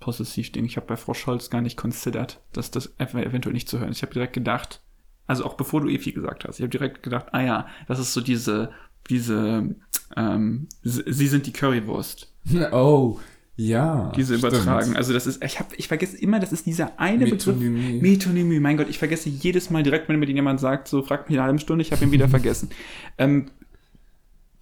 Possessivding. 0.00 0.64
Ich 0.64 0.76
habe 0.76 0.86
bei 0.86 0.96
Frau 0.96 1.14
Scholz 1.14 1.50
gar 1.50 1.60
nicht 1.60 1.76
considered, 1.76 2.40
dass 2.52 2.70
das 2.70 2.94
ev 2.98 3.14
eventuell 3.14 3.52
nicht 3.54 3.68
zu 3.68 3.78
hören 3.78 3.88
ist. 3.90 3.96
Ich 3.98 4.02
habe 4.02 4.12
direkt 4.12 4.32
gedacht, 4.34 4.80
also 5.28 5.44
auch 5.44 5.54
bevor 5.54 5.82
du 5.82 5.88
Efi 5.88 6.10
gesagt 6.10 6.44
hast, 6.44 6.58
ich 6.58 6.62
habe 6.62 6.70
direkt 6.70 7.04
gedacht, 7.04 7.26
ah 7.32 7.42
ja, 7.42 7.66
das 7.86 8.00
ist 8.00 8.12
so 8.12 8.20
diese, 8.20 8.70
diese, 9.08 9.76
ähm, 10.16 10.66
sie 10.82 11.28
sind 11.28 11.46
die 11.46 11.52
Currywurst. 11.52 12.32
Oh, 12.72 13.20
ja. 13.56 14.10
diese 14.16 14.38
stimmt. 14.38 14.54
übertragen. 14.54 14.96
Also 14.96 15.12
das 15.12 15.26
ist, 15.26 15.44
ich 15.44 15.58
habe, 15.58 15.74
ich 15.76 15.86
vergesse 15.86 16.16
immer, 16.16 16.40
das 16.40 16.52
ist 16.52 16.64
dieser 16.64 16.98
eine 16.98 17.24
Begriff. 17.24 17.46
Metonymie. 17.46 18.00
Metonymie. 18.00 18.60
Mein 18.60 18.78
Gott, 18.78 18.88
ich 18.88 18.98
vergesse 18.98 19.28
jedes 19.28 19.68
Mal 19.68 19.82
direkt, 19.82 20.08
wenn 20.08 20.18
mir 20.18 20.30
jemand 20.30 20.60
sagt, 20.60 20.88
so 20.88 21.02
fragt 21.02 21.28
mich 21.28 21.38
eine 21.38 21.46
halbe 21.46 21.58
Stunde, 21.58 21.82
ich 21.82 21.92
habe 21.92 22.04
ihn 22.04 22.12
wieder 22.12 22.28
vergessen. 22.30 22.70
Ähm, 23.18 23.50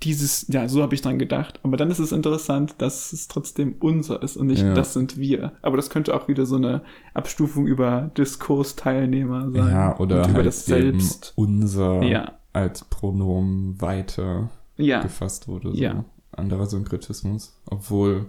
dieses, 0.03 0.47
ja, 0.49 0.69
so 0.69 0.83
habe 0.83 0.95
ich 0.95 1.01
dran 1.03 1.19
gedacht. 1.19 1.59
Aber 1.63 1.77
dann 1.77 1.91
ist 1.91 1.99
es 1.99 2.13
interessant, 2.13 2.75
dass 2.79 3.13
es 3.13 3.29
trotzdem 3.29 3.77
unser 3.81 4.23
ist 4.23 4.37
und 4.37 4.49
nicht, 4.49 4.63
Ja. 4.63 4.75
das 4.75 4.93
sind 4.93 5.17
wir. 5.19 5.53
Aber 5.63 5.77
das 5.77 5.89
könnte 5.91 6.15
auch 6.15 6.29
wieder 6.29 6.45
so 6.47 6.57
eine 6.57 6.83
Abstufung 7.15 7.67
über 7.67 8.11
Diskursteilnehmer 8.17 9.51
sein. 9.51 9.69
Ja, 9.69 9.99
oder 9.99 10.19
und 10.23 10.29
über 10.29 10.37
halt 10.37 10.47
das 10.47 10.67
Selbst. 10.67 11.33
unser 11.37 12.03
Ja, 12.03 12.39
als 12.53 12.85
Pronomen 12.85 13.81
weiter 13.81 14.51
ja. 14.77 15.01
gefasst 15.03 15.49
wurde. 15.49 15.73
So. 15.73 15.79
Ja. 15.79 16.05
Anderer 16.33 16.67
Synkretismus. 16.67 17.59
Obwohl, 17.71 18.27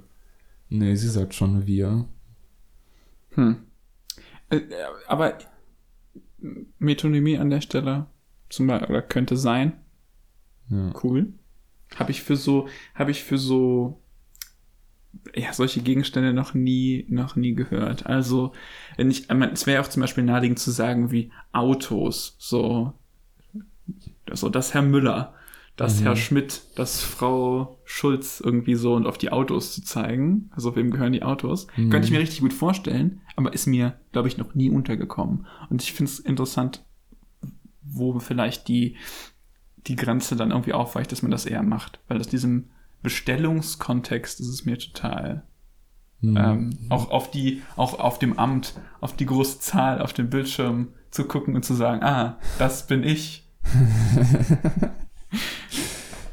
nee, 0.70 0.96
sie 0.96 1.10
sagt 1.10 1.34
schon 1.36 1.68
wir. 1.68 2.06
Hm. 3.32 3.58
Äh, 4.50 4.62
aber 5.08 5.34
Metonymie 6.80 7.38
an 7.38 7.50
der 7.50 7.62
Stelle 7.62 8.06
zum 8.50 8.68
Beispiel, 8.68 8.90
oder 8.90 9.02
könnte 9.02 9.36
sein. 9.36 9.74
Ja. 10.70 10.92
Cool. 11.04 11.34
Habe 11.96 12.12
ich 12.12 12.22
für 12.22 12.36
so, 12.36 12.68
habe 12.96 13.12
ich 13.12 13.24
für 13.24 13.38
so, 13.38 14.02
ja, 15.36 15.54
solche 15.54 15.82
Gegenstände 15.82 16.34
noch 16.34 16.54
nie, 16.54 17.06
noch 17.10 17.36
nie 17.36 17.54
gehört. 17.56 18.06
Also, 18.06 18.52
wenn 18.98 19.10
ich, 19.10 19.30
es 19.30 19.66
wäre 19.66 19.82
auch 19.82 19.88
zum 19.88 20.02
Beispiel 20.02 20.24
naheliegend 20.24 20.60
zu 20.60 20.72
sagen 20.72 21.12
wie 21.12 21.32
Autos, 21.54 22.36
so, 22.40 22.94
So, 24.34 24.50
das 24.50 24.74
Herr 24.74 24.82
Müller, 24.82 25.34
das 25.78 26.02
Herr 26.04 26.16
Schmidt, 26.18 26.62
das 26.76 27.02
Frau 27.02 27.80
Schulz 27.86 28.42
irgendwie 28.44 28.76
so 28.76 28.96
und 28.96 29.06
auf 29.08 29.18
die 29.18 29.32
Autos 29.32 29.74
zu 29.74 29.82
zeigen. 29.84 30.50
Also 30.52 30.76
wem 30.76 30.92
gehören 30.92 31.14
die 31.14 31.24
Autos? 31.24 31.68
Könnte 31.76 32.06
ich 32.06 32.12
mir 32.12 32.20
richtig 32.20 32.42
gut 32.42 32.54
vorstellen, 32.54 33.22
aber 33.36 33.54
ist 33.54 33.68
mir, 33.68 33.98
glaube 34.12 34.28
ich, 34.28 34.38
noch 34.38 34.56
nie 34.56 34.70
untergekommen. 34.70 35.46
Und 35.70 35.82
ich 35.82 35.94
finde 35.94 36.12
es 36.12 36.20
interessant, 36.20 36.84
wo 37.84 38.20
vielleicht 38.20 38.68
die, 38.68 38.98
die 39.88 39.96
Grenze 39.96 40.36
dann 40.36 40.52
irgendwie 40.52 40.74
aufweicht, 40.74 41.12
dass 41.12 41.22
man 41.22 41.32
das 41.32 41.46
eher 41.46 41.64
macht. 41.64 42.00
Weil 42.08 42.20
aus 42.20 42.28
diesem 42.28 42.70
Bestellungskontext 43.04 44.40
ist 44.40 44.48
es 44.48 44.66
mir 44.66 44.78
total 44.78 45.44
ähm, 46.24 46.72
auch 46.90 47.12
auf 47.12 47.30
die, 47.30 47.62
auch 47.76 48.00
auf 48.00 48.18
dem 48.18 48.40
Amt, 48.40 48.74
auf 49.02 49.16
die 49.16 49.28
große 49.28 49.60
Zahl 49.60 50.02
auf 50.02 50.14
dem 50.14 50.30
Bildschirm 50.30 50.90
zu 51.12 51.26
gucken 51.26 51.56
und 51.56 51.64
zu 51.64 51.76
sagen, 51.76 52.04
ah, 52.04 52.38
das 52.58 52.88
bin 52.88 53.04
ich. 53.04 53.48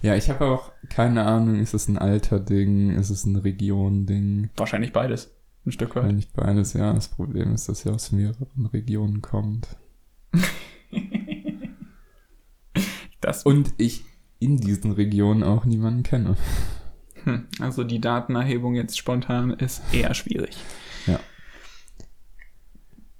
Ja, 0.05 0.15
ich 0.15 0.29
habe 0.29 0.45
auch 0.45 0.71
keine 0.91 1.25
Ahnung, 1.25 1.55
ist 1.55 1.73
es 1.73 1.89
ein 1.89 1.97
Alter-Ding, 1.97 2.91
ist 2.91 3.09
es 3.09 3.25
ein 3.25 3.37
Region-Ding? 3.37 4.51
Wahrscheinlich 4.55 4.93
beides. 4.93 5.35
Ein 5.65 5.73
Stück 5.73 5.97
weit. 5.97 6.05
Eigentlich 6.05 6.31
beides, 6.31 6.75
ja. 6.75 6.93
Das 6.93 7.09
Problem 7.09 7.55
ist, 7.55 7.71
dass 7.71 7.87
er 7.87 7.95
aus 7.95 8.13
mehreren 8.13 8.67
Regionen 8.67 9.23
kommt. 9.23 9.67
Das, 13.25 13.43
Und 13.45 13.73
ich 13.79 14.05
in 14.39 14.59
diesen 14.59 14.93
Regionen 14.93 15.43
auch 15.43 15.65
niemanden 15.65 16.03
kenne. 16.03 16.37
hm, 17.25 17.47
also 17.61 17.83
die 17.85 18.01
Datenerhebung 18.01 18.75
jetzt 18.75 18.99
spontan 18.99 19.51
ist 19.51 19.83
eher 19.93 20.13
schwierig. 20.15 20.57
Ja. 21.07 21.19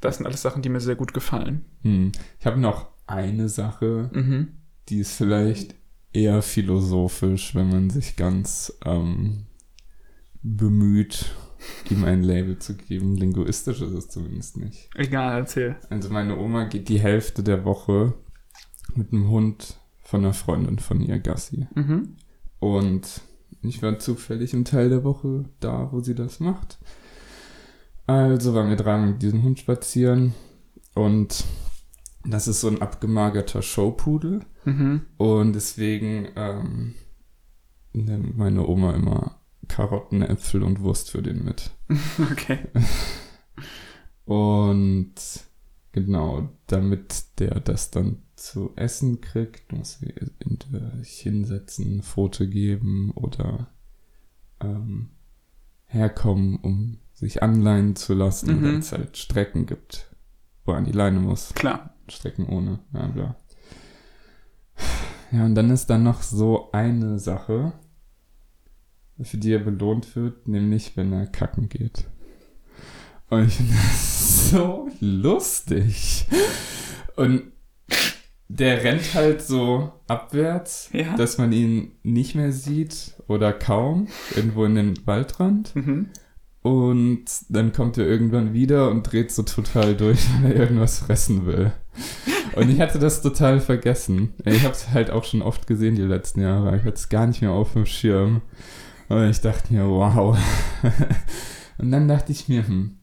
Das 0.01 0.19
sind 0.19 0.27
alles 0.27 0.43
Sachen, 0.43 0.61
die 0.63 0.69
mir 0.69 0.81
sehr 0.81 0.97
gut 0.97 1.15
gefallen. 1.15 1.65
Hm. 1.83 2.13
Ich 2.39 2.45
habe 2.47 2.61
noch 2.61 2.89
eine 3.07 3.49
Sache, 3.49 4.11
Mhm. 4.13 4.49
die 4.91 4.99
ist 4.99 5.13
vielleicht 5.17 5.75
eher 6.13 6.43
philosophisch, 6.43 7.55
wenn 7.55 7.71
man 7.71 7.89
sich 7.91 8.17
ganz 8.17 8.73
ähm, 8.85 9.47
bemüht, 10.43 11.35
ihm 11.91 12.05
ein 12.05 12.23
Label 12.23 12.59
zu 12.59 12.77
geben. 12.77 13.17
Linguistisch 13.17 13.81
ist 13.81 13.93
es 13.93 14.09
zumindest 14.11 14.59
nicht. 14.59 14.91
Egal, 14.95 15.39
erzähl. 15.39 15.77
Also 15.89 16.11
meine 16.11 16.37
Oma 16.39 16.65
geht 16.65 16.89
die 16.91 17.01
Hälfte 17.01 17.43
der 17.43 17.65
Woche 17.65 18.13
mit 18.95 19.13
einem 19.13 19.29
Hund 19.29 19.79
von 20.05 20.21
einer 20.21 20.35
Freundin 20.35 20.79
von 20.79 21.01
ihr 21.01 21.19
Gassi. 21.19 21.67
Mhm. 21.75 22.17
Und 22.61 23.21
ich 23.63 23.83
war 23.83 23.99
zufällig 23.99 24.53
im 24.55 24.65
Teil 24.65 24.91
der 24.91 25.05
Woche 25.05 25.47
da, 25.61 25.91
wo 25.91 26.01
sie 26.01 26.15
das 26.15 26.39
macht. 26.41 26.79
Also 28.07 28.55
waren 28.55 28.69
wir 28.69 28.77
dreimal 28.77 29.09
mit 29.13 29.23
diesem 29.23 29.43
Hund 29.43 29.59
spazieren 29.59 30.35
und 30.95 31.45
das 32.27 32.49
ist 32.49 32.61
so 32.61 32.69
ein 32.69 32.81
abgemagerter 32.83 33.63
Showpudel 33.63 34.41
Mhm. 34.67 35.03
und 35.19 35.53
deswegen 35.55 36.29
ähm, 36.37 36.95
nimmt 37.93 38.37
meine 38.39 38.67
Oma 38.67 38.93
immer 38.95 39.41
Karotten, 39.69 40.23
Äpfel 40.23 40.63
und 40.63 40.81
Wurst 40.81 41.11
für 41.11 41.23
den 41.23 41.45
mit. 41.45 41.71
Okay. 42.33 42.61
Und 44.25 45.15
genau, 45.93 46.49
damit 46.67 47.39
der 47.39 47.61
das 47.61 47.91
dann 47.91 48.23
zu 48.37 48.73
essen 48.77 49.21
kriegt, 49.21 49.73
muss 49.73 50.01
sich 50.01 51.19
hinsetzen, 51.21 52.03
Foto 52.03 52.47
geben 52.47 53.11
oder 53.13 53.69
ähm, 54.61 55.11
herkommen, 55.87 56.57
um 56.57 56.99
sich 57.13 57.43
anleihen 57.43 57.95
zu 57.97 58.15
lassen, 58.15 58.59
Mhm. 58.59 58.63
wenn 58.65 58.79
es 58.79 58.93
halt 58.93 59.17
Strecken 59.17 59.67
gibt, 59.67 60.15
wo 60.65 60.73
er 60.73 60.79
an 60.79 60.85
die 60.85 60.93
Leine 60.93 61.21
muss. 61.21 61.55
Klar. 61.55 61.95
Strecken 62.09 62.47
ohne, 62.47 62.81
ja 62.93 63.07
bla. 63.07 63.37
Ja, 65.33 65.45
und 65.47 65.55
dann 65.55 65.71
ist 65.71 65.87
da 65.87 65.99
noch 65.99 66.23
so 66.23 66.71
eine 66.73 67.19
Sache, 67.19 67.73
für 69.21 69.37
die 69.37 69.53
er 69.53 69.61
belohnt 69.61 70.15
wird, 70.17 70.49
nämlich 70.49 70.97
wenn 70.97 71.13
er 71.13 71.27
kacken 71.27 71.69
geht. 71.69 72.05
Und 73.31 73.47
ich 73.47 73.55
finde 73.57 73.73
das 73.75 74.51
so 74.51 74.89
lustig. 75.01 76.27
Und 77.17 77.53
der 78.59 78.85
rennt 78.85 79.15
halt 79.15 79.43
so 79.43 79.93
abwärts, 80.07 80.89
Ja. 80.93 81.17
dass 81.17 81.39
man 81.39 81.53
ihn 81.53 81.93
nicht 82.03 82.35
mehr 82.35 82.53
sieht 82.53 83.15
oder 83.27 83.53
kaum, 83.53 84.07
irgendwo 84.35 84.65
in 84.65 84.77
den 84.77 85.07
Waldrand. 85.07 85.75
Mhm. 85.75 86.09
Und 86.63 87.25
dann 87.49 87.73
kommt 87.73 87.99
er 87.99 88.07
irgendwann 88.07 88.55
wieder 88.55 88.91
und 88.91 89.03
dreht 89.03 89.33
so 89.33 89.43
total 89.43 89.97
durch, 89.97 90.21
weil 90.43 90.53
er 90.53 90.61
irgendwas 90.61 91.01
fressen 91.01 91.47
will. 91.47 91.73
Und 92.55 92.71
ich 92.71 92.81
hatte 92.81 92.99
das 92.99 93.23
total 93.23 93.61
vergessen. 93.61 94.35
Ich 94.45 94.63
habe 94.63 94.73
es 94.73 94.91
halt 94.91 95.11
auch 95.11 95.25
schon 95.25 95.43
oft 95.43 95.67
gesehen 95.67 95.97
die 95.97 96.03
letzten 96.03 96.41
Jahre. 96.41 96.77
Ich 96.77 96.83
hatte 96.85 96.95
es 96.95 97.09
gar 97.09 97.27
nicht 97.27 97.43
mehr 97.43 97.51
auf 97.51 97.73
dem 97.73 97.87
Schirm. 97.87 98.41
Und 99.09 99.29
ich 99.29 99.41
dachte 99.41 99.75
mir, 99.75 99.87
wow. 99.89 100.39
Und 101.79 101.91
dann 101.91 102.07
dachte 102.09 102.31
ich 102.33 102.49
mir, 102.49 102.67
hm, 102.67 102.99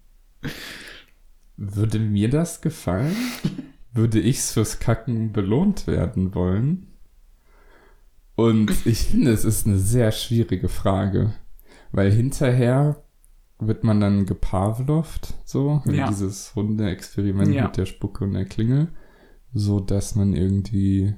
würde 1.57 1.99
mir 1.99 2.29
das 2.29 2.61
gefallen? 2.61 3.15
Würde 3.93 4.19
ich's 4.19 4.51
fürs 4.53 4.79
Kacken 4.79 5.31
belohnt 5.33 5.87
werden 5.87 6.33
wollen? 6.33 6.87
Und 8.35 8.85
ich 8.85 9.03
finde, 9.03 9.31
es 9.31 9.43
ist 9.45 9.67
eine 9.67 9.77
sehr 9.77 10.11
schwierige 10.11 10.69
Frage. 10.69 11.33
Weil 11.91 12.11
hinterher 12.11 13.03
wird 13.59 13.83
man 13.83 13.99
dann 13.99 14.25
gepavlovt, 14.25 15.33
so, 15.45 15.81
Ja. 15.85 16.07
dieses 16.07 16.55
Hunde-Experiment 16.55 17.53
Ja. 17.53 17.65
mit 17.65 17.77
der 17.77 17.85
Spucke 17.85 18.23
und 18.23 18.33
der 18.33 18.45
Klingel, 18.45 18.87
so 19.53 19.79
dass 19.79 20.15
man 20.15 20.33
irgendwie 20.33 21.13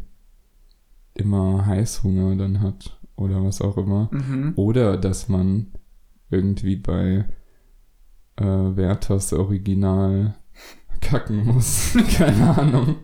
immer 1.14 1.66
Heißhunger 1.66 2.36
dann 2.36 2.60
hat 2.62 3.00
oder 3.16 3.44
was 3.44 3.62
auch 3.62 3.78
immer. 3.78 4.10
Mhm. 4.12 4.54
Oder 4.56 4.98
dass 4.98 5.30
man 5.30 5.68
irgendwie 6.32 6.76
bei 6.76 7.26
äh, 8.38 8.44
Werthers 8.44 9.32
Original 9.32 10.34
kacken 11.04 11.46
muss. 11.46 11.96
Keine 12.18 12.58
Ahnung. 12.58 12.96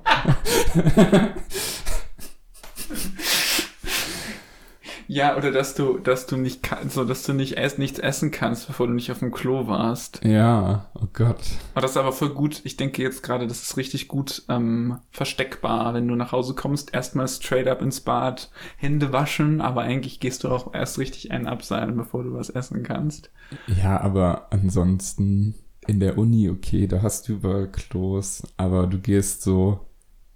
Ja, 5.11 5.35
oder 5.35 5.51
dass 5.51 5.73
du, 5.73 5.97
dass 5.97 6.27
du 6.27 6.37
nicht 6.37 6.69
so, 6.87 7.03
dass 7.03 7.23
du 7.23 7.33
nicht 7.33 7.53
erst 7.53 7.79
nichts 7.79 7.97
essen 7.97 8.29
kannst, 8.29 8.67
bevor 8.67 8.85
du 8.85 8.93
nicht 8.93 9.11
auf 9.11 9.17
dem 9.17 9.31
Klo 9.31 9.65
warst. 9.65 10.23
Ja, 10.23 10.91
oh 10.93 11.07
Gott. 11.13 11.41
Aber 11.73 11.81
das 11.81 11.91
ist 11.91 11.97
aber 11.97 12.11
voll 12.11 12.29
gut. 12.29 12.61
Ich 12.63 12.77
denke 12.77 13.01
jetzt 13.01 13.23
gerade, 13.23 13.47
das 13.47 13.63
ist 13.63 13.75
richtig 13.75 14.07
gut 14.07 14.43
ähm, 14.49 14.99
versteckbar, 15.09 15.95
wenn 15.95 16.07
du 16.07 16.13
nach 16.13 16.31
Hause 16.31 16.53
kommst, 16.53 16.93
erstmal 16.93 17.27
straight 17.27 17.67
up 17.67 17.81
ins 17.81 18.01
Bad, 18.01 18.51
Hände 18.77 19.11
waschen, 19.11 19.61
aber 19.61 19.81
eigentlich 19.81 20.19
gehst 20.19 20.43
du 20.43 20.49
auch 20.49 20.75
erst 20.75 20.99
richtig 20.99 21.31
einen 21.31 21.47
abseilen, 21.47 21.97
bevor 21.97 22.23
du 22.23 22.35
was 22.35 22.51
essen 22.51 22.83
kannst. 22.83 23.31
Ja, 23.65 23.99
aber 23.99 24.49
ansonsten 24.51 25.55
in 25.89 25.99
der 25.99 26.19
Uni, 26.19 26.49
okay, 26.49 26.85
da 26.85 27.01
hast 27.01 27.27
du 27.27 27.33
überall 27.33 27.67
Klos, 27.67 28.43
aber 28.57 28.85
du 28.85 28.99
gehst 28.99 29.41
so 29.41 29.87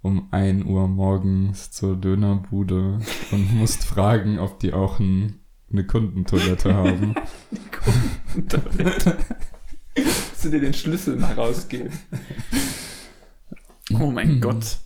um 0.02 0.26
1 0.32 0.66
Uhr 0.66 0.88
morgens 0.88 1.70
zur 1.70 1.96
Dönerbude 1.96 2.98
und 3.30 3.54
musst 3.54 3.84
fragen, 3.84 4.40
ob 4.40 4.58
die 4.58 4.72
auch 4.72 4.98
ein, 4.98 5.38
eine 5.72 5.86
Kundentoilette 5.86 6.74
haben. 6.74 7.14
Kundentoilette. 8.34 9.16
Musst 9.96 10.44
du 10.44 10.50
dir 10.50 10.60
den 10.60 10.74
Schlüssel 10.74 11.14
mal 11.14 11.34
rausgeben. 11.34 11.92
Oh 13.92 14.10
mein 14.10 14.40
Gott. 14.40 14.78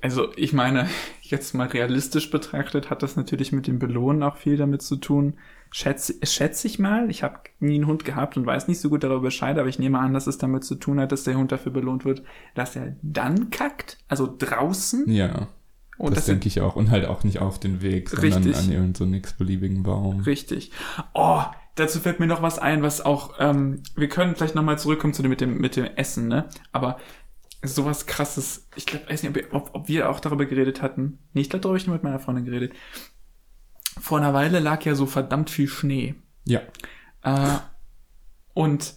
Also, 0.00 0.32
ich 0.36 0.52
meine, 0.52 0.88
jetzt 1.30 1.54
mal 1.54 1.66
realistisch 1.66 2.30
betrachtet, 2.30 2.90
hat 2.90 3.02
das 3.02 3.16
natürlich 3.16 3.52
mit 3.52 3.66
dem 3.66 3.78
Belohnen 3.78 4.22
auch 4.22 4.36
viel 4.36 4.56
damit 4.56 4.82
zu 4.82 4.96
tun. 4.96 5.34
Schätze, 5.70 6.14
schätze 6.22 6.66
ich 6.66 6.78
mal, 6.78 7.10
ich 7.10 7.22
habe 7.22 7.40
nie 7.60 7.74
einen 7.74 7.86
Hund 7.86 8.04
gehabt 8.04 8.36
und 8.36 8.46
weiß 8.46 8.68
nicht 8.68 8.80
so 8.80 8.88
gut 8.88 9.04
darüber 9.04 9.20
Bescheid, 9.20 9.58
aber 9.58 9.68
ich 9.68 9.78
nehme 9.78 9.98
an, 9.98 10.14
dass 10.14 10.26
es 10.26 10.38
damit 10.38 10.64
zu 10.64 10.76
tun 10.76 10.98
hat, 11.00 11.12
dass 11.12 11.24
der 11.24 11.36
Hund 11.36 11.52
dafür 11.52 11.72
belohnt 11.72 12.04
wird, 12.04 12.22
dass 12.54 12.74
er 12.76 12.96
dann 13.02 13.50
kackt, 13.50 13.98
also 14.08 14.34
draußen. 14.38 15.10
Ja, 15.10 15.48
Und 15.98 16.16
das 16.16 16.26
denke 16.26 16.48
ich 16.48 16.60
auch. 16.60 16.76
Und 16.76 16.90
halt 16.90 17.06
auch 17.06 17.24
nicht 17.24 17.40
auf 17.40 17.58
den 17.58 17.82
Weg, 17.82 18.08
sondern 18.08 18.44
Richtig. 18.44 18.56
an 18.56 18.72
irgendeinen 18.72 19.12
so 19.12 19.16
x-beliebigen 19.16 19.82
Baum. 19.82 20.20
Richtig. 20.20 20.70
Oh, 21.12 21.42
dazu 21.74 22.00
fällt 22.00 22.20
mir 22.20 22.26
noch 22.26 22.42
was 22.42 22.58
ein, 22.58 22.82
was 22.82 23.00
auch, 23.00 23.34
ähm, 23.38 23.82
wir 23.96 24.08
können 24.08 24.36
vielleicht 24.36 24.54
nochmal 24.54 24.78
zurückkommen 24.78 25.12
zu 25.12 25.22
dem 25.22 25.30
mit 25.30 25.40
dem, 25.40 25.58
mit 25.58 25.76
dem 25.76 25.84
Essen, 25.96 26.28
ne? 26.28 26.48
Aber 26.72 26.98
sowas 27.62 28.06
krasses, 28.06 28.68
ich 28.76 28.86
glaube, 28.86 29.08
weiß 29.10 29.22
nicht, 29.22 29.30
ob, 29.30 29.36
wir- 29.36 29.74
ob, 29.74 29.88
wir 29.88 30.10
auch 30.10 30.20
darüber 30.20 30.46
geredet 30.46 30.80
hatten. 30.82 31.18
Nee, 31.32 31.40
ich 31.42 31.50
glaube, 31.50 31.62
darüber 31.62 31.74
habe 31.74 31.78
ich 31.80 31.86
nur 31.86 31.94
mit 31.96 32.04
meiner 32.04 32.20
Freundin 32.20 32.44
geredet. 32.44 32.72
Vor 34.00 34.18
einer 34.18 34.32
Weile 34.34 34.60
lag 34.60 34.84
ja 34.84 34.94
so 34.94 35.06
verdammt 35.06 35.50
viel 35.50 35.66
Schnee. 35.68 36.14
Ja. 36.44 36.60
Äh, 37.22 37.58
und 38.54 38.94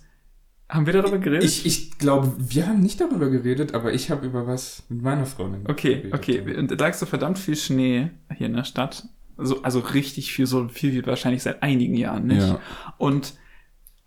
haben 0.69 0.85
wir 0.85 0.93
darüber 0.93 1.17
geredet? 1.17 1.43
Ich, 1.43 1.65
ich 1.65 1.97
glaube, 1.97 2.33
wir 2.37 2.67
haben 2.67 2.79
nicht 2.79 3.01
darüber 3.01 3.29
geredet, 3.29 3.73
aber 3.73 3.93
ich 3.93 4.09
habe 4.11 4.25
über 4.25 4.47
was 4.47 4.83
mit 4.89 5.01
meiner 5.01 5.25
Freundin 5.25 5.69
Okay, 5.69 5.95
geredet. 5.95 6.13
okay. 6.13 6.55
Und 6.57 6.71
da 6.71 6.75
lag 6.75 6.93
so 6.93 7.05
verdammt 7.05 7.39
viel 7.39 7.55
Schnee 7.57 8.11
hier 8.37 8.47
in 8.47 8.53
der 8.53 8.63
Stadt. 8.63 9.07
Also, 9.37 9.63
also 9.63 9.79
richtig 9.79 10.31
viel, 10.33 10.45
so 10.45 10.67
viel 10.69 10.93
wie 10.93 11.05
wahrscheinlich 11.05 11.41
seit 11.43 11.63
einigen 11.63 11.95
Jahren, 11.95 12.27
nicht? 12.27 12.41
Ja. 12.47 12.59
Und 12.97 13.33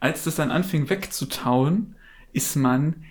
als 0.01 0.25
das 0.25 0.37
dann 0.37 0.51
anfing 0.51 0.89
wegzutauen, 0.89 1.97
ist 2.33 2.57
man, 2.57 3.05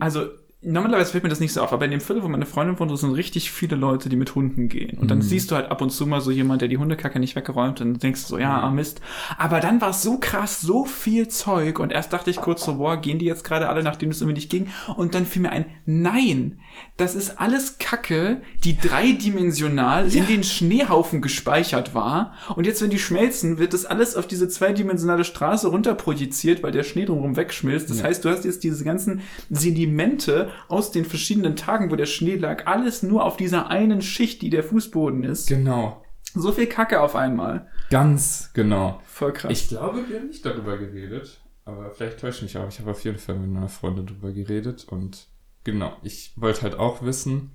also 0.00 0.36
normalerweise 0.66 1.12
fällt 1.12 1.22
mir 1.24 1.30
das 1.30 1.40
nicht 1.40 1.52
so 1.52 1.62
auf, 1.62 1.72
aber 1.72 1.84
in 1.84 1.92
dem 1.92 2.00
Viertel, 2.00 2.22
wo 2.22 2.28
meine 2.28 2.44
Freundin 2.46 2.78
wohnt, 2.78 2.96
sind 2.98 3.12
richtig 3.12 3.50
viele 3.50 3.76
Leute, 3.76 4.08
die 4.08 4.16
mit 4.16 4.34
Hunden 4.34 4.68
gehen. 4.68 4.98
Und 4.98 5.10
dann 5.10 5.18
Mhm. 5.18 5.22
siehst 5.22 5.50
du 5.50 5.54
halt 5.54 5.70
ab 5.70 5.80
und 5.80 5.90
zu 5.90 6.06
mal 6.06 6.20
so 6.20 6.30
jemand, 6.30 6.60
der 6.60 6.68
die 6.68 6.78
Hundekacke 6.78 7.18
nicht 7.20 7.36
weggeräumt 7.36 7.80
und 7.80 8.02
denkst 8.02 8.22
so, 8.22 8.36
ja, 8.38 8.60
ah, 8.60 8.70
Mist. 8.70 9.00
Aber 9.38 9.60
dann 9.60 9.80
war 9.80 9.90
es 9.90 10.02
so 10.02 10.18
krass, 10.18 10.60
so 10.60 10.84
viel 10.84 11.28
Zeug 11.28 11.78
und 11.78 11.92
erst 11.92 12.12
dachte 12.12 12.30
ich 12.30 12.36
kurz 12.36 12.64
so, 12.64 12.74
boah, 12.76 12.96
gehen 12.96 13.18
die 13.18 13.24
jetzt 13.26 13.44
gerade 13.44 13.68
alle, 13.68 13.82
nachdem 13.82 14.10
es 14.10 14.20
irgendwie 14.20 14.36
nicht 14.40 14.50
ging? 14.50 14.66
Und 14.96 15.14
dann 15.14 15.24
fiel 15.26 15.42
mir 15.42 15.50
ein, 15.52 15.66
nein, 15.86 16.58
das 16.96 17.14
ist 17.14 17.40
alles 17.40 17.78
Kacke, 17.78 18.42
die 18.64 18.76
dreidimensional 18.76 20.12
in 20.14 20.26
den 20.26 20.42
Schneehaufen 20.44 21.22
gespeichert 21.22 21.94
war. 21.94 22.34
Und 22.54 22.66
jetzt, 22.66 22.82
wenn 22.82 22.90
die 22.90 22.98
schmelzen, 22.98 23.58
wird 23.58 23.72
das 23.72 23.86
alles 23.86 24.16
auf 24.16 24.26
diese 24.26 24.48
zweidimensionale 24.48 25.24
Straße 25.24 25.68
runterprojiziert, 25.68 26.62
weil 26.62 26.72
der 26.72 26.82
Schnee 26.82 27.04
drumherum 27.04 27.36
wegschmilzt. 27.36 27.88
Das 27.90 28.02
heißt, 28.02 28.24
du 28.24 28.28
hast 28.30 28.44
jetzt 28.44 28.64
diese 28.64 28.84
ganzen 28.84 29.20
Sedimente 29.48 30.48
aus 30.68 30.90
den 30.90 31.04
verschiedenen 31.04 31.56
Tagen, 31.56 31.90
wo 31.90 31.96
der 31.96 32.06
Schnee 32.06 32.36
lag, 32.36 32.66
alles 32.66 33.02
nur 33.02 33.24
auf 33.24 33.36
dieser 33.36 33.68
einen 33.68 34.02
Schicht, 34.02 34.42
die 34.42 34.50
der 34.50 34.62
Fußboden 34.64 35.24
ist. 35.24 35.48
Genau. 35.48 36.02
So 36.34 36.52
viel 36.52 36.66
Kacke 36.66 37.00
auf 37.00 37.16
einmal. 37.16 37.68
Ganz 37.90 38.50
genau. 38.52 39.00
Voll 39.06 39.32
krass. 39.32 39.50
Ich 39.52 39.68
glaube, 39.68 40.08
wir 40.08 40.18
haben 40.18 40.28
nicht 40.28 40.44
darüber 40.44 40.76
geredet. 40.76 41.40
Aber 41.64 41.90
vielleicht 41.90 42.20
täusche 42.20 42.44
ich 42.44 42.54
mich 42.54 42.58
auch. 42.62 42.68
Ich 42.68 42.78
habe 42.78 42.90
auf 42.92 43.02
jeden 43.04 43.18
Fall 43.18 43.34
mit 43.36 43.50
meiner 43.50 43.68
Freundin 43.68 44.06
darüber 44.06 44.30
geredet. 44.32 44.86
Und 44.88 45.26
genau, 45.64 45.96
ich 46.02 46.32
wollte 46.36 46.62
halt 46.62 46.74
auch 46.76 47.02
wissen, 47.02 47.50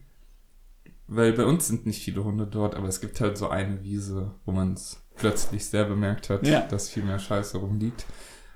weil 1.07 1.34
bei 1.34 1.45
uns 1.45 1.68
sind 1.68 1.86
nicht 1.86 2.03
viele 2.03 2.23
Hunde 2.23 2.48
dort, 2.48 2.76
aber 2.76 2.88
es 2.88 2.99
gibt 3.02 3.22
halt 3.22 3.38
so 3.38 3.49
eine 3.49 3.84
Wiese, 3.84 4.32
wo 4.45 4.52
man 4.52 4.73
es 4.73 5.02
plötzlich 5.15 5.65
sehr 5.65 5.86
bemerkt 5.86 6.30
hat, 6.30 6.45
Ja. 6.48 6.61
dass 6.61 6.90
viel 6.90 7.03
mehr 7.03 7.19
Scheiße 7.19 7.57
rumliegt. 7.57 8.06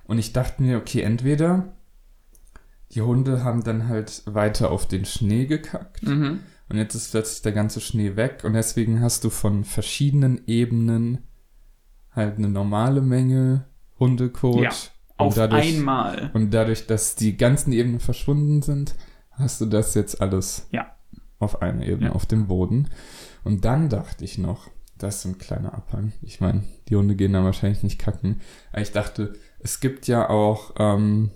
Und 0.06 0.18
ich 0.20 0.34
dachte 0.34 0.62
mir, 0.62 0.78
okay, 0.78 1.02
entweder 1.02 1.74
die 2.96 3.02
Hunde 3.02 3.44
haben 3.44 3.64
dann 3.64 3.88
halt 3.88 4.24
weiter 4.26 4.72
auf 4.72 4.88
den 4.88 5.06
Schnee 5.06 5.46
gekackt 5.46 6.04
mhm. 6.04 6.40
und 6.70 6.78
jetzt 6.78 6.96
ist 6.96 7.12
plötzlich 7.12 7.42
der 7.42 7.52
ganze 7.52 7.82
Schnee 7.82 8.16
weg 8.16 8.44
und 8.44 8.54
deswegen 8.54 9.02
hast 9.02 9.24
du 9.24 9.30
von 9.30 9.64
verschiedenen 9.64 10.42
Ebenen 10.48 11.20
halt 12.12 12.38
eine 12.38 12.50
normale 12.50 13.02
Menge 13.02 13.66
Hundekot. 14.00 14.62
Ja, 14.62 14.70
und 15.18 15.28
Auf 15.28 15.36
dadurch, 15.36 15.78
einmal. 15.78 16.32
Und 16.34 16.54
dadurch, 16.54 16.88
dass 16.88 17.16
die 17.16 17.38
ganzen 17.38 17.72
Ebenen 17.72 18.00
verschwunden 18.00 18.62
sind, 18.62 18.96
hast 19.32 19.62
du 19.62 19.66
das 19.66 19.94
jetzt 19.94 20.22
alles 20.22 20.68
Ja. 20.72 20.96
auf 21.40 21.62
einer 21.62 21.86
Ebene, 21.86 22.08
Ja. 22.08 22.14
auf 22.14 22.26
dem 22.26 22.48
Boden. 22.48 22.90
Und 23.44 23.64
dann 23.64 23.90
dachte 23.90 24.26
ich 24.26 24.38
noch, 24.38 24.68
das 24.98 25.18
ist 25.18 25.26
ein 25.26 25.38
kleiner 25.38 25.74
Abhang. 25.74 26.14
Ich 26.22 26.42
meine, 26.42 26.64
die 26.90 26.96
Hunde 26.96 27.16
gehen 27.16 27.34
da 27.34 27.44
wahrscheinlich 27.44 27.84
nicht 27.84 28.00
kacken. 28.00 28.42
Aber 28.72 28.82
ich 28.82 28.92
dachte, 28.92 29.34
es 29.60 29.80
gibt 29.80 30.08
ja 30.08 30.30
auch 30.30 30.74
ähm, 30.80 31.32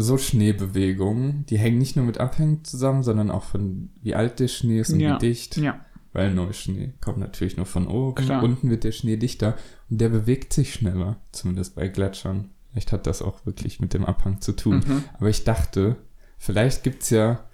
so 0.00 0.18
Schneebewegungen, 0.18 1.44
die 1.46 1.58
hängen 1.58 1.78
nicht 1.78 1.96
nur 1.96 2.04
mit 2.04 2.18
Abhängen 2.18 2.64
zusammen, 2.64 3.02
sondern 3.02 3.30
auch 3.30 3.44
von 3.44 3.90
wie 4.02 4.14
alt 4.14 4.40
der 4.40 4.48
Schnee 4.48 4.80
ist 4.80 4.92
und 4.92 5.00
Ja. 5.00 5.16
wie 5.16 5.26
dicht. 5.26 5.56
Ja. 5.56 5.80
Weil 6.12 6.34
Neuschnee 6.34 6.92
kommt 7.00 7.18
natürlich 7.18 7.56
nur 7.56 7.66
von 7.66 7.86
oben. 7.86 8.16
Klar. 8.24 8.42
Unten 8.42 8.68
wird 8.70 8.82
der 8.84 8.92
Schnee 8.92 9.16
dichter 9.16 9.56
und 9.88 10.00
der 10.00 10.08
bewegt 10.08 10.52
sich 10.52 10.72
schneller, 10.74 11.16
zumindest 11.32 11.76
bei 11.76 11.86
Gletschern. 11.88 12.50
Vielleicht 12.72 12.92
hat 12.92 13.06
das 13.06 13.22
auch 13.22 13.46
wirklich 13.46 13.80
mit 13.80 13.94
dem 13.94 14.04
Abhang 14.04 14.40
zu 14.40 14.52
tun. 14.52 14.82
Mhm. 14.86 15.04
Aber 15.18 15.28
ich 15.28 15.44
dachte, 15.44 15.96
vielleicht 16.38 16.82
gibt's 16.82 17.10
ja 17.10 17.44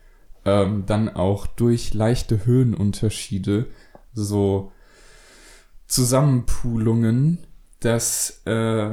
ähm, 0.44 0.84
dann 0.86 1.08
auch 1.10 1.46
durch 1.46 1.92
leichte 1.92 2.46
Höhenunterschiede 2.46 3.66
so 4.14 4.72
Zusammenpoolungen, 5.86 7.38
dass 7.80 8.42
äh, 8.46 8.90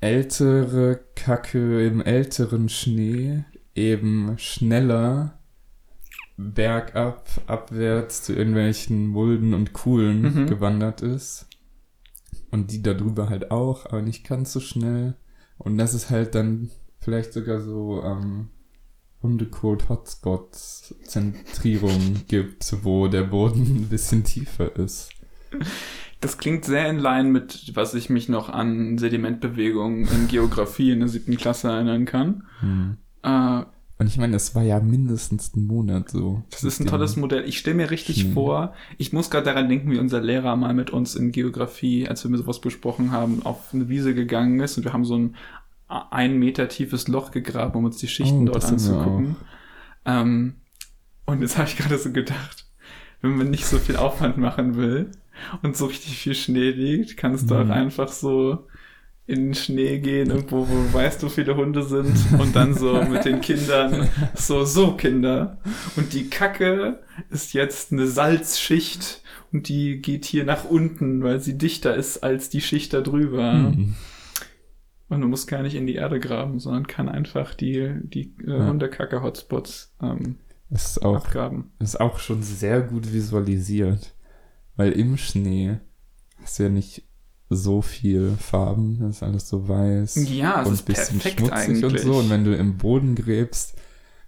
ältere 0.00 1.00
Kacke 1.14 1.86
im 1.86 2.00
älteren 2.00 2.68
Schnee 2.68 3.44
eben 3.74 4.34
schneller 4.38 5.38
bergab, 6.36 7.28
abwärts 7.46 8.22
zu 8.22 8.34
irgendwelchen 8.34 9.06
Mulden 9.06 9.52
und 9.54 9.72
Kuhlen 9.74 10.22
Mhm. 10.22 10.46
gewandert 10.46 11.02
ist. 11.02 11.46
Und 12.50 12.72
die 12.72 12.82
darüber 12.82 13.28
halt 13.28 13.50
auch, 13.50 13.86
aber 13.86 14.02
nicht 14.02 14.26
ganz 14.26 14.52
so 14.52 14.60
schnell. 14.60 15.14
Und 15.58 15.76
dass 15.78 15.92
es 15.94 16.10
halt 16.10 16.34
dann 16.34 16.70
vielleicht 16.98 17.32
sogar 17.34 17.60
so 17.60 18.02
ähm, 18.02 18.48
Hundecode-Hotspot-Zentrierung 19.22 22.22
gibt, 22.28 22.84
wo 22.84 23.08
der 23.08 23.24
Boden 23.24 23.62
ein 23.82 23.88
bisschen 23.88 24.24
tiefer 24.24 24.74
ist. 24.76 25.10
Das 26.20 26.36
klingt 26.38 26.64
sehr 26.66 26.88
in 26.90 26.98
Line 26.98 27.30
mit, 27.30 27.72
was 27.74 27.94
ich 27.94 28.10
mich 28.10 28.28
noch 28.28 28.50
an 28.50 28.98
Sedimentbewegungen 28.98 30.06
in 30.06 30.28
Geografie 30.28 30.92
in 30.92 31.00
der 31.00 31.08
siebten 31.08 31.36
Klasse 31.36 31.68
erinnern 31.68 32.04
kann. 32.04 32.44
Hm. 32.60 32.96
Äh, 33.22 33.62
Und 33.98 34.06
ich 34.06 34.18
meine, 34.18 34.36
es 34.36 34.54
war 34.54 34.62
ja 34.62 34.80
mindestens 34.80 35.54
ein 35.56 35.66
Monat 35.66 36.10
so. 36.10 36.42
Das 36.50 36.62
ist 36.62 36.78
ein 36.78 36.84
Mit 36.84 36.90
tolles 36.90 37.16
Modell. 37.16 37.44
Ich 37.48 37.58
stelle 37.58 37.76
mir 37.76 37.90
richtig 37.90 38.20
Schnee. 38.20 38.32
vor, 38.32 38.74
ich 38.98 39.14
muss 39.14 39.30
gerade 39.30 39.46
daran 39.46 39.68
denken, 39.70 39.90
wie 39.90 39.98
unser 39.98 40.20
Lehrer 40.20 40.56
mal 40.56 40.74
mit 40.74 40.90
uns 40.90 41.14
in 41.14 41.32
Geografie, 41.32 42.06
als 42.06 42.28
wir 42.28 42.36
sowas 42.36 42.60
besprochen 42.60 43.12
haben, 43.12 43.40
auf 43.44 43.72
eine 43.72 43.88
Wiese 43.88 44.14
gegangen 44.14 44.60
ist 44.60 44.76
und 44.76 44.84
wir 44.84 44.92
haben 44.92 45.04
so 45.06 45.16
ein 45.16 45.36
ein 45.88 46.38
Meter 46.38 46.68
tiefes 46.68 47.08
Loch 47.08 47.32
gegraben, 47.32 47.76
um 47.76 47.84
uns 47.86 47.96
die 47.96 48.06
Schichten 48.06 48.48
Oh, 48.48 48.52
dort 48.52 48.64
anzugucken. 48.64 49.34
Ähm, 50.04 50.54
und 51.26 51.40
jetzt 51.40 51.58
habe 51.58 51.66
ich 51.68 51.76
gerade 51.78 51.98
so 51.98 52.12
gedacht, 52.12 52.66
wenn 53.22 53.36
man 53.36 53.50
nicht 53.50 53.66
so 53.66 53.76
viel 53.78 53.96
Aufwand 53.96 54.36
machen 54.36 54.76
will 54.76 55.10
und 55.62 55.76
so 55.76 55.86
richtig 55.86 56.18
viel 56.18 56.34
Schnee 56.34 56.70
liegt, 56.70 57.16
kannst 57.16 57.50
du 57.50 57.54
Mhm. 57.54 57.60
auch 57.70 57.74
einfach 57.74 58.08
so 58.08 58.66
in 59.26 59.46
den 59.46 59.54
Schnee 59.54 59.98
gehen, 60.00 60.30
irgendwo, 60.30 60.68
wo 60.68 60.72
du 60.74 60.92
weißt, 60.92 61.22
wo 61.22 61.28
viele 61.28 61.54
Hunde 61.56 61.84
sind 61.84 62.16
und 62.40 62.56
dann 62.56 62.74
so 62.74 63.00
mit 63.10 63.24
den 63.24 63.40
Kindern 63.40 64.08
so, 64.34 64.64
so 64.64 64.92
Kinder. 64.96 65.58
Und 65.96 66.12
die 66.14 66.28
Kacke 66.28 66.98
ist 67.30 67.52
jetzt 67.52 67.92
eine 67.92 68.08
Salzschicht 68.08 69.22
und 69.52 69.68
die 69.68 70.00
geht 70.02 70.24
hier 70.24 70.44
nach 70.44 70.64
unten, 70.64 71.22
weil 71.22 71.38
sie 71.40 71.56
dichter 71.56 71.94
ist 71.94 72.24
als 72.24 72.48
die 72.48 72.60
Schicht 72.60 72.92
da 72.92 73.02
drüber. 73.02 73.52
Hm. 73.52 73.94
Und 75.08 75.20
du 75.20 75.26
musst 75.28 75.48
gar 75.48 75.62
nicht 75.62 75.74
in 75.74 75.86
die 75.86 75.94
Erde 75.96 76.20
graben, 76.20 76.58
sondern 76.60 76.86
kann 76.86 77.08
einfach 77.08 77.54
die, 77.54 77.92
die 78.02 78.32
äh, 78.46 78.50
Ja. 78.58 78.66
Hundekacke-Hotspots 78.68 79.92
ähm, 80.02 80.36
ist 80.70 81.02
auch, 81.04 81.16
abgraben. 81.16 81.70
ist 81.80 82.00
auch 82.00 82.18
schon 82.20 82.42
sehr 82.42 82.80
gut 82.80 83.12
visualisiert. 83.12 84.12
Weil 84.80 84.92
im 84.92 85.18
Schnee 85.18 85.76
hast 86.40 86.58
du 86.58 86.62
ja 86.62 86.68
nicht 86.70 87.02
so 87.50 87.82
viel 87.82 88.34
Farben, 88.40 88.96
das 89.00 89.16
ist 89.16 89.22
alles 89.22 89.46
so 89.46 89.68
weiß. 89.68 90.26
Ja, 90.30 90.62
es 90.62 90.68
und 90.68 90.72
ist 90.72 90.82
bisschen 90.86 91.18
perfekt 91.18 91.40
schmutzig 91.40 91.68
eigentlich. 91.68 91.84
und 91.84 92.00
so. 92.00 92.14
Und 92.14 92.30
wenn 92.30 92.44
du 92.44 92.56
im 92.56 92.78
Boden 92.78 93.14
gräbst, 93.14 93.76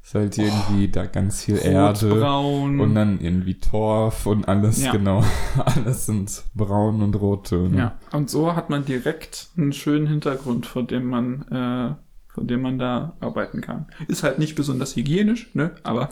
ist 0.03 0.15
halt 0.15 0.37
irgendwie 0.37 0.89
da 0.89 1.07
ganz 1.07 1.43
viel 1.45 1.57
Erde 1.57 2.11
Rotbraun. 2.11 2.81
und 2.81 2.95
dann 2.95 3.19
irgendwie 3.19 3.55
Torf 3.61 4.27
und 4.27 4.47
alles, 4.47 4.83
Ja. 4.83 4.93
genau. 4.93 5.25
Alles 5.65 6.05
sind 6.05 6.43
braun 6.55 7.01
und 7.01 7.15
Rottöne. 7.19 7.79
Ja, 7.79 7.99
und 8.13 8.29
so 8.29 8.55
hat 8.55 8.69
man 8.69 8.85
direkt 8.85 9.49
einen 9.57 9.73
schönen 9.73 10.07
Hintergrund, 10.07 10.67
vor 10.67 10.83
dem 10.83 11.07
man, 11.07 11.43
äh, 11.49 11.95
vor 12.35 12.45
dem 12.45 12.61
man 12.61 12.79
da 12.79 13.17
arbeiten 13.21 13.63
kann. 13.63 13.87
Ist 14.07 14.23
halt 14.23 14.39
nicht 14.39 14.55
besonders 14.55 14.97
hygienisch, 14.97 15.49
ne? 15.55 15.71
Aber 15.83 16.11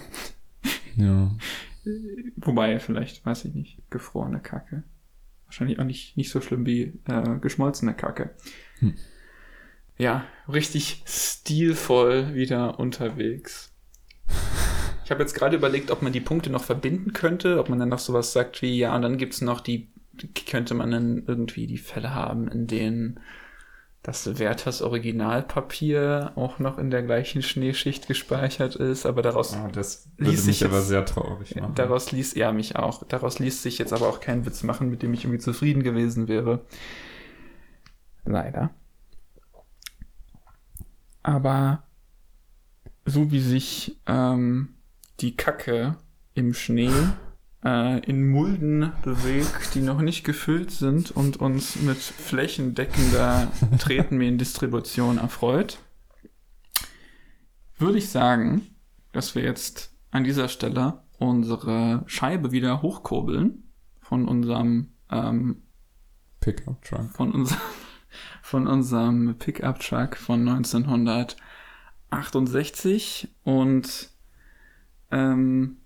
ja. 0.96 1.30
wobei, 2.36 2.78
vielleicht, 2.80 3.24
weiß 3.24 3.44
ich 3.46 3.54
nicht, 3.54 3.78
gefrorene 3.90 4.40
Kacke. 4.40 4.82
Wahrscheinlich 5.46 5.78
auch 5.78 5.84
nicht, 5.84 6.16
nicht 6.16 6.30
so 6.30 6.40
schlimm 6.40 6.64
wie 6.66 7.00
äh, 7.08 7.38
geschmolzene 7.40 7.94
Kacke. 7.94 8.30
Hm. 8.78 8.94
Ja, 9.98 10.24
richtig 10.48 11.02
stilvoll 11.06 12.34
wieder 12.34 12.78
unterwegs. 12.78 13.72
Ich 15.04 15.10
habe 15.10 15.22
jetzt 15.22 15.34
gerade 15.34 15.56
überlegt, 15.56 15.90
ob 15.90 16.02
man 16.02 16.12
die 16.12 16.20
Punkte 16.20 16.50
noch 16.50 16.62
verbinden 16.62 17.12
könnte, 17.12 17.58
ob 17.58 17.68
man 17.68 17.80
dann 17.80 17.88
noch 17.88 17.98
sowas 17.98 18.32
sagt 18.32 18.62
wie, 18.62 18.78
ja, 18.78 18.94
und 18.94 19.02
dann 19.02 19.18
gibt's 19.18 19.40
noch 19.40 19.60
die, 19.60 19.88
könnte 20.48 20.74
man 20.74 20.92
dann 20.92 21.24
irgendwie 21.26 21.66
die 21.66 21.78
Fälle 21.78 22.14
haben, 22.14 22.46
in 22.46 22.66
denen 22.68 23.20
das 24.02 24.38
Werthers 24.38 24.80
Originalpapier 24.80 26.32
auch 26.34 26.58
noch 26.58 26.78
in 26.78 26.90
der 26.90 27.02
gleichen 27.02 27.42
Schneeschicht 27.42 28.08
gespeichert 28.08 28.74
ist, 28.76 29.04
aber 29.04 29.20
daraus 29.20 29.54
Ah, 29.54 29.68
das 29.72 30.08
würde 30.16 30.30
Ließ 30.30 30.46
mich 30.46 30.58
sich 30.58 30.68
aber 30.68 30.80
sehr 30.80 31.04
traurig 31.04 31.54
machen. 31.56 31.74
Daraus 31.74 32.10
ließ 32.10 32.32
er 32.32 32.52
mich 32.52 32.76
auch. 32.76 33.02
Daraus 33.06 33.38
ließ 33.38 33.62
sich 33.62 33.78
jetzt 33.78 33.92
aber 33.92 34.08
auch 34.08 34.20
kein 34.20 34.46
Witz 34.46 34.62
machen, 34.62 34.88
mit 34.88 35.02
dem 35.02 35.12
ich 35.12 35.24
irgendwie 35.24 35.40
zufrieden 35.40 35.82
gewesen 35.82 36.28
wäre. 36.28 36.64
Leider. 38.24 38.70
Aber 41.22 41.82
so 43.04 43.30
wie 43.30 43.40
sich 43.40 43.98
ähm, 44.06 44.76
die 45.20 45.36
Kacke 45.36 45.96
im 46.32 46.54
Schnee 46.54 46.90
äh, 47.64 47.98
in 48.04 48.30
Mulden 48.30 48.92
bewegt, 49.02 49.74
die 49.74 49.80
noch 49.80 50.00
nicht 50.00 50.22
gefüllt 50.24 50.70
sind 50.70 51.10
und 51.10 51.38
uns 51.38 51.76
mit 51.76 51.98
flächendeckender 51.98 53.48
Tretmediendistribution 53.78 55.18
erfreut, 55.18 55.78
würde 57.78 57.98
ich 57.98 58.08
sagen, 58.08 58.62
dass 59.12 59.34
wir 59.34 59.42
jetzt 59.42 59.92
an 60.10 60.24
dieser 60.24 60.48
Stelle 60.48 61.02
unsere 61.18 62.02
Scheibe 62.06 62.52
wieder 62.52 62.80
hochkurbeln 62.82 63.64
von 64.00 64.26
unserem 64.26 64.92
ähm, 65.10 65.62
Pickup 66.40 66.82
Truck. 66.82 67.10
von 67.12 67.32
unserem 67.32 67.60
von 68.42 68.66
unserem 68.66 69.36
Pickup 69.38 69.78
Truck 69.80 70.16
von 70.16 70.48
1968 70.48 73.28
und 73.44 74.10
ähm, 75.10 75.79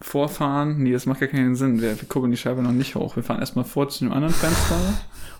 vorfahren. 0.00 0.78
Nee, 0.78 0.92
das 0.92 1.06
macht 1.06 1.20
gar 1.20 1.28
keinen 1.28 1.54
Sinn. 1.54 1.80
Wir, 1.80 2.00
wir 2.00 2.08
gucken 2.08 2.30
die 2.30 2.36
Scheibe 2.36 2.62
noch 2.62 2.72
nicht 2.72 2.94
hoch. 2.94 3.16
Wir 3.16 3.22
fahren 3.22 3.40
erstmal 3.40 3.64
vor 3.64 3.88
zu 3.88 4.04
dem 4.04 4.12
anderen 4.12 4.34
Fenster, 4.34 4.76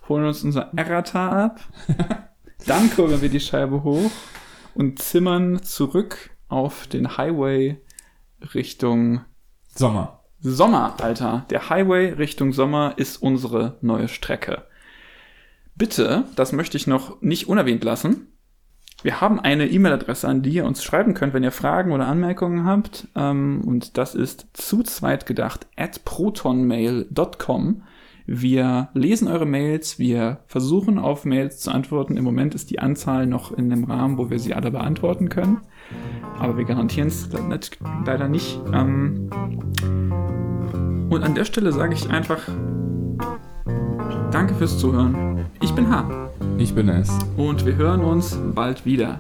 holen 0.09 0.27
uns 0.27 0.45
unser 0.45 0.70
Errata 0.77 1.47
ab, 1.47 1.61
dann 2.66 2.91
kurbeln 2.91 3.23
wir 3.23 3.28
die 3.28 3.41
Scheibe 3.41 3.82
hoch 3.82 4.11
und 4.74 5.01
zimmern 5.01 5.62
zurück 5.62 6.31
auf 6.49 6.87
den 6.87 7.16
Highway 7.16 7.81
Richtung 8.55 9.23
Sommer. 9.74 10.24
Sommer, 10.41 10.95
Alter. 11.01 11.47
Der 11.51 11.69
Highway 11.69 12.12
Richtung 12.12 12.53
Sommer 12.53 12.95
ist 12.97 13.19
unsere 13.19 13.78
neue 13.82 14.09
Strecke. 14.09 14.65
Bitte, 15.74 16.24
das 16.37 16.53
möchte 16.53 16.77
ich 16.77 16.87
noch 16.87 17.20
nicht 17.20 17.49
unerwähnt 17.49 17.85
lassen. 17.85 18.32
Wir 19.02 19.20
haben 19.20 19.40
eine 19.40 19.66
E-Mail-Adresse, 19.66 20.28
an 20.28 20.43
die 20.43 20.51
ihr 20.51 20.66
uns 20.66 20.85
schreiben 20.85 21.14
könnt, 21.14 21.32
wenn 21.32 21.43
ihr 21.43 21.52
Fragen 21.52 21.93
oder 21.93 22.06
Anmerkungen 22.06 22.64
habt. 22.66 23.09
Ähm, 23.16 23.62
und 23.64 23.97
das 23.97 24.14
ist 24.14 24.48
zu 24.52 24.82
zweit 24.82 25.27
gedacht 25.27 25.66
at 25.77 26.05
protonmail.com. 26.05 27.82
Wir 28.27 28.90
lesen 28.94 29.27
eure 29.27 29.47
Mails, 29.47 29.98
wir 29.98 30.40
versuchen 30.47 30.98
auf 30.98 31.24
Mails 31.24 31.60
zu 31.60 31.70
antworten. 31.70 32.16
Im 32.16 32.24
Moment 32.24 32.55
ist 32.55 32.70
die 32.70 32.78
Anzahl 32.78 33.27
noch 33.27 33.52
in 33.52 33.70
dem 33.70 33.85
Rahmen, 33.85 34.18
wo 34.18 34.31
wir 34.31 34.39
sie 34.39 34.55
alle 34.55 34.70
beantworten 34.70 35.28
können. 35.28 35.62
Aber 36.39 36.56
wir 36.56 36.64
garantieren 36.64 37.09
es 37.09 37.28
leider 38.06 38.28
nicht. 38.28 38.60
Ähm, 38.72 39.31
und 41.10 41.24
an 41.24 41.35
der 41.35 41.44
Stelle 41.44 41.72
sage 41.72 41.94
ich 41.94 42.09
einfach 42.09 42.48
Danke 44.31 44.55
fürs 44.55 44.78
Zuhören. 44.78 45.47
Ich 45.61 45.73
bin 45.74 45.90
H. 45.90 46.05
Ich 46.57 46.73
bin 46.73 46.89
es. 46.89 47.11
Und 47.36 47.66
wir 47.66 47.74
hören 47.74 48.01
uns 48.01 48.39
bald 48.55 48.85
wieder. 48.85 49.19